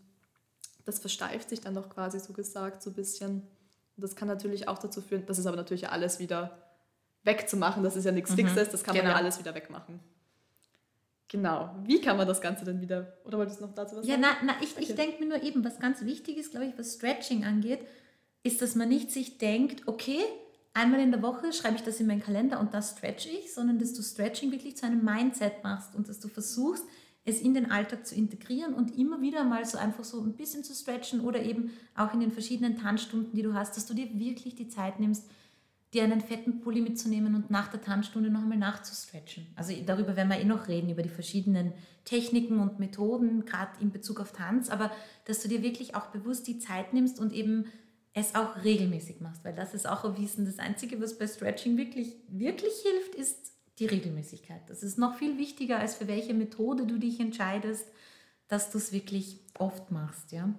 das 0.85 0.99
versteift 0.99 1.49
sich 1.49 1.61
dann 1.61 1.75
doch 1.75 1.89
quasi 1.89 2.19
so 2.19 2.33
gesagt 2.33 2.83
so 2.83 2.91
ein 2.91 2.95
bisschen. 2.95 3.41
Und 3.95 4.03
das 4.03 4.15
kann 4.15 4.27
natürlich 4.27 4.67
auch 4.67 4.77
dazu 4.77 5.01
führen, 5.01 5.25
das 5.25 5.39
ist 5.39 5.45
aber 5.45 5.57
natürlich 5.57 5.89
alles 5.89 6.19
wieder 6.19 6.68
wegzumachen. 7.23 7.83
Das 7.83 7.95
ist 7.95 8.05
ja 8.05 8.11
nichts 8.11 8.31
mhm. 8.31 8.35
Fixes, 8.35 8.69
das 8.69 8.83
kann 8.83 8.93
genau. 8.93 9.05
man 9.05 9.11
ja 9.11 9.17
genau. 9.17 9.25
alles 9.25 9.39
wieder 9.39 9.55
wegmachen. 9.55 9.99
Genau. 11.27 11.75
Wie 11.83 12.01
kann 12.01 12.17
man 12.17 12.27
das 12.27 12.41
Ganze 12.41 12.65
dann 12.65 12.81
wieder? 12.81 13.17
Oder 13.23 13.37
wolltest 13.37 13.59
du 13.59 13.65
noch 13.65 13.75
dazu 13.75 13.97
was 13.97 14.07
ja, 14.07 14.15
sagen? 14.15 14.23
Ja, 14.23 14.37
na, 14.41 14.53
na, 14.53 14.63
ich, 14.63 14.71
okay. 14.71 14.83
ich 14.83 14.95
denke 14.95 15.23
mir 15.23 15.29
nur 15.29 15.43
eben, 15.43 15.63
was 15.63 15.79
ganz 15.79 16.03
wichtig 16.03 16.37
ist, 16.37 16.51
glaube 16.51 16.65
ich, 16.65 16.77
was 16.77 16.95
Stretching 16.95 17.45
angeht, 17.45 17.81
ist, 18.43 18.61
dass 18.61 18.75
man 18.75 18.89
nicht 18.89 19.11
sich 19.11 19.37
denkt, 19.37 19.87
okay, 19.87 20.21
einmal 20.73 20.99
in 20.99 21.11
der 21.11 21.21
Woche 21.21 21.53
schreibe 21.53 21.75
ich 21.75 21.83
das 21.83 21.99
in 21.99 22.07
meinen 22.07 22.23
Kalender 22.23 22.59
und 22.59 22.73
das 22.73 22.91
stretch 22.91 23.27
ich, 23.27 23.53
sondern 23.53 23.77
dass 23.77 23.93
du 23.93 24.01
Stretching 24.01 24.51
wirklich 24.51 24.77
zu 24.77 24.85
einem 24.85 25.03
Mindset 25.03 25.63
machst 25.63 25.95
und 25.95 26.09
dass 26.09 26.19
du 26.19 26.29
versuchst, 26.29 26.83
es 27.25 27.41
in 27.41 27.53
den 27.53 27.69
Alltag 27.69 28.07
zu 28.07 28.15
integrieren 28.15 28.73
und 28.73 28.97
immer 28.97 29.21
wieder 29.21 29.43
mal 29.43 29.63
so 29.65 29.77
einfach 29.77 30.03
so 30.03 30.21
ein 30.21 30.33
bisschen 30.33 30.63
zu 30.63 30.73
stretchen 30.73 31.21
oder 31.21 31.41
eben 31.43 31.71
auch 31.95 32.13
in 32.13 32.21
den 32.21 32.31
verschiedenen 32.31 32.77
Tanzstunden, 32.77 33.35
die 33.35 33.43
du 33.43 33.53
hast, 33.53 33.77
dass 33.77 33.85
du 33.85 33.93
dir 33.93 34.07
wirklich 34.17 34.55
die 34.55 34.67
Zeit 34.67 34.99
nimmst, 34.99 35.29
dir 35.93 36.03
einen 36.03 36.21
fetten 36.21 36.59
Pulli 36.59 36.81
mitzunehmen 36.81 37.33
und 37.35 37.49
nach 37.49 37.69
der 37.69 37.81
Tanzstunde 37.81 38.29
noch 38.29 38.43
einmal 38.43 38.57
nachzustretchen. 38.57 39.47
Also 39.55 39.73
darüber 39.85 40.15
werden 40.15 40.29
wir 40.29 40.39
eh 40.39 40.45
noch 40.45 40.67
reden, 40.67 40.89
über 40.89 41.01
die 41.01 41.09
verschiedenen 41.09 41.73
Techniken 42.05 42.59
und 42.59 42.79
Methoden, 42.79 43.45
gerade 43.45 43.71
in 43.81 43.91
Bezug 43.91 44.19
auf 44.19 44.31
Tanz, 44.31 44.69
aber 44.69 44.91
dass 45.25 45.41
du 45.41 45.47
dir 45.47 45.63
wirklich 45.63 45.95
auch 45.95 46.07
bewusst 46.07 46.47
die 46.47 46.59
Zeit 46.59 46.93
nimmst 46.93 47.19
und 47.19 47.33
eben 47.33 47.65
es 48.13 48.35
auch 48.35 48.63
regelmäßig 48.63 49.21
machst, 49.21 49.43
weil 49.43 49.53
das 49.53 49.73
ist 49.73 49.87
auch 49.87 50.03
erwiesen. 50.03 50.45
Das 50.45 50.59
Einzige, 50.59 51.01
was 51.01 51.17
bei 51.17 51.27
Stretching 51.27 51.77
wirklich, 51.77 52.15
wirklich 52.27 52.73
hilft, 52.83 53.15
ist 53.15 53.53
die 53.79 53.85
Regelmäßigkeit. 53.85 54.61
Das 54.67 54.83
ist 54.83 54.97
noch 54.97 55.15
viel 55.15 55.37
wichtiger, 55.37 55.79
als 55.79 55.95
für 55.95 56.07
welche 56.07 56.33
Methode 56.33 56.85
du 56.85 56.97
dich 56.97 57.19
entscheidest, 57.19 57.85
dass 58.47 58.71
du 58.71 58.77
es 58.77 58.91
wirklich 58.91 59.39
oft 59.57 59.91
machst, 59.91 60.31
ja. 60.31 60.53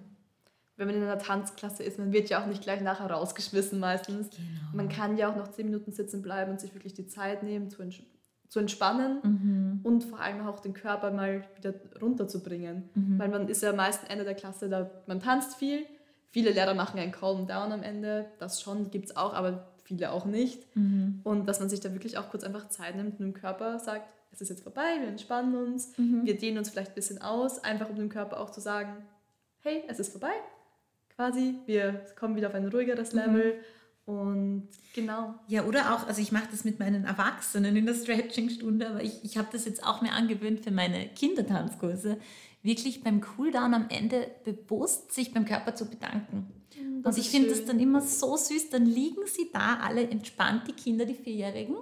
Wenn 0.81 0.87
man 0.87 0.97
in 0.97 1.03
einer 1.03 1.19
Tanzklasse 1.19 1.83
ist, 1.83 1.97
man 1.97 2.11
wird 2.11 2.29
ja 2.29 2.41
auch 2.41 2.47
nicht 2.47 2.63
gleich 2.63 2.81
nachher 2.81 3.09
rausgeschmissen 3.09 3.79
meistens. 3.79 4.29
Genau. 4.31 4.41
Man 4.73 4.89
kann 4.89 5.17
ja 5.17 5.31
auch 5.31 5.35
noch 5.35 5.51
zehn 5.51 5.67
Minuten 5.67 5.91
sitzen 5.91 6.21
bleiben 6.21 6.51
und 6.51 6.59
sich 6.59 6.73
wirklich 6.73 6.93
die 6.93 7.07
Zeit 7.07 7.43
nehmen, 7.43 7.69
zu, 7.69 7.81
ents 7.81 7.99
zu 8.49 8.59
entspannen 8.59 9.19
mhm. 9.23 9.79
und 9.83 10.03
vor 10.03 10.19
allem 10.19 10.45
auch 10.45 10.59
den 10.59 10.73
Körper 10.73 11.11
mal 11.11 11.45
wieder 11.55 11.73
runterzubringen. 12.01 12.89
Mhm. 12.95 13.19
Weil 13.19 13.29
man 13.29 13.47
ist 13.47 13.63
ja 13.63 13.71
meist 13.71 14.09
Ende 14.09 14.25
der 14.25 14.33
Klasse, 14.33 14.67
da 14.67 14.89
man 15.05 15.21
tanzt 15.21 15.55
viel, 15.55 15.85
Viele 16.31 16.51
Lehrer 16.51 16.73
machen 16.73 16.97
ein 16.97 17.11
Calm 17.11 17.45
Down 17.45 17.73
am 17.73 17.83
Ende, 17.83 18.31
das 18.39 18.61
schon 18.61 18.89
gibt 18.89 19.09
es 19.09 19.17
auch, 19.17 19.33
aber 19.33 19.67
viele 19.83 20.11
auch 20.11 20.25
nicht. 20.25 20.73
Mhm. 20.77 21.19
Und 21.25 21.45
dass 21.45 21.59
man 21.59 21.69
sich 21.69 21.81
da 21.81 21.91
wirklich 21.91 22.17
auch 22.17 22.29
kurz 22.29 22.45
einfach 22.45 22.69
Zeit 22.69 22.95
nimmt 22.95 23.19
und 23.19 23.25
dem 23.25 23.33
Körper 23.33 23.79
sagt, 23.79 24.13
es 24.31 24.39
ist 24.39 24.47
jetzt 24.47 24.63
vorbei, 24.63 24.97
wir 25.01 25.09
entspannen 25.09 25.55
uns, 25.55 25.97
mhm. 25.97 26.25
wir 26.25 26.37
dehnen 26.37 26.57
uns 26.57 26.69
vielleicht 26.69 26.91
ein 26.91 26.95
bisschen 26.95 27.21
aus, 27.21 27.61
einfach 27.65 27.89
um 27.89 27.97
dem 27.97 28.07
Körper 28.07 28.39
auch 28.39 28.49
zu 28.49 28.61
sagen, 28.61 29.05
hey, 29.59 29.83
es 29.89 29.99
ist 29.99 30.13
vorbei, 30.13 30.31
quasi, 31.15 31.55
wir 31.65 32.05
kommen 32.19 32.35
wieder 32.35 32.47
auf 32.47 32.55
ein 32.55 32.67
ruhigeres 32.67 33.13
mhm. 33.13 33.19
Level. 33.19 33.59
Und 34.05 34.69
genau. 34.93 35.35
Ja, 35.47 35.63
oder 35.65 35.93
auch, 35.93 36.07
also 36.07 36.21
ich 36.21 36.31
mache 36.31 36.47
das 36.51 36.65
mit 36.65 36.79
meinen 36.79 37.05
Erwachsenen 37.05 37.75
in 37.75 37.85
der 37.85 37.93
Stretching-Stunde, 37.93 38.89
aber 38.89 39.03
ich, 39.03 39.23
ich 39.23 39.37
habe 39.37 39.47
das 39.51 39.65
jetzt 39.65 39.85
auch 39.85 40.01
mir 40.01 40.11
angewöhnt 40.11 40.61
für 40.61 40.71
meine 40.71 41.07
Kindertanzkurse 41.09 42.17
wirklich 42.63 43.03
beim 43.03 43.21
Cooldown 43.21 43.73
am 43.73 43.85
Ende 43.89 44.29
bewusst 44.43 45.11
sich 45.11 45.33
beim 45.33 45.45
Körper 45.45 45.75
zu 45.75 45.85
bedanken. 45.85 46.47
Mm, 46.75 47.01
das 47.01 47.15
und 47.15 47.21
ich 47.21 47.29
finde 47.29 47.49
das 47.49 47.65
dann 47.65 47.79
immer 47.79 48.01
so 48.01 48.37
süß. 48.37 48.69
Dann 48.69 48.85
liegen 48.85 49.25
sie 49.25 49.49
da 49.51 49.79
alle 49.81 50.07
entspannt, 50.07 50.67
die 50.67 50.73
Kinder, 50.73 51.05
die 51.05 51.15
Vierjährigen. 51.15 51.77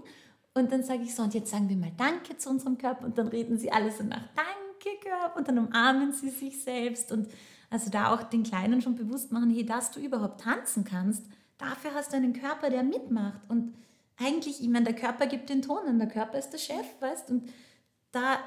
Und 0.54 0.72
dann 0.72 0.84
sage 0.84 1.04
ich 1.04 1.14
so, 1.14 1.24
und 1.24 1.34
jetzt 1.34 1.52
sagen 1.52 1.70
wir 1.70 1.76
mal 1.76 1.92
Danke 1.98 2.38
zu 2.38 2.50
unserem 2.50 2.78
Körper. 2.78 3.06
Und 3.06 3.18
dann 3.18 3.28
reden 3.28 3.58
sie 3.58 3.72
alle 3.72 3.92
so 3.92 4.04
nach 4.04 4.24
Danke, 4.36 4.98
Körper. 5.02 5.36
Und 5.38 5.48
dann 5.48 5.58
umarmen 5.58 6.12
sie 6.14 6.30
sich 6.30 6.64
selbst. 6.64 7.12
Und 7.12 7.28
also 7.70 7.90
da 7.90 8.14
auch 8.14 8.24
den 8.24 8.44
Kleinen 8.44 8.82
schon 8.82 8.96
bewusst 8.96 9.32
machen, 9.32 9.50
hey, 9.50 9.66
dass 9.66 9.92
du 9.92 10.00
überhaupt 10.00 10.42
tanzen 10.42 10.84
kannst, 10.84 11.24
dafür 11.58 11.94
hast 11.94 12.14
du 12.14 12.18
einen 12.18 12.34
Körper, 12.34 12.70
der 12.70 12.84
mitmacht. 12.84 13.42
Und 13.48 13.74
eigentlich, 14.18 14.62
ich 14.62 14.70
meine, 14.70 14.86
der 14.86 14.96
Körper 14.96 15.28
gibt 15.28 15.50
den 15.50 15.62
Ton 15.62 15.86
und 15.86 16.00
der 16.00 16.08
Körper 16.08 16.38
ist 16.38 16.50
der 16.50 16.58
Chef, 16.58 16.86
weißt 17.00 17.30
Und 17.30 17.50
da 18.12 18.40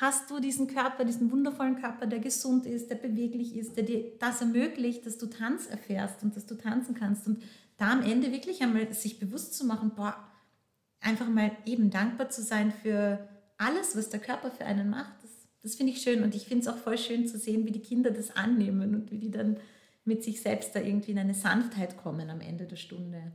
hast 0.00 0.30
du 0.30 0.40
diesen 0.40 0.68
Körper, 0.68 1.04
diesen 1.04 1.30
wundervollen 1.30 1.80
Körper, 1.80 2.06
der 2.06 2.20
gesund 2.20 2.66
ist, 2.66 2.90
der 2.90 2.96
beweglich 2.96 3.56
ist, 3.56 3.76
der 3.76 3.84
dir 3.84 4.12
das 4.18 4.40
ermöglicht, 4.40 5.04
dass 5.04 5.18
du 5.18 5.26
Tanz 5.26 5.66
erfährst 5.66 6.22
und 6.22 6.34
dass 6.36 6.46
du 6.46 6.54
tanzen 6.54 6.94
kannst. 6.94 7.26
Und 7.26 7.42
da 7.76 7.92
am 7.92 8.02
Ende 8.02 8.32
wirklich 8.32 8.62
einmal 8.62 8.92
sich 8.94 9.18
bewusst 9.18 9.54
zu 9.54 9.66
machen, 9.66 9.92
boah, 9.94 10.16
einfach 11.00 11.28
mal 11.28 11.50
eben 11.66 11.90
dankbar 11.90 12.30
zu 12.30 12.42
sein 12.42 12.72
für 12.72 13.28
alles, 13.58 13.96
was 13.96 14.08
der 14.08 14.20
Körper 14.20 14.50
für 14.50 14.64
einen 14.64 14.88
macht, 14.88 15.21
das, 15.62 15.74
finde 15.74 15.92
ich 15.92 16.02
schön. 16.02 16.22
Und 16.22 16.34
ich 16.34 16.46
finde 16.46 16.62
es 16.62 16.68
auch 16.68 16.78
voll 16.78 16.98
schön 16.98 17.26
zu 17.26 17.38
sehen, 17.38 17.66
wie 17.66 17.72
die 17.72 17.82
Kinder 17.82 18.10
das 18.10 18.34
annehmen 18.34 18.94
und 18.94 19.10
wie 19.10 19.18
die 19.18 19.30
dann 19.30 19.58
mit 20.04 20.24
sich 20.24 20.40
selbst 20.42 20.74
da 20.74 20.80
irgendwie 20.80 21.12
in 21.12 21.18
eine 21.18 21.34
Sanftheit 21.34 21.96
kommen 21.96 22.28
am 22.30 22.40
Ende 22.40 22.66
der 22.66 22.76
Stunde. 22.76 23.32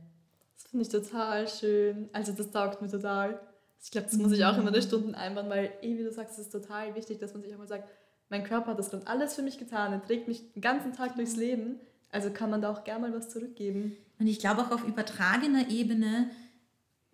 Das 0.56 0.70
finde 0.70 0.82
ich 0.82 0.88
total 0.90 1.48
schön. 1.48 2.08
Also 2.12 2.32
das 2.32 2.50
taugt 2.50 2.82
mir 2.82 2.88
total. 2.88 3.40
Ich 3.82 3.90
glaube, 3.90 4.08
das 4.08 4.18
muss 4.18 4.32
ich 4.32 4.44
auch 4.44 4.58
immer 4.58 4.70
der 4.70 4.82
Stunden 4.82 5.14
einbauen, 5.14 5.48
weil, 5.48 5.72
eh, 5.82 5.96
wie 5.96 6.02
du 6.02 6.12
sagst, 6.12 6.38
es 6.38 6.46
ist 6.46 6.52
total 6.52 6.94
wichtig, 6.94 7.18
dass 7.18 7.32
man 7.32 7.42
sich 7.42 7.54
auch 7.54 7.58
mal 7.58 7.68
sagt, 7.68 7.88
mein 8.28 8.44
Körper 8.44 8.72
hat 8.72 8.78
das 8.78 8.90
gerade 8.90 9.06
alles 9.06 9.34
für 9.34 9.42
mich 9.42 9.58
getan, 9.58 9.92
er 9.92 10.04
trägt 10.04 10.28
mich 10.28 10.52
den 10.52 10.60
ganzen 10.60 10.92
Tag 10.92 11.16
durchs 11.16 11.36
Leben, 11.36 11.76
also 12.10 12.30
kann 12.30 12.50
man 12.50 12.60
da 12.60 12.70
auch 12.70 12.84
gerne 12.84 13.08
mal 13.08 13.16
was 13.16 13.30
zurückgeben. 13.30 13.96
Und 14.18 14.26
ich 14.26 14.38
glaube 14.38 14.62
auch 14.62 14.70
auf 14.70 14.86
übertragener 14.86 15.70
Ebene 15.70 16.30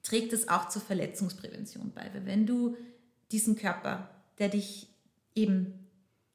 trägt 0.03 0.33
es 0.33 0.49
auch 0.49 0.69
zur 0.69 0.83
Verletzungsprävention 0.83 1.93
bei, 1.95 2.11
weil 2.13 2.27
wenn 2.27 2.47
du 2.47 2.77
diesen 3.31 3.57
Körper, 3.57 4.09
der 4.39 4.49
dich 4.49 4.89
eben, 5.35 5.89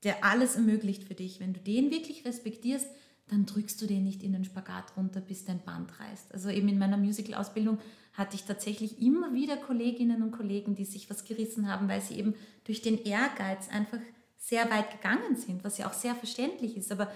der 0.03 0.23
alles 0.23 0.55
ermöglicht 0.55 1.03
für 1.03 1.15
dich, 1.15 1.39
wenn 1.39 1.53
du 1.53 1.59
den 1.59 1.91
wirklich 1.91 2.25
respektierst, 2.25 2.87
dann 3.27 3.45
drückst 3.45 3.81
du 3.81 3.85
den 3.85 4.03
nicht 4.03 4.23
in 4.23 4.33
den 4.33 4.43
Spagat 4.43 4.95
runter, 4.97 5.21
bis 5.21 5.45
dein 5.45 5.63
Band 5.63 5.99
reißt. 5.99 6.33
Also 6.33 6.49
eben 6.49 6.67
in 6.67 6.79
meiner 6.79 6.97
Musical-Ausbildung 6.97 7.77
hatte 8.13 8.35
ich 8.35 8.43
tatsächlich 8.43 9.01
immer 9.01 9.33
wieder 9.33 9.55
Kolleginnen 9.57 10.23
und 10.23 10.31
Kollegen, 10.31 10.75
die 10.75 10.85
sich 10.85 11.09
was 11.09 11.25
gerissen 11.25 11.71
haben, 11.71 11.87
weil 11.87 12.01
sie 12.01 12.15
eben 12.15 12.33
durch 12.63 12.81
den 12.81 13.03
Ehrgeiz 13.03 13.69
einfach 13.69 13.99
sehr 14.37 14.69
weit 14.71 14.91
gegangen 14.91 15.35
sind, 15.35 15.63
was 15.63 15.77
ja 15.77 15.87
auch 15.87 15.93
sehr 15.93 16.15
verständlich 16.15 16.75
ist. 16.75 16.91
Aber 16.91 17.11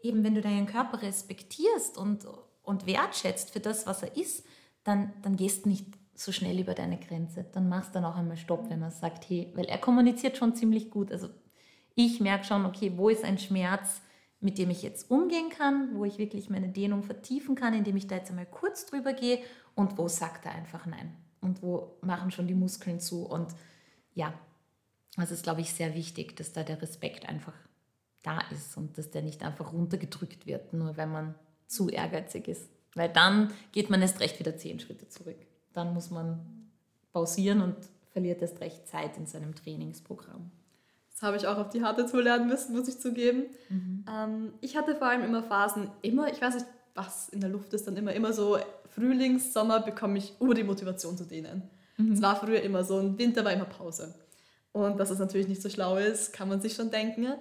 eben, 0.00 0.24
wenn 0.24 0.34
du 0.34 0.40
deinen 0.40 0.66
Körper 0.66 1.02
respektierst 1.02 1.98
und, 1.98 2.26
und 2.62 2.86
wertschätzt 2.86 3.50
für 3.50 3.60
das, 3.60 3.86
was 3.86 4.02
er 4.02 4.16
ist, 4.16 4.44
dann, 4.84 5.12
dann 5.22 5.36
gehst 5.36 5.64
du 5.64 5.68
nicht 5.68 5.86
so 6.18 6.32
schnell 6.32 6.58
über 6.58 6.74
deine 6.74 6.98
Grenze. 6.98 7.44
Dann 7.52 7.68
machst 7.68 7.90
du 7.90 7.94
dann 7.94 8.04
auch 8.04 8.16
einmal 8.16 8.36
Stopp, 8.36 8.68
wenn 8.70 8.80
man 8.80 8.90
sagt, 8.90 9.28
hey, 9.28 9.52
weil 9.54 9.66
er 9.66 9.78
kommuniziert 9.78 10.36
schon 10.36 10.54
ziemlich 10.54 10.90
gut. 10.90 11.12
Also 11.12 11.28
ich 11.94 12.20
merke 12.20 12.44
schon, 12.44 12.66
okay, 12.66 12.92
wo 12.96 13.08
ist 13.08 13.24
ein 13.24 13.38
Schmerz, 13.38 14.02
mit 14.40 14.58
dem 14.58 14.70
ich 14.70 14.82
jetzt 14.82 15.10
umgehen 15.10 15.48
kann, 15.50 15.94
wo 15.94 16.04
ich 16.04 16.18
wirklich 16.18 16.50
meine 16.50 16.68
Dehnung 16.68 17.02
vertiefen 17.02 17.54
kann, 17.54 17.74
indem 17.74 17.96
ich 17.96 18.06
da 18.06 18.16
jetzt 18.16 18.30
einmal 18.30 18.46
kurz 18.46 18.86
drüber 18.86 19.12
gehe 19.12 19.40
und 19.74 19.98
wo 19.98 20.08
sagt 20.08 20.46
er 20.46 20.52
einfach 20.52 20.86
nein 20.86 21.16
und 21.40 21.62
wo 21.62 21.96
machen 22.02 22.30
schon 22.30 22.46
die 22.46 22.54
Muskeln 22.54 23.00
zu 23.00 23.24
und 23.24 23.54
ja, 24.14 24.32
das 25.16 25.32
ist, 25.32 25.42
glaube 25.42 25.60
ich, 25.60 25.72
sehr 25.72 25.94
wichtig, 25.94 26.36
dass 26.36 26.52
da 26.52 26.62
der 26.62 26.80
Respekt 26.80 27.28
einfach 27.28 27.54
da 28.22 28.40
ist 28.52 28.76
und 28.76 28.98
dass 28.98 29.10
der 29.10 29.22
nicht 29.22 29.42
einfach 29.42 29.72
runtergedrückt 29.72 30.46
wird, 30.46 30.72
nur 30.72 30.96
wenn 30.96 31.10
man 31.10 31.34
zu 31.66 31.88
ehrgeizig 31.88 32.48
ist. 32.48 32.70
Weil 32.94 33.08
dann 33.08 33.52
geht 33.72 33.90
man 33.90 34.02
erst 34.02 34.20
recht 34.20 34.38
wieder 34.38 34.56
zehn 34.56 34.78
Schritte 34.80 35.08
zurück. 35.08 35.38
Dann 35.78 35.94
muss 35.94 36.10
man 36.10 36.40
pausieren 37.12 37.62
und 37.62 37.76
verliert 38.10 38.42
erst 38.42 38.60
recht 38.60 38.88
Zeit 38.88 39.16
in 39.16 39.26
seinem 39.26 39.54
Trainingsprogramm. 39.54 40.50
Das 41.12 41.22
habe 41.22 41.36
ich 41.36 41.46
auch 41.46 41.56
auf 41.56 41.68
die 41.70 41.82
harte 41.84 42.04
Tour 42.04 42.22
lernen 42.22 42.48
müssen, 42.48 42.76
muss 42.76 42.88
ich 42.88 42.98
zugeben. 42.98 43.44
Mhm. 43.68 44.04
Ähm, 44.12 44.52
ich 44.60 44.76
hatte 44.76 44.96
vor 44.96 45.06
allem 45.06 45.22
immer 45.22 45.42
Phasen, 45.42 45.88
immer, 46.02 46.32
ich 46.32 46.42
weiß 46.42 46.56
nicht, 46.56 46.66
was 46.94 47.28
in 47.28 47.40
der 47.40 47.48
Luft 47.48 47.72
ist, 47.74 47.86
dann 47.86 47.96
immer, 47.96 48.12
immer 48.12 48.32
so 48.32 48.58
Frühlings-, 48.92 49.52
Sommer 49.52 49.78
bekomme 49.78 50.18
ich 50.18 50.32
über 50.40 50.54
die 50.54 50.64
Motivation 50.64 51.16
zu 51.16 51.24
dehnen. 51.24 51.62
Es 52.12 52.22
war 52.22 52.36
früher 52.36 52.60
immer 52.62 52.82
so, 52.84 52.98
im 52.98 53.18
Winter 53.18 53.44
war 53.44 53.52
immer 53.52 53.64
Pause. 53.64 54.14
Und 54.72 54.98
dass 54.98 55.10
es 55.10 55.18
natürlich 55.18 55.48
nicht 55.48 55.62
so 55.62 55.68
schlau 55.68 55.96
ist, 55.96 56.32
kann 56.32 56.48
man 56.48 56.60
sich 56.60 56.74
schon 56.74 56.90
denken. 56.90 57.34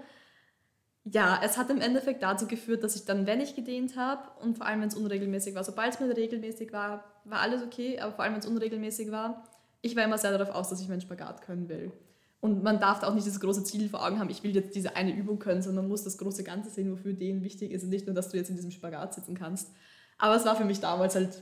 Ja, 1.12 1.40
es 1.44 1.58
hat 1.58 1.70
im 1.70 1.80
Endeffekt 1.80 2.22
dazu 2.22 2.48
geführt, 2.48 2.84
dass 2.84 2.96
ich 2.96 3.06
dann, 3.06 3.26
wenn 3.26 3.40
ich 3.40 3.56
gedehnt 3.56 3.96
habe 3.96 4.30
und 4.42 4.58
vor 4.58 4.66
allem, 4.66 4.82
wenn 4.82 4.90
es 4.90 4.96
unregelmäßig 4.96 5.56
war, 5.56 5.64
sobald 5.64 5.94
es 5.94 6.00
mir 6.00 6.16
regelmäßig 6.16 6.74
war, 6.74 7.04
war 7.24 7.40
alles 7.40 7.64
okay, 7.64 8.00
aber 8.00 8.14
vor 8.14 8.24
allem, 8.24 8.34
wenn 8.34 8.42
es 8.42 8.48
unregelmäßig 8.48 9.12
war, 9.12 9.44
ich 9.82 9.96
war 9.96 10.04
immer 10.04 10.18
sehr 10.18 10.38
darauf 10.38 10.54
aus, 10.54 10.70
dass 10.70 10.82
ich 10.82 10.90
meinen 10.90 11.02
Spagat 11.02 11.42
können 11.42 11.70
will. 11.70 11.92
Und 12.40 12.64
man 12.64 12.80
darf 12.80 13.00
da 13.00 13.08
auch 13.08 13.14
nicht 13.14 13.28
das 13.28 13.40
große 13.40 13.64
Ziel 13.64 13.90
vor 13.90 14.06
Augen 14.06 14.20
haben, 14.20 14.30
ich 14.30 14.44
will 14.44 14.54
jetzt 14.56 14.76
diese 14.76 14.96
eine 14.96 15.16
Übung 15.16 15.40
können, 15.40 15.62
sondern 15.62 15.86
man 15.86 15.90
muss 15.90 16.04
das 16.04 16.18
große 16.18 16.44
Ganze 16.44 16.70
sehen, 16.70 16.92
wofür 16.92 17.14
denen 17.14 17.44
wichtig 17.44 17.72
ist 17.72 17.84
und 17.84 17.90
nicht 17.90 18.06
nur, 18.06 18.16
dass 18.16 18.30
du 18.30 18.38
jetzt 18.38 18.50
in 18.50 18.56
diesem 18.56 18.72
Spagat 18.72 19.14
sitzen 19.14 19.36
kannst. 19.36 19.72
Aber 20.18 20.36
es 20.36 20.46
war 20.46 20.56
für 20.56 20.66
mich 20.66 20.80
damals 20.80 21.16
halt, 21.16 21.42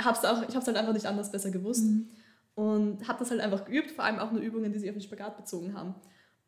hab's 0.00 0.24
auch, 0.24 0.42
ich 0.42 0.54
habe 0.54 0.58
es 0.58 0.66
halt 0.66 0.76
einfach 0.76 0.92
nicht 0.92 1.06
anders 1.06 1.32
besser 1.32 1.50
gewusst. 1.50 1.84
Mhm 1.84 2.10
und 2.54 3.08
habe 3.08 3.18
das 3.18 3.30
halt 3.30 3.40
einfach 3.40 3.64
geübt, 3.64 3.90
vor 3.90 4.04
allem 4.04 4.18
auch 4.18 4.32
nur 4.32 4.42
Übungen, 4.42 4.72
die 4.72 4.78
sich 4.78 4.90
auf 4.90 4.96
den 4.96 5.02
Spagat 5.02 5.36
bezogen 5.36 5.74
haben. 5.74 5.94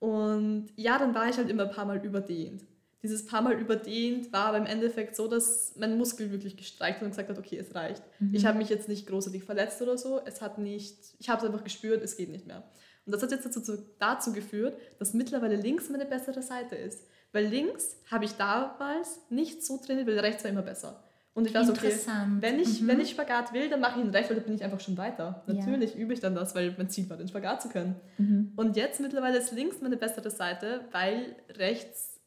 Und 0.03 0.73
ja, 0.75 0.99
dann 0.99 1.15
war 1.15 1.29
ich 1.29 1.37
halt 1.37 1.49
immer 1.49 1.63
ein 1.63 1.71
paar 1.71 1.85
Mal 1.85 2.05
überdehnt. 2.05 2.65
Dieses 3.05 3.25
paar 3.25 3.41
Mal 3.41 3.53
überdehnt 3.53 4.33
war 4.33 4.47
aber 4.47 4.59
im 4.59 4.67
Endeffekt 4.67 5.15
so, 5.15 5.29
dass 5.29 5.77
mein 5.77 5.97
Muskel 5.97 6.33
wirklich 6.33 6.57
gestreicht 6.57 6.97
hat 6.97 7.05
und 7.05 7.11
gesagt 7.11 7.29
hat, 7.29 7.39
okay, 7.39 7.57
es 7.57 7.73
reicht. 7.77 8.03
Mhm. 8.19 8.35
Ich 8.35 8.45
habe 8.45 8.59
mich 8.59 8.69
jetzt 8.69 8.89
nicht 8.89 9.07
großartig 9.07 9.45
verletzt 9.45 9.81
oder 9.81 9.97
so. 9.97 10.21
Es 10.25 10.43
hat 10.43 10.59
nicht, 10.59 10.97
ich 11.21 11.29
habe 11.29 11.41
es 11.41 11.47
einfach 11.47 11.63
gespürt, 11.63 12.03
es 12.03 12.17
geht 12.17 12.31
nicht 12.31 12.49
mehr. 12.49 12.65
Und 13.07 13.15
das 13.15 13.23
hat 13.23 13.31
jetzt 13.31 13.47
dazu, 13.47 13.79
dazu 14.01 14.33
geführt, 14.33 14.77
dass 14.99 15.15
mittlerweile 15.15 15.55
links 15.55 15.89
meine 15.89 16.07
bessere 16.07 16.43
Seite 16.43 16.75
ist. 16.75 17.07
Weil 17.31 17.47
links 17.47 17.97
habe 18.11 18.25
ich 18.25 18.33
damals 18.33 19.21
nicht 19.31 19.65
so 19.65 19.77
trainiert, 19.77 20.09
weil 20.09 20.19
rechts 20.19 20.43
war 20.43 20.51
immer 20.51 20.63
besser. 20.63 21.05
Und 21.35 21.47
ich 21.47 21.55
war 21.55 21.65
so, 21.65 21.73
okay, 21.73 21.95
wenn 22.41 22.61
ich, 22.61 22.83
mhm. 22.83 22.89
wenn 22.89 23.01
ich 23.01 23.11
Spagat 23.11 23.55
will, 23.55 23.71
dann 23.71 23.81
mache 23.81 23.99
ich 23.99 24.05
ihn 24.05 24.11
rechts, 24.11 24.29
weil 24.29 24.37
dann 24.37 24.45
bin 24.45 24.55
ich 24.55 24.63
einfach 24.63 24.81
schon 24.81 24.99
weiter. 24.99 25.43
Natürlich 25.47 25.95
ja. 25.95 26.01
übe 26.01 26.13
ich 26.13 26.21
dann 26.21 26.35
das, 26.35 26.55
weil 26.55 26.75
mein 26.77 26.91
Ziel 26.91 27.09
war, 27.09 27.17
den 27.17 27.27
Spagat 27.27 27.63
zu 27.63 27.71
können. 27.71 27.97
Mhm. 28.19 28.53
Und 28.57 28.77
jetzt 28.77 29.01
mittlerweile 29.01 29.39
ist 29.39 29.51
links 29.53 29.81
meine 29.81 29.97
bessere 29.97 30.31
Seite, 30.31 30.83
weil 30.93 31.35
rechts, 31.57 32.21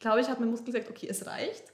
glaube 0.00 0.20
ich, 0.20 0.28
hat 0.28 0.40
mein 0.40 0.50
Muskel 0.50 0.72
gesagt, 0.72 0.90
okay, 0.90 1.06
es 1.08 1.26
reicht. 1.26 1.72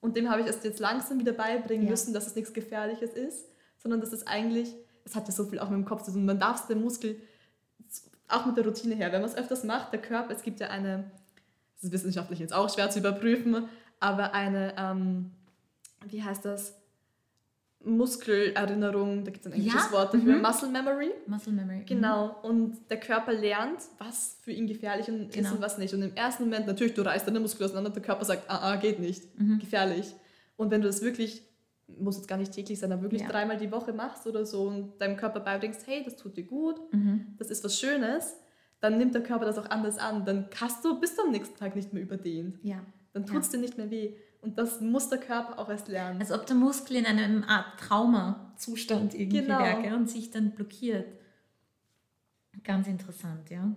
Und 0.00 0.16
dem 0.16 0.30
habe 0.30 0.42
ich 0.42 0.46
es 0.46 0.62
jetzt 0.62 0.78
langsam 0.78 1.18
wieder 1.18 1.32
beibringen 1.32 1.84
ja. 1.84 1.90
müssen, 1.90 2.14
dass 2.14 2.28
es 2.28 2.36
nichts 2.36 2.52
Gefährliches 2.52 3.10
ist, 3.10 3.48
sondern 3.78 4.00
dass 4.00 4.12
es 4.12 4.24
eigentlich, 4.28 4.72
es 5.04 5.16
hat 5.16 5.26
ja 5.26 5.32
so 5.32 5.46
viel 5.46 5.58
auch 5.58 5.68
mit 5.68 5.78
dem 5.78 5.84
Kopf 5.84 6.02
zu 6.02 6.12
tun, 6.12 6.24
man 6.24 6.38
darf 6.38 6.60
es 6.60 6.66
dem 6.68 6.80
Muskel, 6.80 7.16
auch 8.28 8.46
mit 8.46 8.56
der 8.56 8.64
Routine 8.64 8.94
her, 8.94 9.10
wenn 9.10 9.20
man 9.20 9.28
es 9.28 9.36
öfters 9.36 9.64
macht, 9.64 9.92
der 9.92 10.00
Körper, 10.00 10.32
es 10.32 10.42
gibt 10.42 10.60
ja 10.60 10.68
eine, 10.68 11.10
das 11.74 11.84
ist 11.84 11.92
wissenschaftlich 11.92 12.38
jetzt 12.38 12.52
auch 12.52 12.72
schwer 12.72 12.88
zu 12.88 13.00
überprüfen, 13.00 13.68
aber 13.98 14.32
eine... 14.32 14.74
Ähm, 14.78 15.32
wie 16.06 16.22
heißt 16.22 16.44
das? 16.44 16.80
Muskelerinnerung, 17.82 19.24
da 19.24 19.30
gibt 19.30 19.46
es 19.46 19.50
ein 19.50 19.56
englisches 19.56 19.86
ja? 19.86 19.92
Wort 19.92 20.12
dafür, 20.12 20.36
mhm. 20.36 20.42
Muscle 20.42 20.68
Memory. 20.68 21.10
Muscle 21.26 21.52
Memory. 21.52 21.84
Genau, 21.86 22.26
mhm. 22.26 22.50
und 22.50 22.90
der 22.90 23.00
Körper 23.00 23.32
lernt, 23.32 23.80
was 23.98 24.38
für 24.42 24.52
ihn 24.52 24.66
gefährlich 24.66 25.06
genau. 25.06 25.28
ist 25.30 25.50
und 25.50 25.62
was 25.62 25.78
nicht. 25.78 25.94
Und 25.94 26.02
im 26.02 26.14
ersten 26.14 26.44
Moment, 26.44 26.66
natürlich, 26.66 26.92
du 26.92 27.02
reißt 27.02 27.26
deine 27.26 27.40
Muskel 27.40 27.64
auseinander, 27.64 27.90
der 27.90 28.02
Körper 28.02 28.24
sagt, 28.26 28.50
ah, 28.50 28.72
ah 28.72 28.76
geht 28.76 28.98
nicht, 28.98 29.38
mhm. 29.38 29.58
gefährlich. 29.58 30.14
Und 30.56 30.70
wenn 30.70 30.82
du 30.82 30.88
das 30.88 31.00
wirklich, 31.00 31.42
muss 31.98 32.18
jetzt 32.18 32.28
gar 32.28 32.36
nicht 32.36 32.52
täglich 32.52 32.78
sein, 32.78 32.92
aber 32.92 33.02
wirklich 33.02 33.22
ja. 33.22 33.28
dreimal 33.28 33.56
die 33.56 33.72
Woche 33.72 33.94
machst 33.94 34.26
oder 34.26 34.44
so 34.44 34.64
und 34.64 34.98
deinem 34.98 35.16
Körper 35.16 35.40
beibringst, 35.40 35.86
hey, 35.86 36.02
das 36.04 36.16
tut 36.16 36.36
dir 36.36 36.44
gut, 36.44 36.78
mhm. 36.92 37.34
das 37.38 37.50
ist 37.50 37.64
was 37.64 37.80
Schönes, 37.80 38.36
dann 38.80 38.98
nimmt 38.98 39.14
der 39.14 39.22
Körper 39.22 39.46
das 39.46 39.56
auch 39.56 39.70
anders 39.70 39.96
an. 39.96 40.26
Dann 40.26 40.48
hast 40.60 40.84
du, 40.84 41.00
bist 41.00 41.16
du 41.16 41.22
am 41.22 41.30
nächsten 41.30 41.56
Tag 41.56 41.76
nicht 41.76 41.94
mehr 41.94 42.02
überdehnt. 42.02 42.58
Ja. 42.62 42.84
Dann 43.14 43.24
tut 43.24 43.40
es 43.40 43.46
ja. 43.46 43.52
dir 43.52 43.58
nicht 43.58 43.78
mehr 43.78 43.90
weh. 43.90 44.16
Und 44.42 44.58
das 44.58 44.80
muss 44.80 45.08
der 45.08 45.18
Körper 45.18 45.58
auch 45.58 45.68
erst 45.68 45.88
lernen. 45.88 46.20
Als 46.20 46.32
ob 46.32 46.46
der 46.46 46.56
Muskel 46.56 46.96
in 46.96 47.06
einem 47.06 47.44
Art 47.44 47.78
Traumazustand 47.78 49.14
irgendwie 49.14 49.42
genau. 49.42 49.60
wäre 49.60 49.94
und 49.94 50.08
sich 50.08 50.30
dann 50.30 50.52
blockiert. 50.52 51.06
Ganz 52.64 52.86
interessant, 52.86 53.50
ja. 53.50 53.70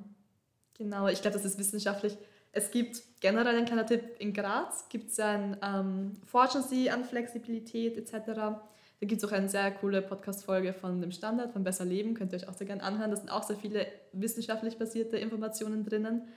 Genau, 0.78 1.08
ich 1.08 1.22
glaube, 1.22 1.36
das 1.36 1.46
ist 1.46 1.60
wissenschaftlich. 1.60 2.18
Es 2.54 2.72
gibt 2.72 3.02
generell 3.20 3.58
ein 3.58 3.66
kleiner 3.66 3.86
Tipp, 3.86 4.04
in 4.20 4.34
Graz 4.34 4.88
gibt 4.90 5.12
es 5.12 5.20
ein 5.20 5.58
ähm, 5.62 6.18
Forschen 6.26 6.64
Sie 6.64 6.90
an 6.90 7.04
Flexibilität 7.04 7.98
etc. 7.98 8.26
Da 8.26 8.62
gibt 9.02 9.22
es 9.22 9.28
auch 9.28 9.34
eine 9.34 9.50
sehr 9.50 9.70
coole 9.72 10.02
Podcast-Folge 10.02 10.74
von 10.74 11.02
dem 11.02 11.12
Standard, 11.12 11.52
von 11.52 11.64
Besser 11.64 11.84
Leben, 11.84 12.14
könnt 12.14 12.32
ihr 12.32 12.38
euch 12.38 12.48
auch 12.48 12.54
sehr 12.54 12.68
gerne 12.68 12.84
anhören. 12.84 13.12
Da 13.12 13.18
sind 13.18 13.30
auch 13.30 13.44
sehr 13.44 13.58
viele 13.58 13.86
wissenschaftlich 14.14 14.78
basierte 14.78 15.18
Informationen 15.18 15.84
drinnen. 15.84 16.28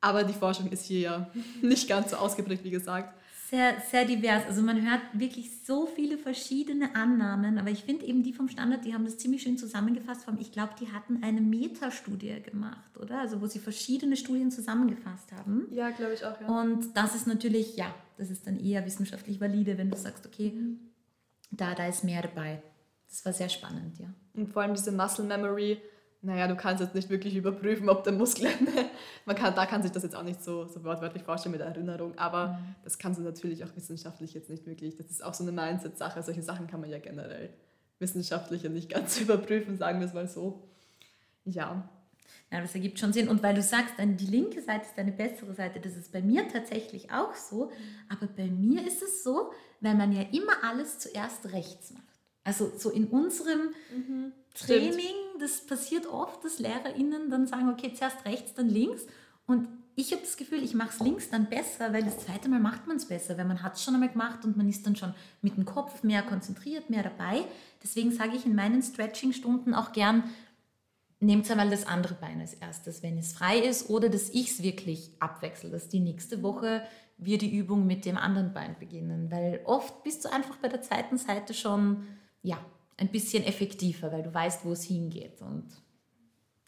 Aber 0.00 0.22
die 0.22 0.34
Forschung 0.34 0.70
ist 0.70 0.84
hier 0.84 1.00
ja 1.00 1.30
nicht 1.62 1.88
ganz 1.88 2.10
so 2.10 2.16
ausgeprägt, 2.16 2.62
wie 2.62 2.70
gesagt 2.70 3.14
sehr, 3.50 3.80
sehr 3.90 4.04
divers. 4.04 4.44
Also 4.46 4.62
man 4.62 4.82
hört 4.86 5.00
wirklich 5.14 5.64
so 5.64 5.86
viele 5.86 6.18
verschiedene 6.18 6.94
Annahmen, 6.94 7.58
aber 7.58 7.70
ich 7.70 7.84
finde 7.84 8.04
eben 8.04 8.22
die 8.22 8.32
vom 8.32 8.48
Standard, 8.48 8.84
die 8.84 8.92
haben 8.92 9.04
das 9.04 9.16
ziemlich 9.16 9.42
schön 9.42 9.56
zusammengefasst. 9.56 10.26
Ich 10.38 10.52
glaube, 10.52 10.74
die 10.78 10.92
hatten 10.92 11.22
eine 11.22 11.40
Metastudie 11.40 12.42
gemacht, 12.42 12.96
oder? 12.98 13.20
Also 13.20 13.40
wo 13.40 13.46
sie 13.46 13.58
verschiedene 13.58 14.16
Studien 14.16 14.50
zusammengefasst 14.50 15.32
haben. 15.32 15.66
Ja, 15.70 15.90
glaube 15.90 16.14
ich 16.14 16.24
auch, 16.24 16.38
ja. 16.40 16.46
Und 16.46 16.96
das 16.96 17.14
ist 17.14 17.26
natürlich, 17.26 17.76
ja, 17.76 17.94
das 18.18 18.30
ist 18.30 18.46
dann 18.46 18.60
eher 18.60 18.84
wissenschaftlich 18.84 19.40
valide, 19.40 19.78
wenn 19.78 19.90
du 19.90 19.96
sagst, 19.96 20.26
okay, 20.26 20.52
da, 21.50 21.74
da 21.74 21.86
ist 21.86 22.04
mehr 22.04 22.22
dabei. 22.22 22.62
Das 23.08 23.24
war 23.24 23.32
sehr 23.32 23.48
spannend, 23.48 23.98
ja. 23.98 24.12
Und 24.34 24.52
vor 24.52 24.62
allem 24.62 24.74
diese 24.74 24.92
Muscle 24.92 25.24
Memory, 25.24 25.80
naja, 26.20 26.48
du 26.48 26.56
kannst 26.56 26.82
jetzt 26.82 26.94
nicht 26.94 27.10
wirklich 27.10 27.36
überprüfen, 27.36 27.88
ob 27.88 28.02
der 28.02 28.12
Muskel, 28.12 28.48
man 29.24 29.36
kann, 29.36 29.54
da 29.54 29.66
kann 29.66 29.82
sich 29.82 29.92
das 29.92 30.02
jetzt 30.02 30.16
auch 30.16 30.24
nicht 30.24 30.42
so, 30.42 30.66
so 30.66 30.82
wortwörtlich 30.82 31.22
vorstellen 31.22 31.52
mit 31.52 31.60
Erinnerung, 31.60 32.18
aber 32.18 32.48
mhm. 32.48 32.74
das 32.82 32.98
kannst 32.98 33.20
du 33.20 33.24
natürlich 33.24 33.64
auch 33.64 33.74
wissenschaftlich 33.76 34.34
jetzt 34.34 34.50
nicht 34.50 34.66
wirklich, 34.66 34.96
das 34.96 35.10
ist 35.10 35.22
auch 35.22 35.34
so 35.34 35.44
eine 35.44 35.52
Mindset-Sache, 35.52 36.22
solche 36.22 36.42
Sachen 36.42 36.66
kann 36.66 36.80
man 36.80 36.90
ja 36.90 36.98
generell 36.98 37.50
wissenschaftlich 37.98 38.62
ja 38.62 38.70
nicht 38.70 38.90
ganz 38.90 39.20
überprüfen, 39.20 39.76
sagen 39.76 40.00
wir 40.00 40.06
es 40.06 40.14
mal 40.14 40.28
so. 40.28 40.68
Ja. 41.44 41.88
Ja, 42.50 42.62
das 42.62 42.74
ergibt 42.74 42.98
schon 42.98 43.12
Sinn. 43.12 43.28
Und 43.28 43.42
weil 43.42 43.54
du 43.54 43.62
sagst, 43.62 43.94
die 43.98 44.26
linke 44.26 44.62
Seite 44.62 44.86
ist 44.86 44.96
deine 44.96 45.12
bessere 45.12 45.54
Seite, 45.54 45.80
das 45.80 45.96
ist 45.96 46.12
bei 46.12 46.22
mir 46.22 46.48
tatsächlich 46.48 47.10
auch 47.10 47.34
so. 47.34 47.70
Aber 48.08 48.26
bei 48.26 48.46
mir 48.46 48.86
ist 48.86 49.02
es 49.02 49.22
so, 49.22 49.52
weil 49.80 49.94
man 49.94 50.12
ja 50.12 50.22
immer 50.32 50.64
alles 50.64 50.98
zuerst 50.98 51.52
rechts 51.52 51.92
macht. 51.92 52.04
Also 52.44 52.72
so 52.74 52.90
in 52.90 53.08
unserem 53.08 53.74
mhm, 53.94 54.32
Training, 54.54 54.92
stimmt. 54.92 55.42
das 55.42 55.66
passiert 55.66 56.06
oft, 56.06 56.44
dass 56.44 56.58
LehrerInnen 56.58 57.30
dann 57.30 57.46
sagen, 57.46 57.68
okay, 57.70 57.92
zuerst 57.94 58.24
rechts, 58.24 58.54
dann 58.54 58.68
links. 58.68 59.06
Und 59.46 59.68
ich 59.94 60.12
habe 60.12 60.22
das 60.22 60.36
Gefühl, 60.36 60.62
ich 60.62 60.74
mache 60.74 60.90
es 60.90 61.00
links 61.00 61.30
dann 61.30 61.48
besser, 61.48 61.92
weil 61.92 62.04
das 62.04 62.18
zweite 62.18 62.48
Mal 62.48 62.60
macht 62.60 62.86
man 62.86 62.98
es 62.98 63.06
besser, 63.06 63.36
weil 63.36 63.46
man 63.46 63.62
hat 63.62 63.74
es 63.74 63.82
schon 63.82 63.94
einmal 63.94 64.10
gemacht 64.10 64.44
und 64.44 64.56
man 64.56 64.68
ist 64.68 64.86
dann 64.86 64.94
schon 64.94 65.14
mit 65.42 65.56
dem 65.56 65.64
Kopf 65.64 66.02
mehr 66.02 66.22
konzentriert, 66.22 66.90
mehr 66.90 67.02
dabei. 67.02 67.44
Deswegen 67.82 68.12
sage 68.12 68.36
ich 68.36 68.46
in 68.46 68.54
meinen 68.54 68.82
Stretching-Stunden 68.82 69.74
auch 69.74 69.92
gern, 69.92 70.24
nehmt 71.20 71.50
einmal 71.50 71.70
das 71.70 71.86
andere 71.86 72.14
Bein 72.14 72.40
als 72.40 72.54
erstes, 72.54 73.02
wenn 73.02 73.18
es 73.18 73.32
frei 73.32 73.58
ist, 73.58 73.90
oder 73.90 74.08
dass 74.08 74.28
ich 74.30 74.52
es 74.52 74.62
wirklich 74.62 75.10
abwechsle, 75.18 75.70
dass 75.70 75.88
die 75.88 76.00
nächste 76.00 76.42
Woche 76.42 76.82
wir 77.16 77.38
die 77.38 77.56
Übung 77.56 77.86
mit 77.86 78.04
dem 78.04 78.16
anderen 78.16 78.52
Bein 78.52 78.76
beginnen, 78.78 79.30
weil 79.30 79.60
oft 79.64 80.04
bist 80.04 80.24
du 80.24 80.32
einfach 80.32 80.56
bei 80.58 80.68
der 80.68 80.82
zweiten 80.82 81.18
Seite 81.18 81.54
schon 81.54 82.06
ja, 82.42 82.58
ein 82.98 83.08
bisschen 83.08 83.44
effektiver, 83.44 84.12
weil 84.12 84.22
du 84.22 84.34
weißt, 84.34 84.64
wo 84.64 84.72
es 84.72 84.84
hingeht. 84.84 85.40
Und 85.40 85.68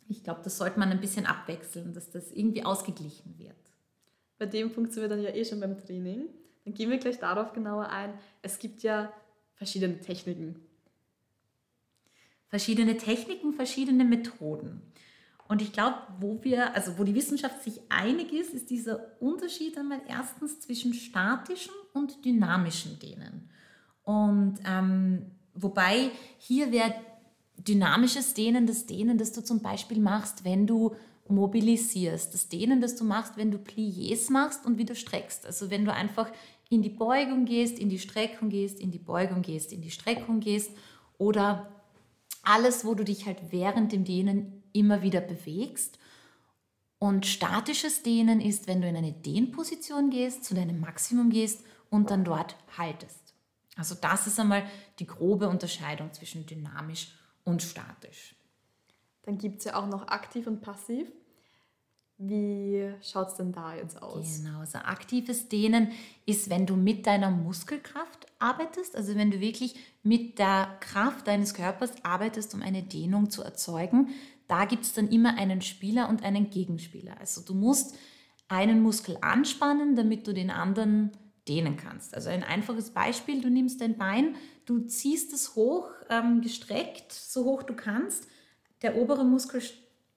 ich 0.09 0.25
glaube, 0.25 0.41
das 0.43 0.57
sollte 0.57 0.79
man 0.79 0.91
ein 0.91 1.01
bisschen 1.01 1.27
abwechseln, 1.27 1.93
dass 1.93 2.11
das 2.11 2.33
irgendwie 2.33 2.65
ausgeglichen 2.65 3.39
wird. 3.39 3.57
Bei 4.39 4.47
dem 4.47 4.73
Punkt 4.73 4.93
sind 4.93 5.03
wir 5.03 5.09
dann 5.09 5.23
ja 5.23 5.31
eh 5.31 5.45
schon 5.45 5.61
beim 5.61 5.77
Training. 5.77 6.29
Dann 6.65 6.75
gehen 6.75 6.89
wir 6.89 6.99
gleich 6.99 7.19
darauf 7.19 7.53
genauer 7.53 7.89
ein. 7.91 8.15
Es 8.43 8.59
gibt 8.59 8.83
ja 8.83 9.13
verschiedene 9.55 10.01
Techniken. 10.01 10.57
Verschiedene 12.49 12.97
Techniken, 12.97 13.53
verschiedene 13.53 14.05
Methoden. 14.05 14.83
Und 15.49 15.63
ich 15.63 15.73
glaube, 15.73 15.97
wo 16.21 16.43
wir, 16.45 16.75
also 16.77 16.97
wo 16.97 17.03
die 17.03 17.15
Wissenschaft 17.15 17.63
sich 17.63 17.81
einig 17.89 18.33
ist, 18.33 18.55
ist 18.55 18.71
dieser 18.71 19.21
Unterschied 19.21 19.77
einmal 19.77 20.01
erstens 20.09 20.61
zwischen 20.61 20.95
statischen 20.95 21.75
und 21.93 22.25
dynamischen 22.25 23.01
Genen. 23.01 23.51
Und 24.05 24.61
ähm, 24.65 25.33
Wobei 25.55 26.11
hier 26.39 26.73
wäre 26.73 26.95
dynamisches 27.59 28.35
Dehnen 28.35 28.67
das 28.67 28.87
Dehnen, 28.87 29.19
das 29.19 29.33
du 29.33 29.43
zum 29.43 29.61
Beispiel 29.61 30.01
machst, 30.01 30.45
wenn 30.45 30.67
du 30.67 30.95
mobilisierst. 31.29 32.35
Das 32.35 32.49
Dehnen, 32.49 32.81
das 32.81 32.97
du 32.97 33.05
machst, 33.05 33.37
wenn 33.37 33.51
du 33.51 33.59
Pliés 33.59 34.31
machst 34.33 34.67
und 34.67 34.79
wieder 34.79 34.95
streckst. 34.95 35.47
Also 35.47 35.71
wenn 35.71 35.85
du 35.85 35.93
einfach 35.93 36.31
in 36.69 36.83
die 36.83 36.91
Beugung 36.91 37.45
gehst, 37.45 37.79
in 37.79 37.89
die 37.89 37.99
Streckung 37.99 38.49
gehst, 38.49 38.81
in 38.81 38.91
die 38.91 38.99
Beugung 38.99 39.43
gehst, 39.43 39.73
in 39.73 39.83
die 39.83 39.91
Streckung 39.91 40.41
gehst 40.41 40.71
oder 41.19 41.69
alles, 42.43 42.85
wo 42.85 42.95
du 42.95 43.05
dich 43.05 43.27
halt 43.27 43.39
während 43.51 43.93
dem 43.93 44.05
Dehnen 44.05 44.63
immer 44.73 45.03
wieder 45.03 45.21
bewegst. 45.21 45.99
Und 46.99 47.27
statisches 47.27 48.03
Dehnen 48.03 48.41
ist, 48.41 48.67
wenn 48.67 48.83
du 48.83 48.89
in 48.89 48.97
eine 48.97 49.13
Dehnposition 49.13 50.11
gehst, 50.11 50.45
zu 50.45 50.55
deinem 50.55 50.81
Maximum 50.81 51.31
gehst 51.31 51.65
und 51.89 52.11
dann 52.11 52.25
dort 52.25 52.57
haltest. 52.77 53.30
Also 53.77 53.95
das 53.95 54.27
ist 54.27 54.39
einmal 54.39 54.65
die 54.99 55.07
grobe 55.07 55.49
Unterscheidung 55.49 56.13
zwischen 56.13 56.47
dynamisch 56.47 57.13
und 57.45 57.63
statisch. 57.63 58.35
Dann 59.23 59.39
gibt 59.39 59.59
es 59.59 59.65
ja 59.65 59.77
auch 59.77 59.87
noch 59.87 60.09
aktiv 60.09 60.47
und 60.47 60.61
passiv. 60.61 61.09
Wie 62.23 62.93
schaut 63.01 63.29
es 63.29 63.35
denn 63.37 63.51
da 63.51 63.75
jetzt 63.75 64.03
aus? 64.03 64.43
Genau, 64.43 64.63
so 64.67 64.77
aktives 64.77 65.49
Dehnen 65.49 65.93
ist, 66.27 66.51
wenn 66.51 66.67
du 66.67 66.77
mit 66.77 67.07
deiner 67.07 67.31
Muskelkraft 67.31 68.27
arbeitest, 68.39 68.95
also 68.95 69.15
wenn 69.15 69.31
du 69.31 69.41
wirklich 69.41 69.75
mit 70.03 70.39
der 70.39 70.77
Kraft 70.81 71.27
deines 71.29 71.55
Körpers 71.55 71.93
arbeitest, 72.03 72.55
um 72.55 72.61
eine 72.61 72.83
Dehnung 72.83 73.31
zu 73.31 73.43
erzeugen. 73.43 74.09
Da 74.49 74.67
gibt 74.67 74.85
es 74.85 74.93
dann 74.93 75.09
immer 75.09 75.39
einen 75.39 75.63
Spieler 75.63 76.11
und 76.11 76.23
einen 76.23 76.51
Gegenspieler. 76.51 77.19
Also 77.19 77.41
du 77.41 77.55
musst 77.55 77.97
einen 78.49 78.83
Muskel 78.83 79.17
anspannen, 79.23 79.97
damit 79.97 80.27
du 80.27 80.35
den 80.35 80.51
anderen 80.51 81.13
dehnen 81.49 81.77
kannst. 81.77 82.15
Also 82.15 82.29
ein 82.29 82.45
einfaches 82.45 82.91
Beispiel, 82.91 83.41
du 83.41 83.51
nimmst 83.51 83.81
dein 83.81 83.97
Bein, 83.97 84.37
du 84.67 84.81
ziehst 84.81 85.33
es 85.33 85.55
hoch, 85.55 85.91
ähm, 86.09 86.41
gestreckt, 86.41 87.13
so 87.13 87.45
hoch 87.45 87.63
du 87.63 87.75
kannst. 87.75 88.27
Der 88.83 88.97
obere 88.97 89.25
Muskel 89.25 89.63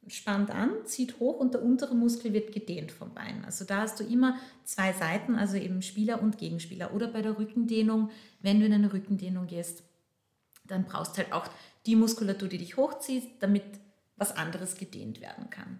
spannt 0.08 0.52
an, 0.52 0.72
zieht 0.86 1.20
hoch 1.20 1.40
und 1.40 1.54
der 1.54 1.64
untere 1.64 1.96
Muskel 1.96 2.34
wird 2.34 2.52
gedehnt 2.52 2.92
vom 2.92 3.14
Bein. 3.14 3.46
Also 3.46 3.66
da 3.66 3.82
hast 3.82 4.00
du 4.00 4.04
immer 4.04 4.38
zwei 4.64 4.92
Seiten, 4.94 5.36
also 5.36 5.56
eben 5.58 5.82
Spieler 5.82 6.22
und 6.22 6.38
Gegenspieler. 6.38 6.94
Oder 6.94 7.08
bei 7.08 7.22
der 7.22 7.38
Rückendehnung, 7.38 8.10
wenn 8.42 8.60
du 8.60 8.66
in 8.66 8.74
eine 8.74 8.92
Rückendehnung 8.92 9.48
gehst, 9.48 9.84
dann 10.66 10.86
brauchst 10.86 11.18
halt 11.18 11.32
auch 11.34 11.48
die 11.86 11.96
Muskulatur, 11.96 12.48
die 12.48 12.58
dich 12.58 12.78
hochzieht, 12.78 13.42
damit 13.42 13.64
was 14.16 14.36
anderes 14.36 14.76
gedehnt 14.76 15.22
werden 15.22 15.50
kann. 15.50 15.80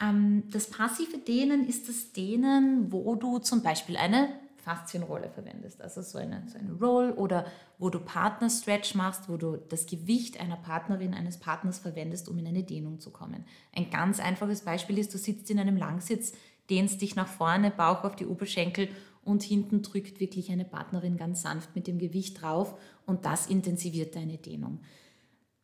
Ähm, 0.00 0.44
das 0.50 0.68
passive 0.68 1.18
Dehnen 1.18 1.68
ist 1.68 1.88
das 1.88 2.12
Dehnen, 2.12 2.92
wo 2.92 3.14
du 3.14 3.38
zum 3.38 3.62
Beispiel 3.62 3.96
eine 3.96 4.28
Faszienrolle 4.68 5.30
verwendest. 5.30 5.80
Also 5.80 6.02
so 6.02 6.18
eine, 6.18 6.42
so 6.46 6.58
eine 6.58 6.72
Roll 6.74 7.12
oder 7.12 7.46
wo 7.78 7.88
du 7.88 8.00
Partner-Stretch 8.00 8.94
machst, 8.96 9.30
wo 9.30 9.38
du 9.38 9.56
das 9.56 9.86
Gewicht 9.86 10.38
einer 10.38 10.56
Partnerin, 10.56 11.14
eines 11.14 11.38
Partners 11.38 11.78
verwendest, 11.78 12.28
um 12.28 12.36
in 12.36 12.46
eine 12.46 12.64
Dehnung 12.64 13.00
zu 13.00 13.10
kommen. 13.10 13.46
Ein 13.74 13.88
ganz 13.88 14.20
einfaches 14.20 14.60
Beispiel 14.60 14.98
ist, 14.98 15.14
du 15.14 15.16
sitzt 15.16 15.50
in 15.50 15.58
einem 15.58 15.78
Langsitz, 15.78 16.32
dehnst 16.68 17.00
dich 17.00 17.16
nach 17.16 17.28
vorne, 17.28 17.70
Bauch 17.70 18.04
auf 18.04 18.14
die 18.14 18.26
Oberschenkel 18.26 18.90
und 19.24 19.42
hinten 19.42 19.80
drückt 19.80 20.20
wirklich 20.20 20.50
eine 20.50 20.66
Partnerin 20.66 21.16
ganz 21.16 21.40
sanft 21.40 21.74
mit 21.74 21.86
dem 21.86 21.98
Gewicht 21.98 22.42
drauf 22.42 22.78
und 23.06 23.24
das 23.24 23.46
intensiviert 23.46 24.16
deine 24.16 24.36
Dehnung. 24.36 24.80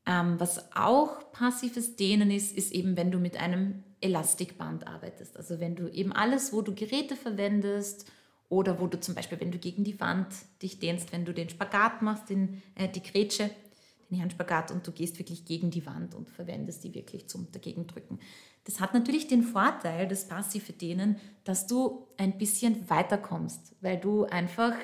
Ähm, 0.06 0.40
was 0.40 0.74
auch 0.74 1.30
passives 1.32 1.96
Dehnen 1.96 2.30
ist, 2.30 2.56
ist 2.56 2.72
eben, 2.72 2.96
wenn 2.96 3.10
du 3.10 3.18
mit 3.18 3.38
einem 3.38 3.82
Elastikband 4.00 4.86
arbeitest. 4.86 5.36
Also 5.36 5.60
wenn 5.60 5.76
du 5.76 5.88
eben 5.88 6.12
alles, 6.12 6.54
wo 6.54 6.62
du 6.62 6.74
Geräte 6.74 7.16
verwendest 7.16 8.10
oder 8.48 8.80
wo 8.80 8.86
du 8.86 9.00
zum 9.00 9.14
Beispiel, 9.14 9.40
wenn 9.40 9.52
du 9.52 9.58
gegen 9.58 9.84
die 9.84 9.98
Wand 10.00 10.28
dich 10.62 10.78
dehnst, 10.78 11.12
wenn 11.12 11.24
du 11.24 11.32
den 11.32 11.48
Spagat 11.48 12.02
machst, 12.02 12.30
den, 12.30 12.62
äh, 12.74 12.88
die 12.88 13.02
Grätsche, 13.02 13.50
den 14.10 14.18
Herrenspagat 14.18 14.70
und 14.70 14.86
du 14.86 14.92
gehst 14.92 15.18
wirklich 15.18 15.44
gegen 15.44 15.70
die 15.70 15.86
Wand 15.86 16.14
und 16.14 16.30
verwendest 16.30 16.84
die 16.84 16.94
wirklich 16.94 17.28
zum 17.28 17.50
Dagegendrücken. 17.50 18.20
Das 18.64 18.80
hat 18.80 18.94
natürlich 18.94 19.28
den 19.28 19.42
Vorteil, 19.42 20.08
das 20.08 20.28
passive 20.28 20.72
Dehnen, 20.72 21.16
dass 21.44 21.66
du 21.66 22.06
ein 22.16 22.38
bisschen 22.38 22.88
weiterkommst, 22.88 23.74
weil 23.80 23.98
du 23.98 24.24
einfach 24.24 24.74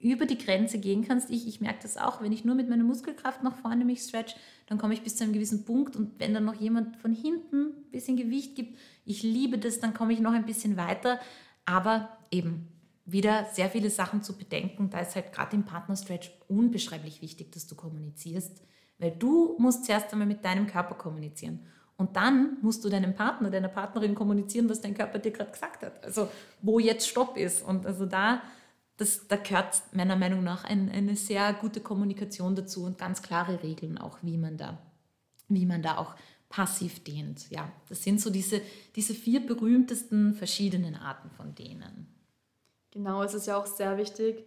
über 0.00 0.26
die 0.26 0.38
Grenze 0.38 0.78
gehen 0.78 1.06
kannst. 1.06 1.28
Ich, 1.30 1.48
ich 1.48 1.60
merke 1.60 1.80
das 1.82 1.96
auch, 1.96 2.22
wenn 2.22 2.32
ich 2.32 2.44
nur 2.44 2.54
mit 2.54 2.68
meiner 2.68 2.84
Muskelkraft 2.84 3.42
nach 3.42 3.56
vorne 3.56 3.84
mich 3.84 4.00
stretch, 4.02 4.36
dann 4.66 4.78
komme 4.78 4.94
ich 4.94 5.02
bis 5.02 5.16
zu 5.16 5.24
einem 5.24 5.32
gewissen 5.32 5.64
Punkt 5.64 5.96
und 5.96 6.20
wenn 6.20 6.34
dann 6.34 6.44
noch 6.44 6.54
jemand 6.54 6.96
von 6.96 7.12
hinten 7.12 7.66
ein 7.66 7.90
bisschen 7.90 8.16
Gewicht 8.16 8.54
gibt, 8.54 8.78
ich 9.04 9.22
liebe 9.22 9.58
das, 9.58 9.80
dann 9.80 9.94
komme 9.94 10.12
ich 10.12 10.20
noch 10.20 10.32
ein 10.32 10.46
bisschen 10.46 10.76
weiter. 10.76 11.18
Aber 11.64 12.16
eben 12.30 12.68
wieder 13.10 13.46
sehr 13.52 13.70
viele 13.70 13.90
Sachen 13.90 14.22
zu 14.22 14.36
bedenken. 14.36 14.90
Da 14.90 15.00
ist 15.00 15.14
halt 15.14 15.32
gerade 15.32 15.56
im 15.56 15.64
Partnerstretch 15.64 16.30
unbeschreiblich 16.46 17.22
wichtig, 17.22 17.50
dass 17.52 17.66
du 17.66 17.74
kommunizierst, 17.74 18.62
weil 18.98 19.12
du 19.12 19.56
musst 19.58 19.86
zuerst 19.86 20.12
einmal 20.12 20.28
mit 20.28 20.44
deinem 20.44 20.66
Körper 20.66 20.94
kommunizieren. 20.94 21.60
Und 21.96 22.16
dann 22.16 22.58
musst 22.62 22.84
du 22.84 22.88
deinem 22.88 23.14
Partner, 23.14 23.50
deiner 23.50 23.68
Partnerin 23.68 24.14
kommunizieren, 24.14 24.68
was 24.68 24.80
dein 24.80 24.94
Körper 24.94 25.18
dir 25.18 25.32
gerade 25.32 25.50
gesagt 25.50 25.82
hat. 25.82 26.04
Also 26.04 26.28
wo 26.62 26.78
jetzt 26.78 27.08
Stopp 27.08 27.36
ist. 27.36 27.62
Und 27.62 27.86
also 27.86 28.06
da, 28.06 28.42
das, 28.98 29.26
da 29.26 29.36
gehört 29.36 29.82
meiner 29.92 30.14
Meinung 30.14 30.44
nach 30.44 30.64
ein, 30.64 30.90
eine 30.90 31.16
sehr 31.16 31.52
gute 31.54 31.80
Kommunikation 31.80 32.54
dazu 32.54 32.84
und 32.84 32.98
ganz 32.98 33.22
klare 33.22 33.62
Regeln 33.62 33.98
auch, 33.98 34.18
wie 34.22 34.36
man 34.36 34.56
da, 34.56 34.78
wie 35.48 35.66
man 35.66 35.82
da 35.82 35.96
auch 35.96 36.14
passiv 36.50 37.02
dehnt. 37.02 37.50
Ja, 37.50 37.72
das 37.88 38.02
sind 38.02 38.20
so 38.20 38.30
diese, 38.30 38.60
diese 38.94 39.14
vier 39.14 39.44
berühmtesten 39.44 40.34
verschiedenen 40.34 40.94
Arten 40.94 41.30
von 41.30 41.54
Dehnen. 41.54 42.17
Genau, 42.98 43.22
es 43.22 43.32
ist 43.32 43.46
ja 43.46 43.56
auch 43.56 43.66
sehr 43.66 43.96
wichtig. 43.96 44.44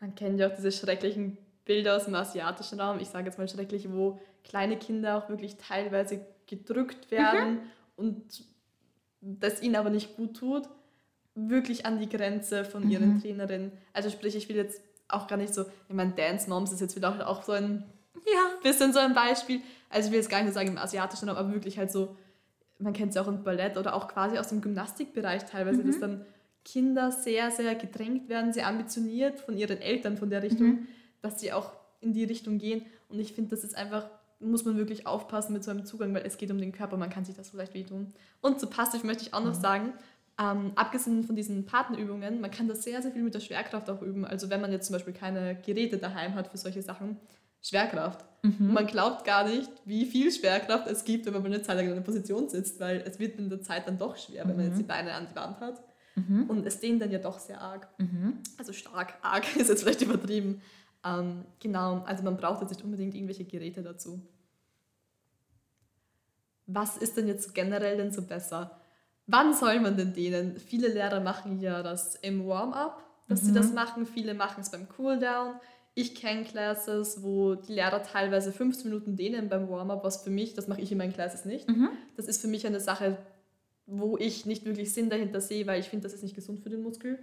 Man 0.00 0.14
kennt 0.14 0.40
ja 0.40 0.48
auch 0.48 0.56
diese 0.56 0.72
schrecklichen 0.72 1.36
Bilder 1.66 1.98
aus 1.98 2.06
dem 2.06 2.14
asiatischen 2.14 2.80
Raum. 2.80 2.98
Ich 2.98 3.08
sage 3.08 3.26
jetzt 3.26 3.36
mal 3.36 3.46
schrecklich, 3.46 3.92
wo 3.92 4.18
kleine 4.42 4.78
Kinder 4.78 5.18
auch 5.18 5.28
wirklich 5.28 5.58
teilweise 5.58 6.24
gedrückt 6.46 7.10
werden 7.10 7.52
mhm. 7.52 7.60
und 7.96 8.44
das 9.20 9.60
ihnen 9.60 9.76
aber 9.76 9.90
nicht 9.90 10.16
gut 10.16 10.34
tut. 10.34 10.66
Wirklich 11.34 11.84
an 11.84 11.98
die 11.98 12.08
Grenze 12.08 12.64
von 12.64 12.88
ihren 12.88 13.16
mhm. 13.16 13.20
Trainerinnen. 13.20 13.72
Also 13.92 14.08
sprich, 14.08 14.34
ich 14.34 14.48
will 14.48 14.56
jetzt 14.56 14.80
auch 15.06 15.26
gar 15.26 15.36
nicht 15.36 15.52
so, 15.52 15.66
ich 15.86 15.94
meine, 15.94 16.12
Dance 16.12 16.48
Moms 16.48 16.72
ist 16.72 16.80
jetzt 16.80 16.96
wieder 16.96 17.28
auch 17.28 17.42
so 17.42 17.52
ein 17.52 17.84
ja. 18.14 18.50
bisschen 18.62 18.94
so 18.94 18.98
ein 18.98 19.12
Beispiel. 19.12 19.60
Also 19.90 20.06
ich 20.06 20.12
will 20.12 20.20
jetzt 20.20 20.30
gar 20.30 20.38
nicht 20.38 20.46
nur 20.46 20.54
sagen 20.54 20.68
im 20.68 20.78
asiatischen 20.78 21.28
Raum, 21.28 21.36
aber 21.36 21.52
wirklich 21.52 21.76
halt 21.76 21.92
so, 21.92 22.16
man 22.78 22.94
kennt 22.94 23.10
es 23.10 23.16
ja 23.16 23.22
auch 23.22 23.28
im 23.28 23.44
Ballett 23.44 23.76
oder 23.76 23.94
auch 23.94 24.08
quasi 24.08 24.38
aus 24.38 24.48
dem 24.48 24.62
Gymnastikbereich 24.62 25.44
teilweise, 25.44 25.82
mhm. 25.82 25.86
dass 25.88 26.00
dann 26.00 26.24
Kinder 26.64 27.12
sehr, 27.12 27.50
sehr 27.50 27.74
gedrängt 27.74 28.28
werden, 28.28 28.52
sehr 28.52 28.66
ambitioniert 28.66 29.40
von 29.40 29.56
ihren 29.56 29.80
Eltern 29.80 30.16
von 30.16 30.30
der 30.30 30.42
Richtung, 30.42 30.66
mhm. 30.66 30.88
dass 31.20 31.40
sie 31.40 31.52
auch 31.52 31.72
in 32.00 32.12
die 32.12 32.24
Richtung 32.24 32.58
gehen. 32.58 32.84
Und 33.08 33.18
ich 33.18 33.32
finde, 33.32 33.50
das 33.50 33.64
ist 33.64 33.76
einfach, 33.76 34.08
muss 34.40 34.64
man 34.64 34.76
wirklich 34.76 35.06
aufpassen 35.06 35.52
mit 35.52 35.64
so 35.64 35.70
einem 35.70 35.84
Zugang, 35.84 36.14
weil 36.14 36.26
es 36.26 36.38
geht 36.38 36.50
um 36.50 36.58
den 36.58 36.72
Körper, 36.72 36.96
man 36.96 37.10
kann 37.10 37.24
sich 37.24 37.34
das 37.34 37.50
vielleicht 37.50 37.74
wehtun. 37.74 38.12
Und 38.40 38.60
zu 38.60 38.66
passiv 38.66 39.04
möchte 39.04 39.24
ich 39.24 39.34
auch 39.34 39.44
noch 39.44 39.56
mhm. 39.56 39.60
sagen, 39.60 39.92
ähm, 40.38 40.72
abgesehen 40.74 41.22
von 41.24 41.36
diesen 41.36 41.64
Partnerübungen, 41.64 42.40
man 42.40 42.50
kann 42.50 42.66
das 42.66 42.82
sehr, 42.82 43.00
sehr 43.02 43.12
viel 43.12 43.22
mit 43.22 43.34
der 43.34 43.40
Schwerkraft 43.40 43.88
auch 43.88 44.02
üben. 44.02 44.24
Also 44.24 44.50
wenn 44.50 44.60
man 44.60 44.72
jetzt 44.72 44.86
zum 44.86 44.94
Beispiel 44.94 45.12
keine 45.12 45.56
Geräte 45.64 45.98
daheim 45.98 46.34
hat 46.34 46.48
für 46.48 46.58
solche 46.58 46.82
Sachen, 46.82 47.18
Schwerkraft. 47.64 48.24
Mhm. 48.42 48.74
man 48.74 48.86
glaubt 48.86 49.24
gar 49.24 49.48
nicht, 49.48 49.70
wie 49.86 50.04
viel 50.04 50.30
Schwerkraft 50.30 50.86
es 50.86 51.04
gibt, 51.04 51.24
wenn 51.24 51.32
man 51.32 51.46
eine 51.46 51.62
Zeit 51.62 51.76
lang 51.76 51.86
in 51.86 51.92
einer 51.92 52.02
Position 52.02 52.48
sitzt, 52.48 52.78
weil 52.78 53.02
es 53.06 53.18
wird 53.18 53.38
in 53.38 53.48
der 53.48 53.62
Zeit 53.62 53.88
dann 53.88 53.96
doch 53.96 54.18
schwer, 54.18 54.46
wenn 54.46 54.56
man 54.56 54.66
jetzt 54.66 54.74
mhm. 54.74 54.80
die 54.80 54.84
Beine 54.84 55.14
an 55.14 55.26
die 55.30 55.34
Wand 55.34 55.60
hat. 55.60 55.82
Mhm. 56.14 56.44
Und 56.48 56.66
es 56.66 56.80
dehnt 56.80 57.02
dann 57.02 57.10
ja 57.10 57.18
doch 57.18 57.38
sehr 57.38 57.60
arg. 57.60 57.88
Mhm. 57.98 58.38
Also 58.58 58.72
stark, 58.72 59.14
arg 59.22 59.56
ist 59.56 59.68
jetzt 59.68 59.82
vielleicht 59.82 60.02
übertrieben. 60.02 60.62
Ähm, 61.04 61.44
genau, 61.60 62.02
also 62.06 62.22
man 62.22 62.36
braucht 62.36 62.62
jetzt 62.62 62.70
nicht 62.70 62.84
unbedingt 62.84 63.14
irgendwelche 63.14 63.44
Geräte 63.44 63.82
dazu. 63.82 64.22
Was 66.66 66.96
ist 66.96 67.16
denn 67.16 67.26
jetzt 67.26 67.54
generell 67.54 67.96
denn 67.96 68.12
so 68.12 68.22
besser? 68.22 68.80
Wann 69.26 69.54
soll 69.54 69.80
man 69.80 69.96
denn 69.96 70.12
dehnen? 70.12 70.58
Viele 70.58 70.88
Lehrer 70.88 71.20
machen 71.20 71.60
ja 71.60 71.82
das 71.82 72.14
im 72.16 72.46
Warm-up, 72.46 73.02
dass 73.28 73.42
mhm. 73.42 73.46
sie 73.46 73.52
das 73.52 73.72
machen. 73.72 74.06
Viele 74.06 74.34
machen 74.34 74.60
es 74.60 74.70
beim 74.70 74.88
Cooldown. 74.88 75.56
Ich 75.94 76.14
kenne 76.14 76.44
Classes, 76.44 77.22
wo 77.22 77.54
die 77.54 77.74
Lehrer 77.74 78.02
teilweise 78.02 78.52
15 78.52 78.90
Minuten 78.90 79.16
dehnen 79.16 79.48
beim 79.48 79.68
Warm-up, 79.68 80.02
was 80.04 80.24
für 80.24 80.30
mich, 80.30 80.54
das 80.54 80.68
mache 80.68 80.80
ich 80.80 80.90
in 80.90 80.98
meinen 80.98 81.12
Classes 81.12 81.44
nicht. 81.44 81.68
Mhm. 81.68 81.90
Das 82.16 82.26
ist 82.26 82.40
für 82.40 82.48
mich 82.48 82.66
eine 82.66 82.80
Sache, 82.80 83.18
wo 83.86 84.16
ich 84.16 84.46
nicht 84.46 84.64
wirklich 84.64 84.92
Sinn 84.92 85.10
dahinter 85.10 85.40
sehe, 85.40 85.66
weil 85.66 85.80
ich 85.80 85.88
finde, 85.88 86.04
das 86.04 86.14
ist 86.14 86.22
nicht 86.22 86.34
gesund 86.34 86.60
für 86.60 86.70
den 86.70 86.82
Muskel. 86.82 87.18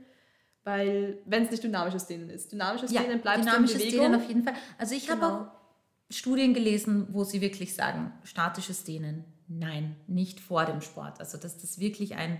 Weil, 0.64 1.18
wenn 1.26 1.43
es 1.43 1.51
nicht 1.51 1.64
dynamisches 1.64 2.05
Dehnen 2.05 2.30
ist. 2.30 2.51
Dynamisches 2.51 2.91
ja, 2.91 3.01
Dehnen 3.01 3.20
bleibt 3.20 3.43
dynamisches 3.43 3.82
in 3.82 3.88
Bewegung. 3.88 4.05
Dehnen 4.05 4.22
auf 4.22 4.28
jeden 4.28 4.43
Fall. 4.43 4.53
Also 4.78 4.93
ich 4.93 5.07
genau. 5.07 5.22
habe 5.22 5.34
auch 5.34 5.47
Studien 6.12 6.53
gelesen, 6.53 7.07
wo 7.12 7.24
sie 7.24 7.41
wirklich 7.41 7.74
sagen, 7.74 8.12
statisches 8.24 8.84
Dehnen, 8.84 9.24
nein, 9.47 9.95
nicht 10.07 10.39
vor 10.39 10.66
dem 10.66 10.82
Sport. 10.82 11.20
Also 11.20 11.39
dass 11.39 11.57
das 11.57 11.80
wirklich 11.80 12.16
ein, 12.16 12.38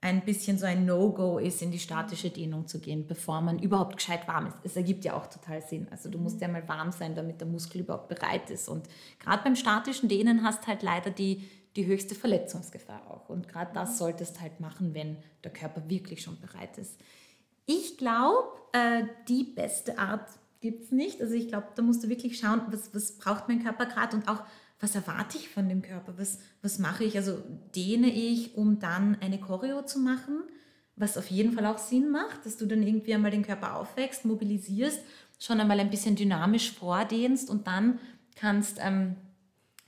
ein 0.00 0.24
bisschen 0.24 0.56
so 0.56 0.64
ein 0.64 0.86
No-Go 0.86 1.38
ist, 1.38 1.60
in 1.60 1.70
die 1.70 1.78
statische 1.78 2.30
Dehnung 2.30 2.66
zu 2.66 2.80
gehen, 2.80 3.06
bevor 3.06 3.42
man 3.42 3.58
überhaupt 3.58 3.96
gescheit 3.98 4.26
warm 4.26 4.46
ist. 4.46 4.56
Es 4.62 4.76
ergibt 4.76 5.04
ja 5.04 5.14
auch 5.14 5.26
total 5.26 5.60
Sinn. 5.60 5.86
Also 5.90 6.08
du 6.08 6.16
musst 6.16 6.36
mhm. 6.36 6.42
ja 6.42 6.48
mal 6.48 6.66
warm 6.66 6.92
sein, 6.92 7.14
damit 7.14 7.40
der 7.40 7.48
Muskel 7.48 7.82
überhaupt 7.82 8.08
bereit 8.08 8.48
ist. 8.48 8.70
Und 8.70 8.88
gerade 9.18 9.42
beim 9.44 9.56
statischen 9.56 10.08
Dehnen 10.08 10.42
hast 10.42 10.66
halt 10.66 10.82
leider 10.82 11.10
die 11.10 11.46
die 11.76 11.86
höchste 11.86 12.14
Verletzungsgefahr 12.14 13.10
auch. 13.10 13.28
Und 13.28 13.48
gerade 13.48 13.72
das 13.74 13.98
solltest 13.98 14.36
du 14.36 14.40
halt 14.40 14.60
machen, 14.60 14.94
wenn 14.94 15.16
der 15.44 15.52
Körper 15.52 15.88
wirklich 15.88 16.22
schon 16.22 16.40
bereit 16.40 16.78
ist. 16.78 16.98
Ich 17.66 17.96
glaube, 17.96 18.48
äh, 18.72 19.04
die 19.28 19.44
beste 19.44 19.98
Art 19.98 20.28
gibt 20.60 20.84
es 20.84 20.90
nicht. 20.90 21.20
Also 21.20 21.34
ich 21.34 21.48
glaube, 21.48 21.68
da 21.74 21.82
musst 21.82 22.02
du 22.02 22.08
wirklich 22.08 22.38
schauen, 22.38 22.62
was, 22.70 22.94
was 22.94 23.12
braucht 23.12 23.48
mein 23.48 23.62
Körper 23.62 23.86
gerade 23.86 24.16
und 24.16 24.28
auch, 24.28 24.42
was 24.80 24.94
erwarte 24.94 25.38
ich 25.38 25.48
von 25.48 25.68
dem 25.68 25.82
Körper? 25.82 26.14
Was, 26.16 26.38
was 26.62 26.78
mache 26.78 27.04
ich? 27.04 27.16
Also 27.16 27.38
dehne 27.74 28.08
ich, 28.08 28.56
um 28.56 28.80
dann 28.80 29.18
eine 29.20 29.38
Choreo 29.38 29.82
zu 29.82 29.98
machen, 29.98 30.42
was 30.96 31.16
auf 31.16 31.30
jeden 31.30 31.52
Fall 31.52 31.66
auch 31.66 31.78
Sinn 31.78 32.10
macht, 32.10 32.44
dass 32.44 32.56
du 32.56 32.66
dann 32.66 32.82
irgendwie 32.82 33.14
einmal 33.14 33.30
den 33.30 33.44
Körper 33.44 33.76
aufwächst, 33.76 34.24
mobilisierst, 34.24 35.00
schon 35.38 35.60
einmal 35.60 35.80
ein 35.80 35.90
bisschen 35.90 36.16
dynamisch 36.16 36.72
vordehnst 36.72 37.48
und 37.50 37.66
dann 37.66 37.98
kannst 38.36 38.78
ähm, 38.80 39.16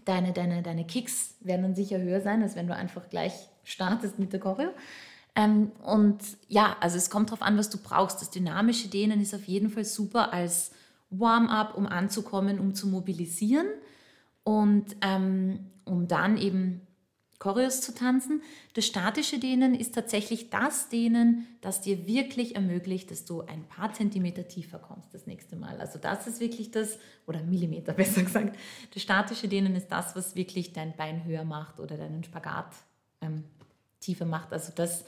deine, 0.04 0.32
deine, 0.32 0.62
deine 0.62 0.86
Kicks 0.86 1.34
werden 1.40 1.62
dann 1.62 1.74
sicher 1.74 1.98
höher 1.98 2.20
sein, 2.20 2.42
als 2.42 2.56
wenn 2.56 2.66
du 2.66 2.74
einfach 2.74 3.08
gleich 3.08 3.32
startest 3.64 4.18
mit 4.18 4.32
der 4.32 4.40
Choreo. 4.40 4.70
Ähm, 5.34 5.72
und 5.82 6.18
ja, 6.48 6.76
also 6.80 6.96
es 6.96 7.10
kommt 7.10 7.30
darauf 7.30 7.42
an, 7.42 7.56
was 7.56 7.70
du 7.70 7.78
brauchst. 7.78 8.20
Das 8.20 8.30
dynamische 8.30 8.88
Dehnen 8.88 9.20
ist 9.20 9.34
auf 9.34 9.44
jeden 9.44 9.70
Fall 9.70 9.84
super 9.84 10.32
als 10.32 10.72
Warm-up, 11.10 11.76
um 11.76 11.86
anzukommen, 11.86 12.58
um 12.58 12.74
zu 12.74 12.86
mobilisieren 12.88 13.66
und 14.44 14.96
ähm, 15.02 15.70
um 15.84 16.08
dann 16.08 16.36
eben 16.36 16.80
Choreos 17.42 17.80
zu 17.80 17.92
tanzen. 17.92 18.40
Das 18.74 18.86
statische 18.86 19.40
Dehnen 19.40 19.74
ist 19.74 19.96
tatsächlich 19.96 20.50
das 20.50 20.88
Dehnen, 20.90 21.48
das 21.60 21.80
dir 21.80 22.06
wirklich 22.06 22.54
ermöglicht, 22.54 23.10
dass 23.10 23.24
du 23.24 23.40
ein 23.40 23.64
paar 23.64 23.92
Zentimeter 23.92 24.46
tiefer 24.46 24.78
kommst 24.78 25.12
das 25.12 25.26
nächste 25.26 25.56
Mal. 25.56 25.80
Also 25.80 25.98
das 25.98 26.28
ist 26.28 26.38
wirklich 26.38 26.70
das, 26.70 27.00
oder 27.26 27.42
Millimeter 27.42 27.92
besser 27.94 28.22
gesagt. 28.22 28.56
Das 28.94 29.02
statische 29.02 29.48
Dehnen 29.48 29.74
ist 29.74 29.88
das, 29.88 30.14
was 30.14 30.36
wirklich 30.36 30.72
dein 30.72 30.94
Bein 30.94 31.24
höher 31.24 31.42
macht 31.42 31.80
oder 31.80 31.96
deinen 31.96 32.22
Spagat 32.22 32.76
ähm, 33.20 33.42
tiefer 33.98 34.24
macht. 34.24 34.52
Also 34.52 34.70
das, 34.72 35.04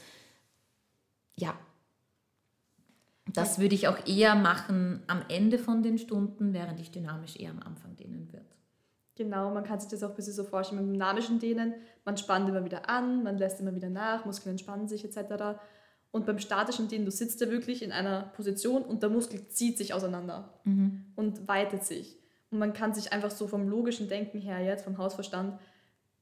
ja, 1.37 1.57
das 3.33 3.61
würde 3.61 3.77
ich 3.77 3.87
auch 3.87 4.09
eher 4.09 4.35
machen 4.35 5.05
am 5.07 5.23
Ende 5.29 5.61
von 5.61 5.85
den 5.85 5.99
Stunden, 5.99 6.53
während 6.53 6.81
ich 6.81 6.91
dynamisch 6.91 7.37
eher 7.37 7.53
am 7.53 7.61
Anfang 7.61 7.95
dehnen 7.95 8.29
würde. 8.33 8.45
Genau, 9.17 9.51
man 9.53 9.63
kann 9.63 9.79
sich 9.79 9.89
das 9.89 10.03
auch 10.03 10.11
ein 10.11 10.17
bisschen 10.17 10.33
so 10.33 10.43
vorstellen 10.43 10.81
mit 10.81 10.89
dem 10.89 10.93
dynamischen 10.95 11.39
Dehnen. 11.39 11.75
Man 12.05 12.17
spannt 12.17 12.49
immer 12.49 12.65
wieder 12.65 12.89
an, 12.89 13.23
man 13.23 13.39
lässt 13.39 13.61
immer 13.61 13.75
wieder 13.75 13.89
nach, 13.89 14.25
Muskeln 14.25 14.53
entspannen 14.53 14.89
sich 14.89 15.05
etc. 15.05 15.59
Und 16.11 16.27
beim 16.27 16.39
statischen 16.39 16.89
Dehnen, 16.89 17.05
du 17.05 17.11
sitzt 17.11 17.41
ja 17.41 17.49
wirklich 17.49 17.83
in 17.83 17.93
einer 17.93 18.33
Position 18.35 18.83
und 18.83 19.03
der 19.03 19.11
Muskel 19.11 19.49
zieht 19.49 19.79
sich 19.79 19.95
auseinander 19.95 20.55
mhm. 20.65 21.07
und 21.15 21.47
weitet 21.47 21.85
sich. 21.85 22.19
Und 22.51 22.59
man 22.59 22.73
kann 22.73 22.93
sich 22.95 23.13
einfach 23.13 23.31
so 23.31 23.47
vom 23.47 23.69
logischen 23.69 24.09
Denken 24.09 24.41
her 24.41 24.61
jetzt, 24.61 24.85
vom 24.85 24.99
Hausverstand, 24.99 25.59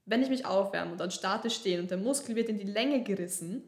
wenn 0.05 0.23
ich 0.23 0.29
mich 0.29 0.47
aufwärme 0.47 0.93
und 0.93 1.01
dann 1.01 1.11
statisch 1.11 1.55
stehe 1.55 1.81
und 1.81 1.91
der 1.91 1.99
Muskel 1.99 2.37
wird 2.37 2.49
in 2.49 2.59
die 2.59 2.65
Länge 2.65 3.03
gerissen 3.03 3.63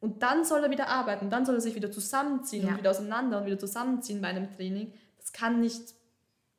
und 0.00 0.22
dann 0.22 0.44
soll 0.44 0.62
er 0.62 0.70
wieder 0.70 0.88
arbeiten, 0.88 1.30
dann 1.30 1.46
soll 1.46 1.56
er 1.56 1.60
sich 1.60 1.74
wieder 1.74 1.90
zusammenziehen 1.90 2.64
ja. 2.64 2.72
und 2.72 2.78
wieder 2.78 2.90
auseinander 2.90 3.38
und 3.38 3.46
wieder 3.46 3.58
zusammenziehen 3.58 4.20
bei 4.20 4.28
einem 4.28 4.50
Training, 4.54 4.92
das 5.18 5.32
kann 5.32 5.60
nicht, 5.60 5.94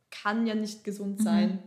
kann 0.09 0.47
ja 0.47 0.55
nicht 0.55 0.83
gesund 0.83 1.19
mhm. 1.19 1.23
sein. 1.23 1.49
Mhm. 1.49 1.59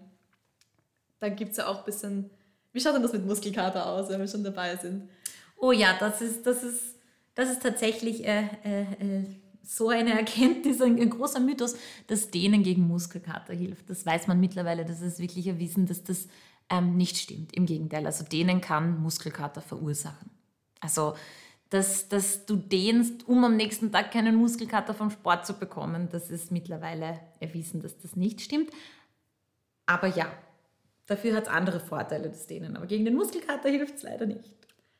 Da 1.23 1.29
gibt 1.29 1.53
es 1.53 1.59
ja 1.59 1.69
auch 1.69 1.79
ein 1.79 1.85
bisschen, 1.85 2.31
wie 2.73 2.81
schaut 2.81 2.97
denn 2.97 3.03
das 3.03 3.13
mit 3.13 3.25
Muskelkater 3.25 3.87
aus, 3.87 4.09
wenn 4.09 4.19
wir 4.19 4.27
schon 4.27 4.43
dabei 4.43 4.75
sind? 4.75 5.09
Oh 5.57 5.71
ja, 5.71 5.97
das 6.01 6.21
ist, 6.21 6.45
das 6.45 6.65
ist, 6.65 6.97
das 7.37 7.49
ist 7.49 7.63
tatsächlich 7.63 8.27
äh, 8.27 8.49
äh, 8.65 8.83
äh 8.83 9.25
so 9.63 9.91
eine 9.91 10.19
Erkenntnis, 10.19 10.83
ein, 10.83 11.01
ein, 11.01 11.11
großer 11.11 11.39
Mythos, 11.39 11.77
dass 12.09 12.33
Dehnen 12.33 12.65
gegen 12.65 12.89
Muskelkater 12.89 13.55
hilft. 13.55 13.89
Das 13.89 14.05
weiß 14.05 14.27
man 14.27 14.41
mittlerweile, 14.41 14.85
das 14.85 15.01
ist 15.01 15.21
wirklich 15.21 15.47
erwiesen, 15.47 15.87
dass 15.87 16.03
das 16.03 16.27
ähm, 16.69 16.97
nicht 16.97 17.17
stimmt. 17.17 17.55
Im 17.55 17.67
Gegenteil, 17.67 18.05
also 18.05 18.25
Dehnen 18.25 18.61
kann 18.61 19.01
Muskelkater 19.01 19.61
verursachen. 19.61 20.29
Also, 20.81 21.15
dass, 21.71 22.09
dass 22.09 22.47
du 22.47 22.57
dehnst, 22.57 23.29
um 23.29 23.45
am 23.45 23.55
nächsten 23.55 23.93
Tag 23.93 24.11
keinen 24.11 24.35
Muskelkater 24.35 24.93
vom 24.93 25.11
Sport 25.11 25.47
zu 25.47 25.55
bekommen, 25.55 26.09
das 26.11 26.31
ist 26.31 26.51
mittlerweile 26.51 27.21
erwiesen, 27.39 27.81
dass 27.81 27.97
das 27.97 28.17
nicht 28.17 28.41
stimmt. 28.41 28.71
Aber 29.87 30.09
ja, 30.09 30.27
dafür 31.13 31.35
hat 31.37 31.45
es 31.45 31.49
andere 31.49 31.81
Vorteile, 31.81 32.29
das 32.29 32.47
Dehnen. 32.47 32.77
Aber 32.77 32.87
gegen 32.87 33.05
den 33.05 33.15
Muskelkater 33.15 33.69
hilft 33.69 33.97
es 33.97 34.03
leider 34.03 34.27
nicht. 34.27 34.51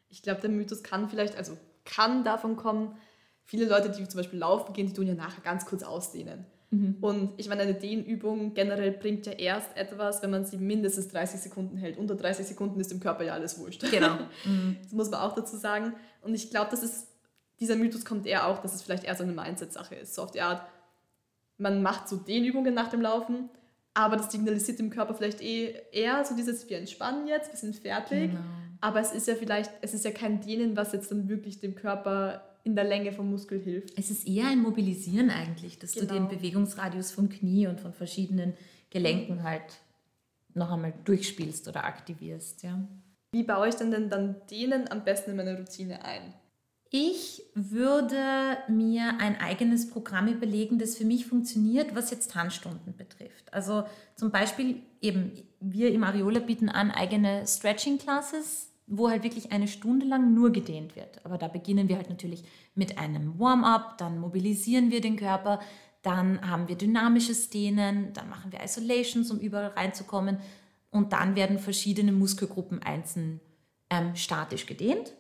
Ich 0.09 0.23
glaube, 0.23 0.41
der 0.41 0.51
Mythos 0.51 0.83
kann 0.83 1.09
vielleicht, 1.09 1.37
also 1.37 1.57
kann 1.85 2.23
davon 2.23 2.57
kommen, 2.57 2.97
viele 3.45 3.67
Leute, 3.67 3.91
die 3.91 4.07
zum 4.07 4.19
Beispiel 4.19 4.39
laufen 4.39 4.73
gehen, 4.73 4.87
die 4.87 4.93
tun 4.93 5.07
ja 5.07 5.15
nachher 5.15 5.43
ganz 5.43 5.65
kurz 5.65 5.83
ausdehnen. 5.83 6.47
Mhm. 6.71 6.97
Und 7.01 7.33
ich 7.37 7.49
meine, 7.49 7.63
eine 7.63 7.75
Dehnübung 7.75 8.55
generell 8.55 8.93
bringt 8.93 9.27
ja 9.27 9.33
erst 9.33 9.77
etwas, 9.77 10.23
wenn 10.23 10.31
man 10.31 10.45
sie 10.45 10.57
mindestens 10.57 11.09
30 11.09 11.41
Sekunden 11.41 11.77
hält. 11.77 11.99
Unter 11.99 12.15
30 12.15 12.47
Sekunden 12.47 12.81
ist 12.81 12.91
dem 12.91 13.01
Körper 13.01 13.25
ja 13.25 13.35
alles 13.35 13.59
wurscht. 13.59 13.89
Genau. 13.91 14.19
Mhm. 14.45 14.77
Das 14.83 14.93
muss 14.93 15.11
man 15.11 15.21
auch 15.21 15.35
dazu 15.35 15.57
sagen. 15.57 15.95
Und 16.23 16.35
ich 16.35 16.51
glaube, 16.51 16.71
dass 16.71 16.83
es, 16.83 17.07
dieser 17.61 17.77
Mythos 17.77 18.05
kommt 18.05 18.27
eher 18.27 18.47
auch, 18.47 18.59
dass 18.61 18.75
es 18.75 18.83
vielleicht 18.83 19.05
eher 19.05 19.15
so 19.15 19.23
eine 19.23 19.33
Mindset-Sache 19.33 19.95
ist. 19.95 20.15
So 20.15 20.23
auf 20.23 20.31
die 20.31 20.41
Art, 20.41 20.67
man 21.59 21.83
macht 21.83 22.09
so 22.09 22.17
Dehnübungen 22.17 22.75
nach 22.75 22.89
dem 22.89 23.03
Laufen, 23.03 23.51
aber 23.95 24.17
das 24.17 24.33
signalisiert 24.33 24.79
dem 24.79 24.91
Körper 24.91 25.15
vielleicht 25.15 25.41
eh 25.43 25.75
eher 25.93 26.25
so 26.25 26.35
dieses, 26.35 26.69
wir 26.69 26.79
entspannen 26.79 27.27
jetzt, 27.27 27.53
wir 27.53 27.59
sind 27.59 27.77
fertig. 27.77 28.31
Genau. 28.31 28.41
Aber 28.81 29.01
es 29.01 29.13
ist 29.13 29.29
ja 29.29 29.35
vielleicht, 29.35 29.71
es 29.81 29.95
ist 29.95 30.05
ja 30.05 30.11
kein 30.11 30.41
Dehnen, 30.41 30.77
was 30.77 30.93
jetzt 30.93 31.11
dann 31.11 31.29
wirklich 31.29 31.61
dem 31.61 31.75
Körper 31.75 32.43
in 32.65 32.75
der 32.75 32.85
Länge 32.85 33.13
vom 33.13 33.31
Muskel 33.31 33.61
hilft. 33.61 33.97
Es 33.99 34.11
ist 34.11 34.27
eher 34.27 34.49
ein 34.49 34.61
Mobilisieren 34.61 35.31
eigentlich, 35.31 35.79
dass 35.79 35.93
genau. 35.93 36.07
du 36.07 36.15
den 36.15 36.29
Bewegungsradius 36.29 37.13
vom 37.13 37.29
Knie 37.29 37.67
und 37.67 37.81
von 37.81 37.93
verschiedenen 37.93 38.55
Gelenken 38.91 39.43
halt 39.43 39.63
noch 40.55 40.71
einmal 40.71 40.95
durchspielst 41.05 41.69
oder 41.69 41.85
aktivierst. 41.85 42.63
Ja. 42.63 42.87
Wie 43.33 43.43
baue 43.43 43.69
ich 43.69 43.75
denn, 43.77 43.91
denn 43.91 44.11
dann 44.11 44.37
Dehnen 44.51 44.91
am 44.91 45.05
besten 45.05 45.31
in 45.31 45.37
meine 45.37 45.57
Routine 45.57 46.05
ein? 46.05 46.35
Ich 46.95 47.43
würde 47.55 48.59
mir 48.69 49.19
ein 49.19 49.41
eigenes 49.41 49.89
Programm 49.89 50.29
überlegen, 50.29 50.79
das 50.79 50.95
für 50.95 51.07
mich 51.07 51.25
funktioniert, 51.25 51.95
was 51.95 52.11
jetzt 52.11 52.33
Tanzstunden 52.33 52.95
betrifft. 52.95 53.51
Also 53.51 53.85
zum 54.15 54.31
Beispiel 54.31 54.83
eben, 55.01 55.33
wir 55.59 55.91
im 55.91 56.05
Areola 56.05 56.41
bieten 56.41 56.69
an 56.69 56.91
eigene 56.91 57.47
Stretching-Classes, 57.47 58.73
wo 58.87 59.09
halt 59.09 59.23
wirklich 59.23 59.53
eine 59.53 59.69
Stunde 59.69 60.05
lang 60.05 60.35
nur 60.35 60.53
gedehnt 60.53 60.95
wird. 60.95 61.25
Aber 61.25 61.39
da 61.39 61.49
beginnen 61.49 61.89
wir 61.89 61.97
halt 61.97 62.11
natürlich 62.11 62.45
mit 62.75 62.99
einem 62.99 63.39
Warm-up, 63.39 63.97
dann 63.97 64.19
mobilisieren 64.19 64.91
wir 64.91 65.01
den 65.01 65.17
Körper, 65.17 65.61
dann 66.03 66.47
haben 66.47 66.69
wir 66.69 66.77
dynamisches 66.77 67.49
Dehnen, 67.49 68.13
dann 68.13 68.29
machen 68.29 68.53
wir 68.53 68.63
Isolations, 68.63 69.31
um 69.31 69.39
überall 69.39 69.69
reinzukommen 69.69 70.41
und 70.91 71.15
dann 71.15 71.37
werden 71.37 71.59
verschiedene 71.59 72.13
Muskelgruppen 72.13 72.83
einzeln 72.83 73.41
ähm, 73.89 74.15
statisch 74.15 74.67
gedehnt. 74.67 75.15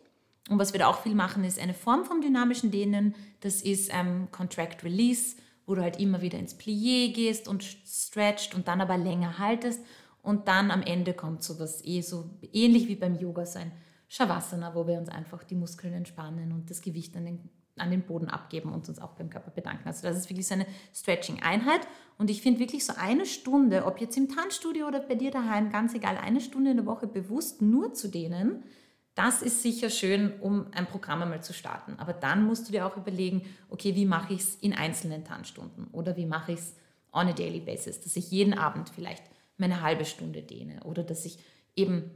Und 0.48 0.58
was 0.58 0.72
wir 0.72 0.80
da 0.80 0.88
auch 0.88 1.02
viel 1.02 1.14
machen, 1.14 1.44
ist 1.44 1.60
eine 1.60 1.74
Form 1.74 2.04
vom 2.04 2.20
dynamischen 2.20 2.70
Dehnen. 2.70 3.14
Das 3.40 3.62
ist 3.62 3.90
ähm, 3.92 4.28
Contract 4.32 4.82
Release, 4.84 5.36
wo 5.66 5.74
du 5.74 5.82
halt 5.82 6.00
immer 6.00 6.20
wieder 6.20 6.38
ins 6.38 6.58
Plié 6.58 7.12
gehst 7.12 7.46
und 7.46 7.62
stretcht 7.62 8.54
und 8.54 8.66
dann 8.66 8.80
aber 8.80 8.98
länger 8.98 9.38
haltest. 9.38 9.80
Und 10.22 10.48
dann 10.48 10.70
am 10.70 10.82
Ende 10.82 11.14
kommt 11.14 11.42
sowas 11.42 11.84
eh 11.84 12.00
so 12.00 12.30
ähnlich 12.52 12.88
wie 12.88 12.96
beim 12.96 13.18
Yoga, 13.18 13.46
so 13.46 13.58
ein 13.58 13.72
Shavasana, 14.08 14.74
wo 14.74 14.86
wir 14.86 14.98
uns 14.98 15.08
einfach 15.08 15.42
die 15.42 15.54
Muskeln 15.54 15.94
entspannen 15.94 16.52
und 16.52 16.70
das 16.70 16.82
Gewicht 16.82 17.16
an 17.16 17.24
den, 17.24 17.50
an 17.76 17.90
den 17.90 18.02
Boden 18.02 18.28
abgeben 18.28 18.72
und 18.72 18.88
uns 18.88 19.00
auch 19.00 19.14
beim 19.14 19.30
Körper 19.30 19.50
bedanken. 19.50 19.88
Also 19.88 20.02
das 20.06 20.16
ist 20.16 20.28
wirklich 20.28 20.46
so 20.46 20.54
eine 20.54 20.66
Stretching-Einheit. 20.94 21.80
Und 22.18 22.30
ich 22.30 22.42
finde 22.42 22.60
wirklich 22.60 22.84
so 22.84 22.92
eine 22.96 23.26
Stunde, 23.26 23.84
ob 23.84 24.00
jetzt 24.00 24.16
im 24.16 24.28
Tanzstudio 24.28 24.86
oder 24.86 25.00
bei 25.00 25.14
dir 25.14 25.30
daheim, 25.30 25.70
ganz 25.70 25.94
egal, 25.94 26.18
eine 26.18 26.40
Stunde 26.40 26.72
in 26.72 26.76
der 26.76 26.86
Woche 26.86 27.06
bewusst 27.06 27.62
nur 27.62 27.94
zu 27.94 28.08
dehnen, 28.08 28.64
das 29.14 29.42
ist 29.42 29.62
sicher 29.62 29.90
schön, 29.90 30.40
um 30.40 30.66
ein 30.72 30.86
Programm 30.86 31.22
einmal 31.22 31.42
zu 31.42 31.52
starten. 31.52 31.96
Aber 31.98 32.12
dann 32.12 32.44
musst 32.44 32.68
du 32.68 32.72
dir 32.72 32.86
auch 32.86 32.96
überlegen, 32.96 33.42
okay, 33.68 33.94
wie 33.94 34.06
mache 34.06 34.34
ich 34.34 34.40
es 34.40 34.54
in 34.56 34.72
einzelnen 34.72 35.24
Tanzstunden 35.24 35.88
oder 35.92 36.16
wie 36.16 36.26
mache 36.26 36.52
ich 36.52 36.58
es 36.58 36.74
on 37.12 37.28
a 37.28 37.32
daily 37.32 37.60
basis, 37.60 38.00
dass 38.00 38.16
ich 38.16 38.30
jeden 38.30 38.54
Abend 38.54 38.88
vielleicht 38.88 39.22
meine 39.58 39.82
halbe 39.82 40.04
Stunde 40.04 40.42
dehne 40.42 40.82
oder 40.84 41.02
dass 41.02 41.26
ich 41.26 41.38
eben 41.76 42.10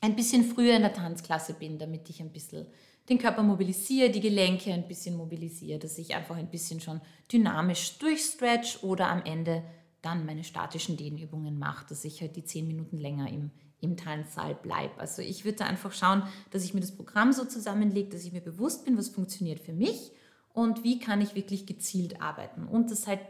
ein 0.00 0.14
bisschen 0.14 0.44
früher 0.44 0.76
in 0.76 0.82
der 0.82 0.92
Tanzklasse 0.92 1.54
bin, 1.54 1.78
damit 1.78 2.08
ich 2.08 2.20
ein 2.20 2.32
bisschen 2.32 2.66
den 3.08 3.18
Körper 3.18 3.42
mobilisiere, 3.42 4.10
die 4.10 4.20
Gelenke 4.20 4.72
ein 4.72 4.86
bisschen 4.86 5.16
mobilisiere, 5.16 5.78
dass 5.78 5.98
ich 5.98 6.14
einfach 6.14 6.36
ein 6.36 6.50
bisschen 6.50 6.80
schon 6.80 7.00
dynamisch 7.32 7.98
durchstretch 7.98 8.82
oder 8.82 9.08
am 9.08 9.24
Ende 9.24 9.64
dann 10.02 10.26
meine 10.26 10.44
statischen 10.44 10.96
Dehnübungen 10.96 11.58
mache, 11.58 11.86
dass 11.88 12.04
ich 12.04 12.20
halt 12.20 12.36
die 12.36 12.44
zehn 12.44 12.66
Minuten 12.66 12.98
länger 12.98 13.28
im, 13.28 13.50
im 13.80 13.96
Tanzsaal 13.96 14.54
bleibe. 14.54 14.98
Also 14.98 15.22
ich 15.22 15.44
würde 15.44 15.64
einfach 15.64 15.92
schauen, 15.92 16.22
dass 16.50 16.64
ich 16.64 16.74
mir 16.74 16.80
das 16.80 16.92
Programm 16.92 17.32
so 17.32 17.44
zusammenlege, 17.44 18.10
dass 18.10 18.24
ich 18.24 18.32
mir 18.32 18.40
bewusst 18.40 18.84
bin, 18.84 18.98
was 18.98 19.08
funktioniert 19.08 19.60
für 19.60 19.72
mich 19.72 20.12
und 20.52 20.82
wie 20.84 20.98
kann 20.98 21.20
ich 21.20 21.34
wirklich 21.34 21.66
gezielt 21.66 22.20
arbeiten. 22.20 22.66
Und 22.66 22.90
dass 22.90 23.06
halt 23.06 23.20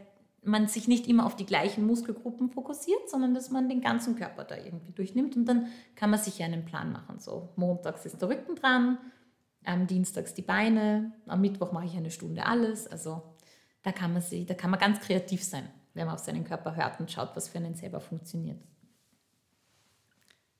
man 0.43 0.67
sich 0.67 0.87
nicht 0.87 1.07
immer 1.07 1.25
auf 1.25 1.35
die 1.35 1.45
gleichen 1.45 1.85
Muskelgruppen 1.85 2.49
fokussiert, 2.49 3.09
sondern 3.09 3.33
dass 3.33 3.51
man 3.51 3.69
den 3.69 3.81
ganzen 3.81 4.15
Körper 4.15 4.45
da 4.45 4.55
irgendwie 4.55 4.91
durchnimmt 4.91 5.35
und 5.35 5.45
dann 5.45 5.67
kann 5.95 6.09
man 6.09 6.19
sich 6.19 6.39
ja 6.39 6.45
einen 6.45 6.65
Plan 6.65 6.91
machen. 6.91 7.19
So 7.19 7.49
montags 7.55 8.05
ist 8.05 8.21
der 8.21 8.29
Rücken 8.29 8.55
dran, 8.55 8.97
am 9.65 9.87
Dienstags 9.87 10.33
die 10.33 10.41
Beine, 10.41 11.11
am 11.27 11.41
Mittwoch 11.41 11.71
mache 11.71 11.85
ich 11.85 11.97
eine 11.97 12.11
Stunde 12.11 12.45
alles. 12.45 12.87
Also 12.87 13.21
da 13.83 13.91
kann 13.91 14.13
man, 14.13 14.21
sich, 14.21 14.45
da 14.45 14.53
kann 14.53 14.71
man 14.71 14.79
ganz 14.79 14.99
kreativ 15.01 15.43
sein, 15.43 15.69
wenn 15.93 16.05
man 16.05 16.15
auf 16.15 16.21
seinen 16.21 16.45
Körper 16.45 16.75
hört 16.75 16.99
und 16.99 17.11
schaut, 17.11 17.35
was 17.35 17.49
für 17.49 17.57
einen 17.57 17.75
selber 17.75 17.99
funktioniert. 17.99 18.59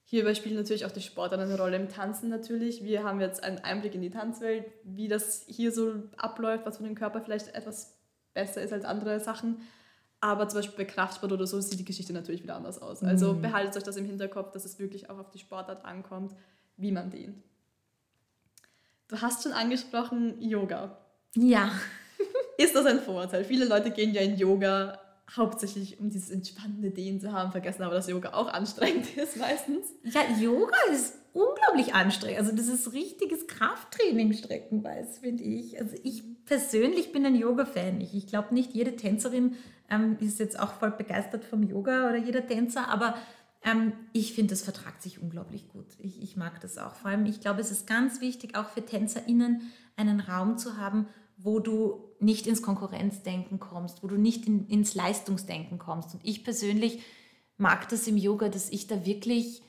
Hierbei 0.09 0.33
spielt 0.33 0.55
natürlich 0.55 0.87
auch 0.87 0.91
die 0.91 1.01
Sportart 1.01 1.39
eine 1.39 1.55
Rolle 1.55 1.75
im 1.75 1.87
Tanzen 1.87 2.29
natürlich. 2.29 2.83
Wir 2.83 3.03
haben 3.03 3.21
jetzt 3.21 3.43
einen 3.43 3.59
Einblick 3.59 3.93
in 3.93 4.01
die 4.01 4.09
Tanzwelt, 4.09 4.65
wie 4.83 5.07
das 5.07 5.45
hier 5.47 5.71
so 5.71 6.01
abläuft, 6.17 6.65
was 6.65 6.77
für 6.77 6.83
den 6.83 6.95
Körper 6.95 7.21
vielleicht 7.21 7.53
etwas 7.53 7.95
besser 8.33 8.63
ist 8.63 8.73
als 8.73 8.85
andere 8.85 9.19
Sachen. 9.19 9.61
Aber 10.19 10.49
zum 10.49 10.57
Beispiel 10.57 10.83
bei 10.83 10.91
Kraftsport 10.91 11.31
oder 11.31 11.45
so 11.45 11.61
sieht 11.61 11.77
die 11.77 11.85
Geschichte 11.85 12.11
natürlich 12.11 12.41
wieder 12.41 12.55
anders 12.55 12.81
aus. 12.81 13.03
Also 13.03 13.33
mhm. 13.33 13.43
behaltet 13.43 13.77
euch 13.77 13.83
das 13.83 13.97
im 13.97 14.05
Hinterkopf, 14.05 14.51
dass 14.51 14.65
es 14.65 14.79
wirklich 14.79 15.11
auch 15.11 15.19
auf 15.19 15.29
die 15.29 15.37
Sportart 15.37 15.85
ankommt, 15.85 16.33
wie 16.75 16.91
man 16.91 17.11
dehnt. 17.11 17.43
Du 19.09 19.21
hast 19.21 19.43
schon 19.43 19.51
angesprochen 19.51 20.41
Yoga. 20.41 20.97
Ja. 21.35 21.71
Ist 22.57 22.73
das 22.73 22.87
ein 22.87 22.99
Vorurteil? 22.99 23.43
Viele 23.43 23.65
Leute 23.65 23.91
gehen 23.91 24.15
ja 24.15 24.21
in 24.21 24.37
Yoga 24.37 24.99
hauptsächlich 25.35 25.99
um 25.99 26.09
dieses 26.09 26.29
entspannende 26.29 26.91
Dehnen 26.91 27.19
zu 27.19 27.31
haben, 27.31 27.51
vergessen 27.51 27.83
aber, 27.83 27.95
dass 27.95 28.07
Yoga 28.07 28.33
auch 28.33 28.47
anstrengend 28.47 29.05
ist 29.17 29.37
meistens. 29.37 29.87
Ja, 30.03 30.21
Yoga 30.39 30.77
ist 30.91 31.13
unglaublich 31.33 31.93
anstrengend. 31.93 32.39
Also 32.39 32.55
das 32.55 32.67
ist 32.67 32.93
richtiges 32.93 33.47
Krafttraining 33.47 34.33
streckenweise, 34.33 35.19
finde 35.19 35.43
ich. 35.43 35.79
Also 35.79 35.95
ich 36.03 36.23
persönlich 36.45 37.11
bin 37.11 37.25
ein 37.25 37.35
Yoga-Fan. 37.35 38.01
Ich, 38.01 38.15
ich 38.15 38.27
glaube 38.27 38.53
nicht, 38.53 38.73
jede 38.73 38.95
Tänzerin 38.95 39.55
ähm, 39.89 40.17
ist 40.19 40.39
jetzt 40.39 40.59
auch 40.59 40.73
voll 40.73 40.91
begeistert 40.91 41.45
vom 41.45 41.63
Yoga 41.63 42.09
oder 42.09 42.17
jeder 42.17 42.45
Tänzer, 42.45 42.87
aber 42.87 43.15
Ähm, 43.61 43.91
ich 44.13 44.33
finde, 44.33 44.51
das 44.51 44.61
vertragt 44.61 45.01
sich 45.01 45.21
unglaublich 45.21 45.67
gut. 45.67 45.87
Ich, 45.99 46.21
ich 46.21 46.37
mag 46.37 46.61
das 46.61 46.77
auch. 46.77 46.95
Vor 46.95 47.11
allem, 47.11 47.25
ich 47.25 47.41
glaube, 47.41 47.59
es 47.59 47.71
ist 47.71 47.87
ganz 47.87 48.21
wichtig, 48.21 48.55
auch 48.55 48.69
für 48.69 48.85
TänzerInnen 48.85 49.71
einen 49.97 50.21
Raum 50.21 50.57
zu 50.57 50.77
haben, 50.77 51.07
wo 51.37 51.59
du 51.59 52.08
nicht 52.19 52.47
ins 52.47 52.61
Konkurrenzdenken 52.61 53.59
kommst, 53.59 54.03
wo 54.03 54.07
du 54.07 54.17
nicht 54.17 54.45
in, 54.47 54.67
ins 54.67 54.95
Leistungsdenken 54.95 55.79
kommst. 55.79 56.13
Und 56.13 56.21
ich 56.23 56.43
persönlich 56.43 57.01
mag 57.57 57.89
das 57.89 58.07
im 58.07 58.17
Yoga, 58.17 58.49
dass 58.49 58.69
ich 58.69 58.87
da 58.87 59.05
wirklich 59.05 59.61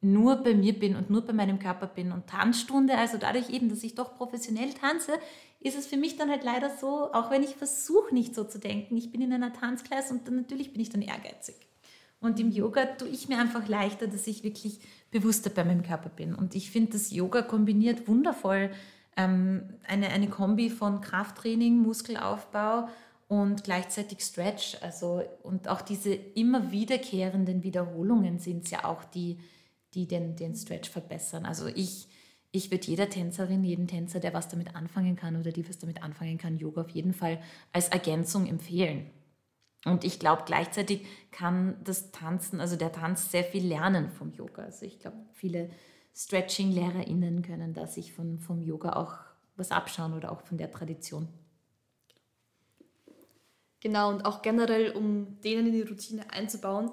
nur 0.00 0.36
bei 0.36 0.54
mir 0.54 0.78
bin 0.78 0.94
und 0.94 1.10
nur 1.10 1.22
bei 1.22 1.32
meinem 1.32 1.58
Körper 1.58 1.86
bin. 1.86 2.12
Und 2.12 2.26
Tanzstunde, 2.26 2.96
also 2.96 3.18
dadurch 3.18 3.50
eben, 3.50 3.68
dass 3.68 3.82
ich 3.82 3.94
doch 3.94 4.16
professionell 4.16 4.72
tanze, 4.72 5.12
ist 5.60 5.76
es 5.76 5.86
für 5.86 5.96
mich 5.96 6.16
dann 6.16 6.30
halt 6.30 6.44
leider 6.44 6.70
so, 6.76 7.12
auch 7.12 7.30
wenn 7.30 7.42
ich 7.42 7.56
versuche 7.56 8.14
nicht 8.14 8.34
so 8.34 8.44
zu 8.44 8.58
denken, 8.58 8.96
ich 8.96 9.10
bin 9.10 9.22
in 9.22 9.32
einer 9.32 9.52
Tanzklasse 9.52 10.12
und 10.14 10.26
dann 10.26 10.36
natürlich 10.36 10.72
bin 10.72 10.80
ich 10.80 10.90
dann 10.90 11.02
ehrgeizig. 11.02 11.56
Und 12.20 12.40
im 12.40 12.50
Yoga 12.50 12.86
tue 12.86 13.08
ich 13.08 13.28
mir 13.28 13.38
einfach 13.38 13.68
leichter, 13.68 14.06
dass 14.06 14.26
ich 14.26 14.42
wirklich 14.42 14.80
bewusster 15.10 15.50
bei 15.50 15.64
meinem 15.64 15.82
Körper 15.82 16.08
bin. 16.08 16.34
Und 16.34 16.54
ich 16.54 16.70
finde, 16.70 16.92
das 16.92 17.10
Yoga 17.10 17.42
kombiniert 17.42 18.08
wundervoll 18.08 18.70
ähm, 19.16 19.74
eine, 19.86 20.08
eine 20.08 20.28
Kombi 20.28 20.70
von 20.70 21.00
Krafttraining, 21.00 21.78
Muskelaufbau 21.78 22.88
und 23.28 23.64
gleichzeitig 23.64 24.20
Stretch. 24.20 24.76
Also, 24.82 25.22
und 25.42 25.68
auch 25.68 25.82
diese 25.82 26.14
immer 26.14 26.70
wiederkehrenden 26.70 27.62
Wiederholungen 27.62 28.38
sind 28.38 28.64
es 28.64 28.70
ja 28.70 28.84
auch, 28.84 29.04
die, 29.04 29.38
die 29.94 30.06
den, 30.06 30.36
den 30.36 30.54
Stretch 30.54 30.90
verbessern. 30.90 31.46
Also 31.46 31.66
ich, 31.66 32.08
ich 32.52 32.70
würde 32.70 32.86
jeder 32.86 33.08
Tänzerin, 33.08 33.64
jeden 33.64 33.88
Tänzer, 33.88 34.20
der 34.20 34.34
was 34.34 34.48
damit 34.48 34.76
anfangen 34.76 35.16
kann 35.16 35.36
oder 35.36 35.50
die 35.50 35.68
was 35.68 35.78
damit 35.78 36.02
anfangen 36.02 36.38
kann, 36.38 36.58
Yoga 36.58 36.82
auf 36.82 36.90
jeden 36.90 37.14
Fall 37.14 37.40
als 37.72 37.88
Ergänzung 37.88 38.46
empfehlen. 38.46 39.10
Und 39.84 40.04
ich 40.04 40.18
glaube, 40.18 40.42
gleichzeitig 40.46 41.06
kann 41.30 41.76
das 41.84 42.10
Tanzen, 42.10 42.60
also 42.60 42.76
der 42.76 42.92
Tanz 42.92 43.30
sehr 43.30 43.44
viel 43.44 43.66
lernen 43.66 44.10
vom 44.10 44.32
Yoga. 44.32 44.64
Also 44.64 44.84
ich 44.84 44.98
glaube, 44.98 45.16
viele 45.32 45.70
Stretching-LehrerInnen 46.16 47.42
können 47.42 47.74
da 47.74 47.86
sich 47.86 48.12
von, 48.12 48.38
vom 48.38 48.62
Yoga 48.62 48.94
auch 48.94 49.18
was 49.56 49.70
abschauen 49.70 50.14
oder 50.14 50.32
auch 50.32 50.40
von 50.40 50.56
der 50.56 50.70
Tradition. 50.70 51.28
Genau, 53.80 54.10
und 54.10 54.24
auch 54.24 54.40
generell, 54.40 54.92
um 54.92 55.40
denen 55.42 55.66
in 55.66 55.72
die 55.72 55.82
Routine 55.82 56.30
einzubauen, 56.30 56.90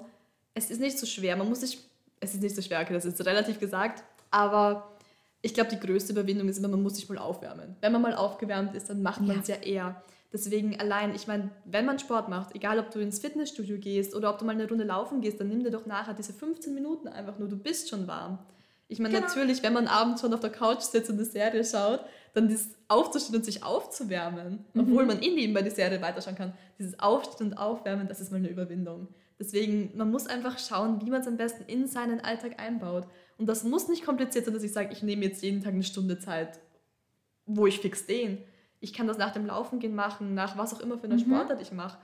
es 0.52 0.70
ist 0.70 0.80
nicht 0.80 0.98
so 0.98 1.06
schwer. 1.06 1.36
Man 1.36 1.48
muss 1.48 1.60
sich, 1.60 1.78
es 2.20 2.34
ist 2.34 2.42
nicht 2.42 2.54
so 2.54 2.62
schwer, 2.62 2.82
okay, 2.82 2.92
das 2.92 3.06
ist 3.06 3.24
relativ 3.24 3.58
gesagt, 3.58 4.04
aber 4.30 4.92
ich 5.40 5.54
glaube, 5.54 5.70
die 5.70 5.80
größte 5.80 6.12
Überwindung 6.12 6.48
ist 6.48 6.58
immer, 6.58 6.68
man 6.68 6.82
muss 6.82 6.96
sich 6.96 7.08
mal 7.08 7.18
aufwärmen. 7.18 7.76
Wenn 7.80 7.92
man 7.92 8.02
mal 8.02 8.14
aufgewärmt 8.14 8.74
ist, 8.74 8.90
dann 8.90 9.02
macht 9.02 9.22
man 9.22 9.40
es 9.40 9.48
ja. 9.48 9.56
ja 9.56 9.62
eher. 9.62 10.02
Deswegen 10.32 10.78
allein, 10.78 11.14
ich 11.14 11.26
meine, 11.26 11.50
wenn 11.64 11.86
man 11.86 11.98
Sport 11.98 12.28
macht, 12.28 12.54
egal 12.54 12.78
ob 12.78 12.90
du 12.90 12.98
ins 12.98 13.20
Fitnessstudio 13.20 13.78
gehst 13.78 14.14
oder 14.14 14.30
ob 14.30 14.38
du 14.38 14.44
mal 14.44 14.52
eine 14.52 14.68
Runde 14.68 14.84
laufen 14.84 15.20
gehst, 15.20 15.40
dann 15.40 15.48
nimm 15.48 15.62
dir 15.62 15.70
doch 15.70 15.86
nachher 15.86 16.14
diese 16.14 16.32
15 16.32 16.74
Minuten 16.74 17.08
einfach 17.08 17.38
nur, 17.38 17.48
du 17.48 17.56
bist 17.56 17.88
schon 17.88 18.06
warm. 18.06 18.38
Ich 18.88 18.98
meine, 18.98 19.14
genau. 19.14 19.26
natürlich, 19.26 19.62
wenn 19.62 19.72
man 19.72 19.86
abends 19.86 20.20
schon 20.20 20.34
auf 20.34 20.40
der 20.40 20.50
Couch 20.50 20.80
sitzt 20.80 21.10
und 21.10 21.16
eine 21.16 21.24
Serie 21.24 21.64
schaut, 21.64 22.00
dann 22.34 22.48
dieses 22.48 22.76
Aufzustehen 22.88 23.36
und 23.36 23.44
sich 23.44 23.62
aufzuwärmen, 23.62 24.64
mhm. 24.72 24.80
obwohl 24.80 25.06
man 25.06 25.22
eh 25.22 25.30
nebenbei 25.34 25.62
die 25.62 25.70
Serie 25.70 26.02
weiterschauen 26.02 26.34
kann, 26.34 26.52
dieses 26.78 26.98
Aufstehen 26.98 27.52
und 27.52 27.54
Aufwärmen, 27.54 28.08
das 28.08 28.20
ist 28.20 28.30
mal 28.30 28.38
eine 28.38 28.48
Überwindung. 28.48 29.08
Deswegen, 29.38 29.96
man 29.96 30.10
muss 30.10 30.26
einfach 30.26 30.58
schauen, 30.58 31.00
wie 31.04 31.10
man 31.10 31.20
es 31.20 31.26
am 31.26 31.36
besten 31.36 31.64
in 31.66 31.86
seinen 31.86 32.20
Alltag 32.20 32.60
einbaut. 32.60 33.06
Und 33.36 33.46
das 33.48 33.64
muss 33.64 33.88
nicht 33.88 34.04
kompliziert 34.04 34.44
sein, 34.44 34.54
dass 34.54 34.62
ich 34.62 34.72
sage, 34.72 34.92
ich 34.92 35.02
nehme 35.02 35.24
jetzt 35.24 35.42
jeden 35.42 35.62
Tag 35.62 35.72
eine 35.72 35.82
Stunde 35.82 36.18
Zeit, 36.18 36.60
wo 37.46 37.66
ich 37.66 37.80
fix 37.80 38.06
den. 38.06 38.38
Ich 38.80 38.92
kann 38.92 39.08
das 39.08 39.18
nach 39.18 39.32
dem 39.32 39.46
Laufen 39.46 39.80
gehen 39.80 39.94
machen, 39.94 40.34
nach 40.34 40.56
was 40.56 40.74
auch 40.74 40.80
immer 40.80 40.98
für 40.98 41.04
eine 41.04 41.14
mhm. 41.14 41.20
Sportart 41.20 41.60
ich 41.60 41.72
mache. 41.72 41.98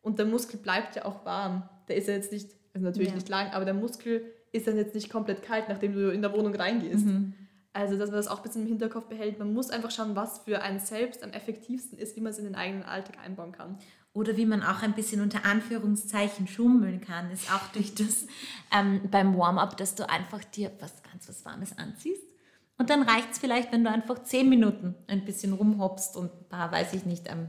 Und 0.00 0.18
der 0.18 0.26
Muskel 0.26 0.60
bleibt 0.60 0.94
ja 0.94 1.04
auch 1.04 1.24
warm. 1.24 1.68
Der 1.88 1.96
ist 1.96 2.06
ja 2.06 2.14
jetzt 2.14 2.30
nicht, 2.30 2.50
also 2.72 2.84
natürlich 2.84 3.08
ja. 3.08 3.14
nicht 3.14 3.28
lang, 3.28 3.50
aber 3.50 3.64
der 3.64 3.74
Muskel 3.74 4.32
ist 4.52 4.66
dann 4.66 4.76
jetzt 4.76 4.94
nicht 4.94 5.10
komplett 5.10 5.42
kalt, 5.42 5.68
nachdem 5.68 5.92
du 5.92 6.10
in 6.10 6.22
der 6.22 6.32
Wohnung 6.32 6.54
reingehst. 6.54 7.06
Mhm. 7.06 7.34
Also, 7.72 7.98
dass 7.98 8.08
man 8.08 8.16
das 8.16 8.28
auch 8.28 8.38
ein 8.38 8.42
bisschen 8.42 8.62
im 8.62 8.68
Hinterkopf 8.68 9.06
behält. 9.06 9.38
Man 9.38 9.52
muss 9.52 9.68
einfach 9.68 9.90
schauen, 9.90 10.16
was 10.16 10.38
für 10.38 10.62
einen 10.62 10.80
selbst 10.80 11.22
am 11.22 11.30
effektivsten 11.30 11.98
ist, 11.98 12.16
wie 12.16 12.22
man 12.22 12.32
es 12.32 12.38
in 12.38 12.44
den 12.44 12.54
eigenen 12.54 12.84
Alltag 12.84 13.18
einbauen 13.22 13.52
kann. 13.52 13.78
Oder 14.14 14.38
wie 14.38 14.46
man 14.46 14.62
auch 14.62 14.82
ein 14.82 14.94
bisschen 14.94 15.20
unter 15.20 15.44
Anführungszeichen 15.44 16.46
schummeln 16.46 17.02
kann, 17.02 17.30
ist 17.30 17.52
auch 17.52 17.68
durch 17.74 17.94
das 17.94 18.26
ähm, 18.74 19.02
beim 19.10 19.36
Warm-up, 19.36 19.76
dass 19.76 19.94
du 19.94 20.08
einfach 20.08 20.42
dir 20.42 20.72
was 20.80 21.02
ganz 21.02 21.28
was 21.28 21.44
Warmes 21.44 21.76
anziehst. 21.76 22.22
Und 22.78 22.88
dann 22.88 23.02
reicht 23.02 23.32
es 23.32 23.38
vielleicht, 23.38 23.72
wenn 23.72 23.84
du 23.84 23.90
einfach 23.90 24.22
zehn 24.22 24.48
Minuten 24.48 24.94
ein 25.06 25.26
bisschen 25.26 25.52
rumhoppst 25.52 26.16
und 26.16 26.32
ein 26.32 26.48
paar, 26.48 26.72
weiß 26.72 26.94
ich 26.94 27.04
nicht, 27.04 27.30
ähm, 27.30 27.48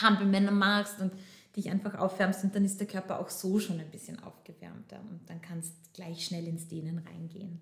Hampelmänner 0.00 0.52
machst 0.52 1.00
und 1.00 1.12
dich 1.56 1.70
einfach 1.70 1.94
aufwärmst 1.96 2.44
und 2.44 2.54
dann 2.54 2.64
ist 2.64 2.80
der 2.80 2.86
Körper 2.86 3.20
auch 3.20 3.30
so 3.30 3.58
schon 3.58 3.78
ein 3.78 3.90
bisschen 3.90 4.22
aufgewärmter 4.22 5.00
und 5.10 5.20
dann 5.28 5.40
kannst 5.40 5.74
gleich 5.92 6.24
schnell 6.24 6.46
ins 6.46 6.66
Dehnen 6.68 6.98
reingehen. 6.98 7.60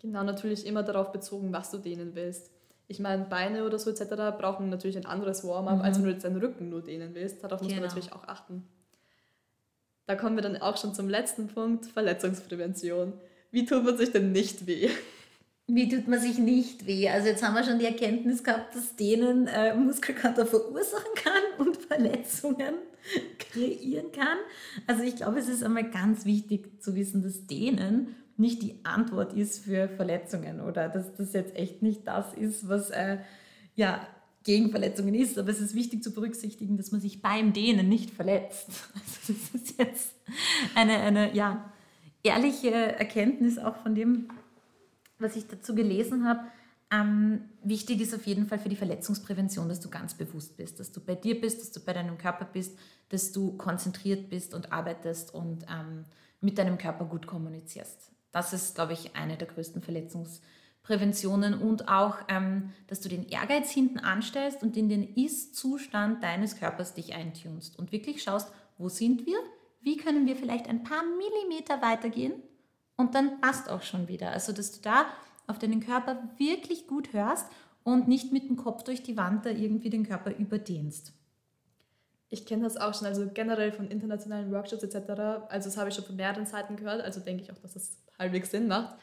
Genau, 0.00 0.22
natürlich 0.22 0.66
immer 0.66 0.82
darauf 0.82 1.12
bezogen, 1.12 1.52
was 1.52 1.70
du 1.70 1.78
dehnen 1.78 2.14
willst. 2.14 2.50
Ich 2.86 3.00
meine, 3.00 3.24
Beine 3.24 3.64
oder 3.64 3.78
so 3.78 3.90
etc. 3.90 4.36
brauchen 4.38 4.68
natürlich 4.68 4.96
ein 4.96 5.06
anderes 5.06 5.42
Warm-up, 5.44 5.78
mhm. 5.78 5.82
als 5.82 5.96
wenn 5.96 6.04
du 6.04 6.10
jetzt 6.10 6.24
deinen 6.24 6.36
Rücken 6.36 6.68
nur 6.68 6.82
dehnen 6.82 7.14
willst. 7.14 7.42
Darauf 7.42 7.60
muss 7.60 7.68
genau. 7.68 7.80
man 7.80 7.88
natürlich 7.88 8.12
auch 8.12 8.28
achten. 8.28 8.68
Da 10.06 10.16
kommen 10.16 10.36
wir 10.36 10.42
dann 10.42 10.58
auch 10.58 10.76
schon 10.76 10.94
zum 10.94 11.08
letzten 11.08 11.48
Punkt, 11.48 11.86
Verletzungsprävention. 11.86 13.14
Wie 13.50 13.64
tut 13.64 13.84
man 13.84 13.96
sich 13.96 14.12
denn 14.12 14.32
nicht 14.32 14.66
weh? 14.66 14.90
Wie 15.66 15.88
tut 15.88 16.08
man 16.08 16.20
sich 16.20 16.38
nicht 16.38 16.86
weh? 16.86 17.08
Also 17.08 17.28
jetzt 17.28 17.42
haben 17.42 17.54
wir 17.54 17.64
schon 17.64 17.78
die 17.78 17.86
Erkenntnis 17.86 18.44
gehabt, 18.44 18.74
dass 18.74 18.96
Dehnen 18.96 19.46
äh, 19.46 19.74
Muskelkater 19.74 20.44
verursachen 20.44 21.14
kann 21.14 21.42
und 21.66 21.78
Verletzungen 21.78 22.74
kreieren 23.38 24.12
kann. 24.12 24.36
Also 24.86 25.04
ich 25.04 25.16
glaube, 25.16 25.38
es 25.38 25.48
ist 25.48 25.62
einmal 25.62 25.90
ganz 25.90 26.26
wichtig 26.26 26.82
zu 26.82 26.94
wissen, 26.94 27.22
dass 27.22 27.46
Dehnen 27.46 28.14
nicht 28.36 28.62
die 28.62 28.80
Antwort 28.82 29.32
ist 29.32 29.64
für 29.64 29.88
Verletzungen 29.88 30.60
oder 30.60 30.88
dass 30.88 31.14
das 31.14 31.32
jetzt 31.32 31.56
echt 31.56 31.82
nicht 31.82 32.06
das 32.06 32.34
ist, 32.34 32.68
was 32.68 32.90
äh, 32.90 33.18
ja, 33.74 34.06
gegen 34.42 34.70
Verletzungen 34.70 35.14
ist. 35.14 35.38
Aber 35.38 35.50
es 35.50 35.60
ist 35.60 35.74
wichtig 35.74 36.02
zu 36.02 36.12
berücksichtigen, 36.12 36.76
dass 36.76 36.92
man 36.92 37.00
sich 37.00 37.22
beim 37.22 37.52
Dehnen 37.52 37.88
nicht 37.88 38.10
verletzt. 38.10 38.68
Also 38.94 39.32
das 39.32 39.62
ist 39.62 39.78
jetzt 39.78 40.14
eine, 40.74 40.98
eine 40.98 41.34
ja, 41.34 41.72
ehrliche 42.22 42.70
Erkenntnis 42.70 43.58
auch 43.58 43.76
von 43.76 43.94
dem, 43.94 44.28
was 45.24 45.36
ich 45.36 45.48
dazu 45.48 45.74
gelesen 45.74 46.28
habe. 46.28 46.40
Ähm, 46.92 47.48
wichtig 47.62 48.00
ist 48.00 48.14
auf 48.14 48.26
jeden 48.26 48.46
Fall 48.46 48.58
für 48.58 48.68
die 48.68 48.76
Verletzungsprävention, 48.76 49.68
dass 49.68 49.80
du 49.80 49.90
ganz 49.90 50.14
bewusst 50.14 50.56
bist, 50.56 50.78
dass 50.78 50.92
du 50.92 51.00
bei 51.00 51.14
dir 51.14 51.40
bist, 51.40 51.60
dass 51.60 51.72
du 51.72 51.80
bei 51.80 51.92
deinem 51.92 52.18
Körper 52.18 52.44
bist, 52.44 52.78
dass 53.08 53.32
du 53.32 53.56
konzentriert 53.56 54.28
bist 54.28 54.54
und 54.54 54.72
arbeitest 54.72 55.34
und 55.34 55.64
ähm, 55.64 56.04
mit 56.40 56.58
deinem 56.58 56.78
Körper 56.78 57.06
gut 57.06 57.26
kommunizierst. 57.26 58.12
Das 58.32 58.52
ist, 58.52 58.74
glaube 58.74 58.92
ich, 58.92 59.16
eine 59.16 59.36
der 59.36 59.48
größten 59.48 59.80
Verletzungspräventionen 59.80 61.54
und 61.54 61.88
auch, 61.88 62.18
ähm, 62.28 62.72
dass 62.86 63.00
du 63.00 63.08
den 63.08 63.26
Ehrgeiz 63.26 63.70
hinten 63.70 63.98
anstellst 63.98 64.62
und 64.62 64.76
in 64.76 64.88
den 64.88 65.14
Ist-Zustand 65.14 66.22
deines 66.22 66.58
Körpers 66.58 66.94
dich 66.94 67.14
eintunst 67.14 67.78
und 67.78 67.92
wirklich 67.92 68.22
schaust, 68.22 68.52
wo 68.76 68.88
sind 68.88 69.26
wir, 69.26 69.38
wie 69.80 69.96
können 69.96 70.26
wir 70.26 70.36
vielleicht 70.36 70.68
ein 70.68 70.84
paar 70.84 71.02
Millimeter 71.02 71.80
weitergehen 71.80 72.34
und 72.96 73.14
dann 73.14 73.40
passt 73.40 73.68
auch 73.68 73.82
schon 73.82 74.08
wieder. 74.08 74.30
Also, 74.30 74.52
dass 74.52 74.72
du 74.72 74.80
da 74.82 75.06
auf 75.46 75.58
deinen 75.58 75.80
Körper 75.80 76.28
wirklich 76.38 76.86
gut 76.86 77.12
hörst 77.12 77.46
und 77.82 78.08
nicht 78.08 78.32
mit 78.32 78.48
dem 78.48 78.56
Kopf 78.56 78.82
durch 78.84 79.02
die 79.02 79.16
Wand 79.16 79.44
da 79.44 79.50
irgendwie 79.50 79.90
den 79.90 80.06
Körper 80.06 80.34
überdehnst. 80.34 81.12
Ich 82.30 82.46
kenne 82.46 82.64
das 82.64 82.76
auch 82.76 82.94
schon, 82.94 83.06
also 83.06 83.28
generell 83.32 83.70
von 83.70 83.88
internationalen 83.88 84.50
Workshops 84.50 84.82
etc. 84.82 85.10
Also 85.48 85.68
das 85.68 85.76
habe 85.76 85.90
ich 85.90 85.94
schon 85.94 86.04
von 86.04 86.16
mehreren 86.16 86.46
Seiten 86.46 86.76
gehört, 86.76 87.02
also 87.02 87.20
denke 87.20 87.42
ich 87.42 87.52
auch, 87.52 87.58
dass 87.58 87.74
das 87.74 87.98
halbwegs 88.18 88.50
Sinn 88.50 88.66
macht. 88.66 88.96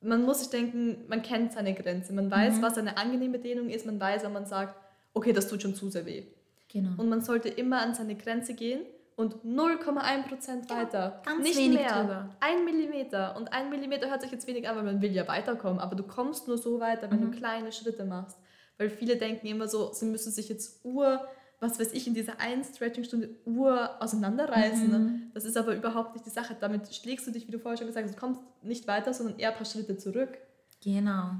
Man 0.00 0.24
muss 0.24 0.40
sich 0.40 0.48
denken, 0.48 1.04
man 1.06 1.22
kennt 1.22 1.52
seine 1.52 1.74
Grenze, 1.74 2.12
man 2.12 2.30
weiß, 2.30 2.56
mhm. 2.56 2.62
was 2.62 2.78
eine 2.78 2.96
angenehme 2.96 3.38
Dehnung 3.38 3.68
ist, 3.68 3.86
man 3.86 4.00
weiß, 4.00 4.24
wenn 4.24 4.32
man 4.32 4.46
sagt, 4.46 4.74
okay, 5.14 5.32
das 5.32 5.46
tut 5.46 5.62
schon 5.62 5.74
zu 5.74 5.90
sehr 5.90 6.06
weh. 6.06 6.24
Genau. 6.68 7.00
Und 7.00 7.08
man 7.08 7.20
sollte 7.20 7.48
immer 7.48 7.82
an 7.82 7.94
seine 7.94 8.16
Grenze 8.16 8.54
gehen 8.54 8.80
und 9.16 9.36
0,1 9.44 10.28
Prozent 10.28 10.70
weiter. 10.70 10.98
Ja, 10.98 11.22
ganz 11.24 11.42
Nicht 11.42 11.58
wenig 11.58 11.78
mehr. 11.78 12.00
Drüber. 12.00 12.28
Ein 12.40 12.64
Millimeter. 12.64 13.36
Und 13.36 13.52
ein 13.52 13.70
Millimeter 13.70 14.10
hört 14.10 14.22
sich 14.22 14.32
jetzt 14.32 14.46
wenig 14.46 14.68
an, 14.68 14.76
weil 14.76 14.84
man 14.84 15.02
will 15.02 15.12
ja 15.12 15.26
weiterkommen. 15.28 15.80
Aber 15.80 15.96
du 15.96 16.02
kommst 16.02 16.48
nur 16.48 16.58
so 16.58 16.80
weiter, 16.80 17.10
wenn 17.10 17.20
mhm. 17.20 17.32
du 17.32 17.38
kleine 17.38 17.72
Schritte 17.72 18.04
machst. 18.04 18.38
Weil 18.78 18.90
viele 18.90 19.16
denken 19.16 19.46
immer 19.46 19.68
so, 19.68 19.92
sie 19.92 20.06
müssen 20.06 20.32
sich 20.32 20.48
jetzt 20.48 20.84
ur, 20.84 21.26
was 21.60 21.78
weiß 21.78 21.92
ich, 21.92 22.06
in 22.06 22.14
dieser 22.14 22.40
einen 22.40 22.64
Stretching-Stunde 22.64 23.30
ur 23.44 24.02
auseinanderreißen. 24.02 24.90
Mhm. 24.90 25.30
Das 25.34 25.44
ist 25.44 25.56
aber 25.56 25.74
überhaupt 25.74 26.14
nicht 26.14 26.26
die 26.26 26.30
Sache. 26.30 26.56
Damit 26.58 26.94
schlägst 26.94 27.26
du 27.26 27.30
dich, 27.30 27.46
wie 27.46 27.52
du 27.52 27.58
vorher 27.58 27.76
schon 27.76 27.86
gesagt 27.86 28.06
hast, 28.06 28.14
du 28.14 28.20
kommst 28.20 28.40
nicht 28.62 28.88
weiter, 28.88 29.12
sondern 29.12 29.38
eher 29.38 29.50
ein 29.50 29.56
paar 29.56 29.66
Schritte 29.66 29.96
zurück. 29.98 30.38
Genau. 30.82 31.32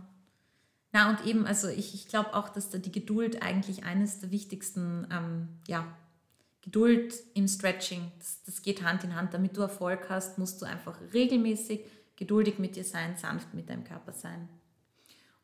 Na 0.93 1.09
und 1.09 1.27
eben, 1.27 1.47
also 1.47 1.69
ich, 1.69 1.95
ich 1.95 2.07
glaube 2.07 2.35
auch, 2.35 2.51
dass 2.51 2.69
da 2.69 2.77
die 2.77 2.93
Geduld 2.93 3.43
eigentlich 3.43 3.85
eines 3.85 4.21
der 4.21 4.31
wichtigsten 4.31 5.09
ähm, 5.11 5.49
ja, 5.67 5.87
Geduld 6.63 7.15
im 7.35 7.49
Stretching, 7.49 8.13
das, 8.19 8.43
das 8.45 8.63
geht 8.63 8.83
Hand 8.83 9.05
in 9.05 9.17
Hand. 9.17 9.35
Damit 9.35 9.57
du 9.57 9.63
Erfolg 9.63 10.09
hast, 10.09 10.39
musst 10.39 10.63
du 10.63 10.67
einfach 10.67 10.99
regelmäßig 11.13 11.85
geduldig 12.17 12.59
mit 12.59 12.77
dir 12.77 12.85
sein, 12.85 13.17
sanft 13.17 13.53
mit 13.53 13.69
deinem 13.69 13.85
Körper 13.85 14.13
sein. 14.13 14.49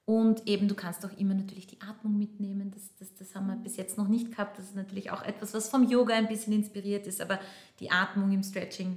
Und 0.05 0.47
eben, 0.47 0.69
du 0.69 0.75
kannst 0.75 1.05
auch 1.05 1.15
immer 1.19 1.35
natürlich 1.35 1.67
die 1.67 1.81
Atmung 1.83 2.17
mitnehmen. 2.17 2.71
Das, 2.71 2.95
das, 2.99 3.15
das 3.15 3.35
haben 3.35 3.49
wir 3.49 3.57
bis 3.57 3.77
jetzt 3.77 3.99
noch 3.99 4.09
nicht 4.09 4.31
gehabt. 4.31 4.59
Das 4.59 4.67
ist 4.67 4.77
natürlich 4.77 5.11
auch 5.11 5.23
etwas, 5.23 5.53
was 5.53 5.69
vom 5.69 5.87
Yoga 5.87 6.15
ein 6.15 6.29
bisschen 6.29 6.55
inspiriert 6.55 7.07
ist. 7.07 7.21
Aber 7.21 7.39
die 7.79 7.91
Atmung 7.91 8.33
im 8.33 8.43
Stretching 8.43 8.97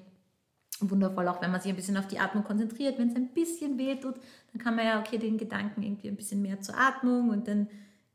wundervoll, 0.80 1.28
auch 1.28 1.42
wenn 1.42 1.52
man 1.52 1.60
sich 1.60 1.70
ein 1.70 1.76
bisschen 1.76 1.98
auf 1.98 2.08
die 2.08 2.20
Atmung 2.20 2.44
konzentriert. 2.44 2.98
Wenn 2.98 3.10
es 3.10 3.16
ein 3.16 3.34
bisschen 3.34 3.78
weh 3.78 3.96
tut, 3.96 4.16
dann 4.54 4.62
kann 4.62 4.76
man 4.76 4.86
ja, 4.86 5.00
okay, 5.00 5.18
den 5.18 5.38
Gedanken 5.38 5.84
irgendwie 5.84 6.08
ein 6.08 6.16
bisschen 6.16 6.42
mehr 6.42 6.62
zur 6.62 6.78
Atmung 6.78 7.30
und 7.30 7.48
dann 7.48 7.68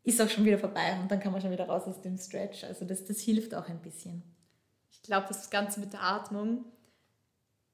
ist 0.07 0.23
auch 0.23 0.31
schon 0.31 0.45
wieder 0.45 0.59
vorbei 0.59 0.97
und 1.03 1.11
dann 1.11 1.19
kann 1.19 1.33
man 1.33 1.41
schon 1.41 1.51
wieder 1.51 1.67
raus 1.67 1.83
aus 1.87 2.01
dem 2.01 2.17
Stretch. 2.17 2.63
Also 2.63 2.85
das, 2.85 3.05
das 3.05 3.19
hilft 3.19 3.55
auch 3.55 3.69
ein 3.69 3.83
bisschen. 3.83 4.23
Ich 4.93 5.03
glaube, 5.03 5.27
das 5.27 5.51
Ganze 5.51 5.81
mit 5.81 5.93
der 5.93 6.03
Atmung 6.03 6.65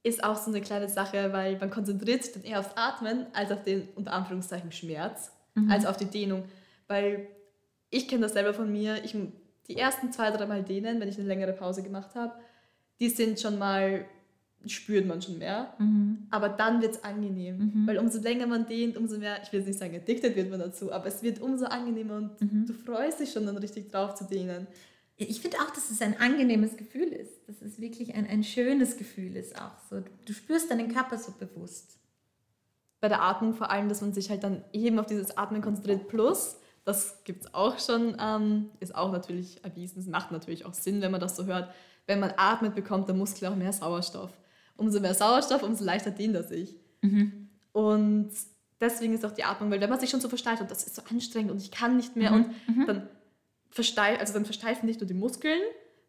ist 0.03 0.25
auch 0.25 0.37
so 0.37 0.51
eine 0.51 0.63
kleine 0.63 0.89
Sache, 0.89 1.33
weil 1.35 1.59
man 1.59 1.71
konzentriert 1.71 2.25
sich 2.25 2.33
dann 2.33 2.43
eher 2.43 2.61
aufs 2.61 2.75
Atmen 2.75 3.27
als 3.35 3.53
auf 3.53 3.63
den 3.63 3.87
unter 3.97 4.15
Anführungszeichen 4.15 4.73
Schmerz, 4.73 5.31
mhm. 5.55 5.71
als 5.71 5.85
auf 5.85 5.99
die 5.99 6.07
Dehnung. 6.07 6.45
Weil 6.89 7.29
ich 7.91 8.09
kenne 8.09 8.23
das 8.23 8.33
selber 8.33 8.55
von 8.55 8.73
mir. 8.73 9.05
Ich, 9.05 9.15
die 9.69 9.77
ersten 9.77 10.11
zwei, 10.11 10.31
drei 10.31 10.47
Mal 10.47 10.63
dehnen, 10.63 11.01
wenn 11.01 11.09
ich 11.11 11.19
eine 11.19 11.29
längere 11.29 11.53
Pause 11.53 11.83
gemacht 11.83 12.15
habe, 12.15 12.33
die 12.99 13.11
sind 13.11 13.41
schon 13.41 13.59
mal 13.59 14.07
spürt 14.67 15.07
man 15.07 15.21
schon 15.21 15.39
mehr. 15.39 15.75
Mhm. 15.79 16.27
Aber 16.31 16.49
dann 16.49 16.81
wird 16.83 16.97
es 16.97 17.05
angenehm. 17.05 17.59
Mhm. 17.59 17.87
Weil 17.87 17.99
umso 17.99 18.21
länger 18.21 18.47
man 18.47 18.67
dehnt, 18.67 18.97
umso 18.97 19.19
mehr, 19.19 19.43
ich 19.43 19.53
will 19.53 19.61
jetzt 19.61 19.67
nicht 19.69 19.79
sagen, 19.79 19.95
addicted 19.95 20.37
wird 20.37 20.51
man 20.51 20.61
dazu, 20.61 20.93
aber 20.93 21.07
es 21.07 21.23
wird 21.23 21.41
umso 21.41 21.67
angenehmer 21.67 22.17
und 22.17 22.41
mhm. 22.41 22.67
du 22.67 22.73
freust 22.73 23.21
dich 23.21 23.33
schon 23.33 23.47
dann 23.47 23.57
richtig 23.59 23.91
drauf 23.91 24.15
zu 24.15 24.25
dehnen. 24.25 24.67
Ich 25.17 25.41
finde 25.41 25.59
auch, 25.59 25.71
dass 25.71 25.91
es 25.91 26.01
ein 26.01 26.19
angenehmes 26.21 26.77
Gefühl 26.77 27.09
ist. 27.09 27.49
Dass 27.49 27.61
es 27.63 27.81
wirklich 27.81 28.15
ein, 28.15 28.27
ein 28.27 28.45
schönes 28.45 28.97
Gefühl 28.97 29.37
ist 29.37 29.61
auch 29.61 29.79
so. 29.91 30.03
Du 30.25 30.33
spürst 30.33 30.71
deinen 30.71 30.93
Körper 30.93 31.19
so 31.19 31.33
bewusst. 31.33 31.99
Bei 33.01 33.09
der 33.09 33.23
Atmung 33.23 33.55
vor 33.55 33.71
allem, 33.71 33.89
dass 33.89 34.01
man 34.01 34.13
sich 34.13 34.31
halt 34.31 34.45
dann 34.45 34.65
eben 34.73 34.99
auf 34.99 35.07
dieses 35.07 35.37
Atmen 35.37 35.61
konzentriert. 35.61 36.09
Plus, 36.09 36.57
das 36.85 37.25
gibt 37.25 37.45
es 37.45 37.55
auch 37.55 37.79
schon, 37.79 38.17
ähm, 38.21 38.71
ist 38.81 38.95
auch 38.95 39.13
natürlich 39.13 39.63
erwiesen. 39.65 40.01
Es 40.01 40.07
macht 40.07 40.33
natürlich 40.33 40.65
auch 40.65 40.75
Sinn, 40.75 41.01
wenn 41.03 41.11
man 41.11 41.21
das 41.21 41.37
so 41.37 41.47
hört. 41.47 41.73
Wenn 42.07 42.21
man 42.21 42.33
atmet, 42.37 42.75
bekommt 42.75 43.09
der 43.09 43.15
Muskel 43.15 43.49
auch 43.49 43.57
mehr 43.57 43.73
Sauerstoff 43.73 44.31
umso 44.77 45.01
mehr 45.01 45.15
Sauerstoff, 45.15 45.63
umso 45.63 45.85
leichter 45.85 46.11
dehnt 46.11 46.35
er 46.35 46.43
sich. 46.43 46.77
Mhm. 47.03 47.49
Und 47.73 48.31
deswegen 48.81 49.15
ist 49.15 49.25
auch 49.25 49.33
die 49.33 49.45
Atmung, 49.45 49.71
weil 49.71 49.81
wenn 49.81 49.91
man 49.91 50.01
sich 50.01 50.11
schon 50.11 50.21
so 50.21 50.29
versteift 50.29 50.61
und 50.61 50.71
das 50.71 50.85
ist 50.85 50.97
so 50.97 51.03
anstrengend 51.11 51.51
und 51.51 51.63
ich 51.63 51.71
kann 51.71 51.97
nicht 51.97 52.17
mehr 52.17 52.33
mhm. 52.33 52.45
und 52.67 52.77
mhm. 52.77 52.87
dann, 52.87 53.09
versteif, 53.71 54.21
also 54.21 54.35
dann 54.35 54.45
versteifen 54.45 54.87
nicht 54.87 55.01
nur 55.01 55.09
die 55.09 55.15
Muskeln, 55.15 55.61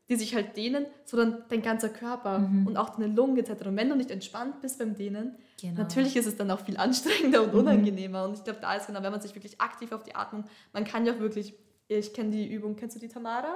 die 0.09 0.15
sich 0.17 0.35
halt 0.35 0.57
dehnen, 0.57 0.85
sondern 1.05 1.43
dein 1.47 1.61
ganzer 1.61 1.87
Körper 1.89 2.39
mhm. 2.39 2.67
und 2.67 2.77
auch 2.77 2.89
deine 2.89 3.07
Lungen 3.13 3.37
etc. 3.37 3.67
Und 3.67 3.77
wenn 3.77 3.89
du 3.89 3.95
nicht 3.95 4.11
entspannt 4.11 4.59
bist 4.61 4.77
beim 4.77 4.95
Dehnen, 4.95 5.35
genau. 5.61 5.75
natürlich 5.77 6.17
ist 6.17 6.25
es 6.25 6.35
dann 6.35 6.51
auch 6.51 6.59
viel 6.59 6.75
anstrengender 6.77 7.43
und 7.43 7.53
mhm. 7.53 7.59
unangenehmer. 7.59 8.25
Und 8.25 8.33
ich 8.33 8.43
glaube, 8.43 8.59
da 8.61 8.75
ist 8.75 8.87
genau, 8.87 9.01
wenn 9.01 9.11
man 9.11 9.21
sich 9.21 9.33
wirklich 9.33 9.61
aktiv 9.61 9.93
auf 9.93 10.03
die 10.03 10.15
Atmung, 10.15 10.43
man 10.73 10.83
kann 10.83 11.05
ja 11.05 11.13
auch 11.13 11.19
wirklich, 11.19 11.53
ich 11.87 12.13
kenne 12.13 12.31
die 12.31 12.51
Übung, 12.51 12.75
kennst 12.75 12.97
du 12.97 12.99
die 12.99 13.07
Tamara? 13.07 13.55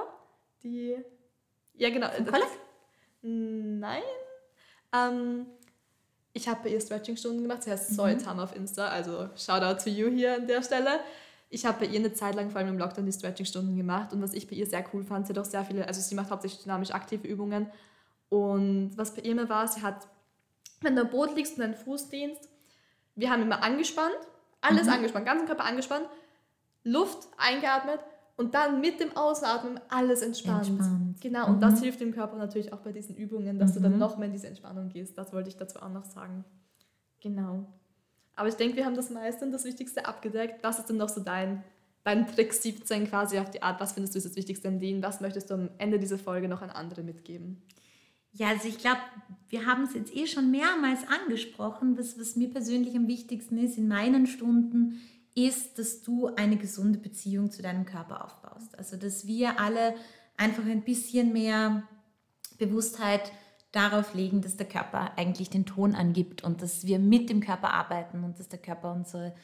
Die, 0.63 0.95
ja 1.73 1.89
genau. 1.89 2.07
Das, 2.25 2.41
nein, 3.21 4.03
ähm, 4.93 5.45
ich 6.33 6.47
habe 6.47 6.61
bei 6.63 6.69
ihr 6.69 6.79
Stretching-Stunden 6.79 7.41
gemacht. 7.41 7.63
Sie 7.63 7.71
heißt 7.71 7.91
mhm. 7.91 7.95
Soitam 7.95 8.39
auf 8.39 8.55
Insta, 8.55 8.87
also 8.87 9.29
Shoutout 9.35 9.83
to 9.83 9.89
you 9.89 10.09
hier 10.09 10.35
an 10.35 10.47
der 10.47 10.61
Stelle. 10.61 10.99
Ich 11.49 11.65
habe 11.65 11.85
bei 11.85 11.91
ihr 11.91 11.99
eine 11.99 12.13
Zeit 12.13 12.35
lang, 12.35 12.49
vor 12.49 12.59
allem 12.59 12.69
im 12.69 12.77
Lockdown, 12.77 13.05
die 13.05 13.11
Stretching-Stunden 13.11 13.75
gemacht. 13.75 14.13
Und 14.13 14.21
was 14.21 14.33
ich 14.33 14.47
bei 14.47 14.55
ihr 14.55 14.67
sehr 14.67 14.83
cool 14.93 15.03
fand, 15.03 15.27
sie 15.27 15.33
hat 15.33 15.39
auch 15.39 15.49
sehr 15.49 15.65
viele, 15.65 15.87
also 15.87 16.01
sie 16.01 16.15
macht 16.15 16.29
hauptsächlich 16.29 16.63
dynamisch 16.63 16.91
aktive 16.91 17.27
Übungen. 17.27 17.67
Und 18.29 18.91
was 18.95 19.15
bei 19.15 19.21
ihr 19.21 19.31
immer 19.31 19.49
war, 19.49 19.67
sie 19.67 19.81
hat, 19.81 20.07
wenn 20.81 20.95
du 20.95 21.03
am 21.03 21.09
Boot 21.09 21.35
liegst 21.35 21.53
und 21.53 21.61
deinen 21.61 21.75
Fuß 21.75 22.09
dehnst, 22.09 22.49
wir 23.15 23.31
haben 23.31 23.41
immer 23.41 23.63
angespannt, 23.63 24.17
alles 24.61 24.87
mhm. 24.87 24.93
angespannt, 24.93 25.25
ganzen 25.25 25.47
Körper 25.47 25.63
angespannt, 25.63 26.05
Luft 26.83 27.27
eingeatmet 27.37 27.99
und 28.37 28.53
dann 28.53 28.79
mit 28.79 28.99
dem 28.99 29.17
Ausatmen 29.17 29.79
alles 29.89 30.21
entspannt. 30.21 30.67
entspannt. 30.67 31.21
Genau, 31.21 31.47
und 31.47 31.57
mhm. 31.57 31.61
das 31.61 31.81
hilft 31.81 31.99
dem 31.99 32.13
Körper 32.13 32.37
natürlich 32.37 32.71
auch 32.71 32.79
bei 32.79 32.91
diesen 32.91 33.15
Übungen, 33.15 33.59
dass 33.59 33.71
mhm. 33.71 33.75
du 33.75 33.79
dann 33.81 33.93
mhm. 33.93 33.99
noch 33.99 34.17
mehr 34.17 34.27
in 34.27 34.33
diese 34.33 34.47
Entspannung 34.47 34.89
gehst. 34.89 35.17
Das 35.17 35.33
wollte 35.33 35.49
ich 35.49 35.57
dazu 35.57 35.79
auch 35.79 35.91
noch 35.91 36.05
sagen. 36.05 36.45
Genau. 37.21 37.65
Aber 38.35 38.47
ich 38.47 38.55
denke, 38.55 38.77
wir 38.77 38.85
haben 38.85 38.95
das 38.95 39.09
meiste 39.09 39.43
und 39.43 39.51
das 39.51 39.65
Wichtigste 39.65 40.05
abgedeckt. 40.05 40.63
Was 40.63 40.77
ist 40.77 40.87
denn 40.87 40.97
noch 40.97 41.09
so 41.09 41.21
dein, 41.21 41.63
dein 42.03 42.27
Trick 42.27 42.53
17 42.53 43.09
quasi 43.09 43.39
auf 43.39 43.49
die 43.49 43.63
Art? 43.63 43.81
Was 43.81 43.93
findest 43.93 44.13
du 44.13 44.19
ist 44.19 44.27
das 44.27 44.35
Wichtigste 44.35 44.67
an 44.67 44.79
denen? 44.79 45.01
Was 45.01 45.19
möchtest 45.19 45.49
du 45.49 45.55
am 45.55 45.69
Ende 45.79 45.97
dieser 45.97 46.19
Folge 46.19 46.47
noch 46.47 46.61
an 46.61 46.69
andere 46.69 47.01
mitgeben? 47.01 47.63
Ja, 48.33 48.49
also 48.49 48.67
ich 48.67 48.77
glaube, 48.77 48.99
wir 49.49 49.65
haben 49.65 49.83
es 49.83 49.95
jetzt 49.95 50.15
eh 50.15 50.27
schon 50.27 50.51
mehrmals 50.51 50.99
angesprochen. 51.07 51.97
Was, 51.97 52.19
was 52.19 52.35
mir 52.35 52.51
persönlich 52.51 52.95
am 52.95 53.07
wichtigsten 53.07 53.57
ist 53.57 53.79
in 53.79 53.87
meinen 53.87 54.27
Stunden, 54.27 55.01
ist, 55.37 55.77
dass 55.77 56.01
du 56.01 56.27
eine 56.35 56.57
gesunde 56.57 56.97
Beziehung 56.97 57.51
zu 57.51 57.61
deinem 57.61 57.85
Körper 57.85 58.25
aufbaust. 58.25 58.77
Also 58.77 58.97
dass 58.97 59.27
wir 59.27 59.59
alle 59.59 59.93
einfach 60.35 60.65
ein 60.65 60.81
bisschen 60.81 61.31
mehr 61.31 61.83
Bewusstheit 62.57 63.31
darauf 63.71 64.15
legen, 64.15 64.41
dass 64.41 64.57
der 64.57 64.67
Körper 64.67 65.11
eigentlich 65.15 65.51
den 65.51 65.67
Ton 65.67 65.93
angibt 65.93 66.43
und 66.43 66.63
dass 66.63 66.87
wir 66.87 66.97
mit 66.97 67.29
dem 67.29 67.41
Körper 67.41 67.71
arbeiten 67.71 68.23
und 68.23 68.39
dass 68.39 68.49
der 68.49 68.57
Körper 68.57 68.91
unsere, 68.91 69.35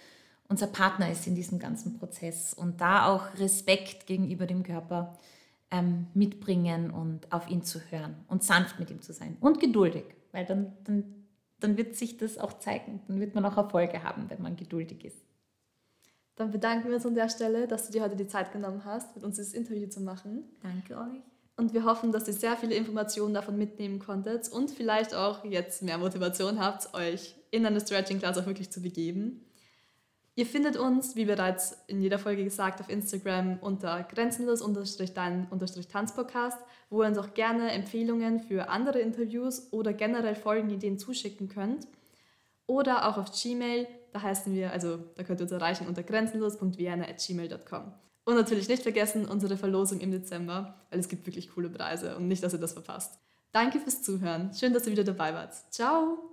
unser 0.47 0.65
Partner 0.65 1.11
ist 1.11 1.27
in 1.27 1.35
diesem 1.35 1.59
ganzen 1.59 1.99
Prozess 1.99 2.55
und 2.55 2.81
da 2.81 3.05
auch 3.05 3.37
Respekt 3.37 4.07
gegenüber 4.07 4.47
dem 4.47 4.63
Körper 4.63 5.15
ähm, 5.69 6.07
mitbringen 6.15 6.89
und 6.89 7.31
auf 7.31 7.47
ihn 7.49 7.61
zu 7.61 7.79
hören 7.91 8.15
und 8.27 8.43
sanft 8.43 8.79
mit 8.79 8.89
ihm 8.89 9.01
zu 9.01 9.13
sein 9.13 9.37
und 9.41 9.59
geduldig, 9.59 10.05
weil 10.31 10.45
dann, 10.45 10.73
dann, 10.85 11.03
dann 11.59 11.77
wird 11.77 11.95
sich 11.95 12.17
das 12.17 12.39
auch 12.39 12.57
zeigen, 12.57 13.01
dann 13.07 13.19
wird 13.19 13.35
man 13.35 13.45
auch 13.45 13.57
Erfolge 13.57 14.01
haben, 14.03 14.29
wenn 14.29 14.41
man 14.41 14.55
geduldig 14.55 15.05
ist. 15.05 15.32
Dann 16.35 16.51
bedanken 16.51 16.87
wir 16.87 16.95
uns 16.95 17.05
an 17.05 17.15
der 17.15 17.29
Stelle, 17.29 17.67
dass 17.67 17.85
du 17.85 17.93
dir 17.93 18.01
heute 18.01 18.15
die 18.15 18.27
Zeit 18.27 18.51
genommen 18.51 18.83
hast, 18.85 19.15
mit 19.15 19.23
uns 19.23 19.35
dieses 19.35 19.53
Interview 19.53 19.87
zu 19.87 20.01
machen. 20.01 20.43
Danke 20.61 20.97
euch. 20.97 21.21
Und 21.55 21.73
wir 21.73 21.85
hoffen, 21.85 22.11
dass 22.11 22.27
ihr 22.27 22.33
sehr 22.33 22.57
viele 22.57 22.73
Informationen 22.73 23.35
davon 23.35 23.57
mitnehmen 23.57 23.99
konntet 23.99 24.49
und 24.49 24.71
vielleicht 24.71 25.13
auch 25.13 25.45
jetzt 25.45 25.83
mehr 25.83 25.99
Motivation 25.99 26.59
habt, 26.59 26.93
euch 26.95 27.35
in 27.51 27.65
eine 27.65 27.79
Stretching 27.79 28.17
Class 28.17 28.39
auch 28.39 28.47
wirklich 28.47 28.71
zu 28.71 28.81
begeben. 28.81 29.45
Ihr 30.35 30.47
findet 30.47 30.77
uns, 30.77 31.15
wie 31.15 31.25
bereits 31.25 31.77
in 31.85 32.01
jeder 32.01 32.17
Folge 32.17 32.43
gesagt, 32.43 32.81
auf 32.81 32.89
Instagram 32.89 33.59
unter 33.61 34.01
grenzenlos-dein-tanzpodcast, 34.01 36.57
wo 36.89 37.03
ihr 37.03 37.09
uns 37.09 37.19
auch 37.19 37.35
gerne 37.35 37.69
Empfehlungen 37.69 38.39
für 38.39 38.69
andere 38.69 38.99
Interviews 38.99 39.71
oder 39.71 39.93
generell 39.93 40.33
Folgenideen 40.33 40.97
zuschicken 40.97 41.49
könnt. 41.49 41.85
Oder 42.67 43.07
auch 43.07 43.17
auf 43.17 43.31
Gmail 43.31 43.87
da 44.13 44.21
heißen 44.21 44.53
wir, 44.53 44.71
also 44.71 44.97
da 45.15 45.23
könnt 45.23 45.41
ihr 45.41 45.43
uns 45.43 45.51
erreichen 45.51 45.87
unter 45.87 46.03
grenzenlos.vienna.gmail.com. 46.03 47.93
Und 48.25 48.35
natürlich 48.35 48.69
nicht 48.69 48.83
vergessen 48.83 49.25
unsere 49.25 49.57
Verlosung 49.57 49.99
im 49.99 50.11
Dezember, 50.11 50.75
weil 50.89 50.99
es 50.99 51.09
gibt 51.09 51.25
wirklich 51.25 51.49
coole 51.49 51.69
Preise 51.69 52.15
und 52.15 52.27
nicht, 52.27 52.43
dass 52.43 52.53
ihr 52.53 52.59
das 52.59 52.73
verpasst. 52.73 53.19
Danke 53.51 53.79
fürs 53.79 54.01
Zuhören. 54.01 54.53
Schön, 54.53 54.73
dass 54.73 54.85
ihr 54.85 54.93
wieder 54.93 55.03
dabei 55.03 55.33
wart. 55.33 55.53
Ciao! 55.71 56.32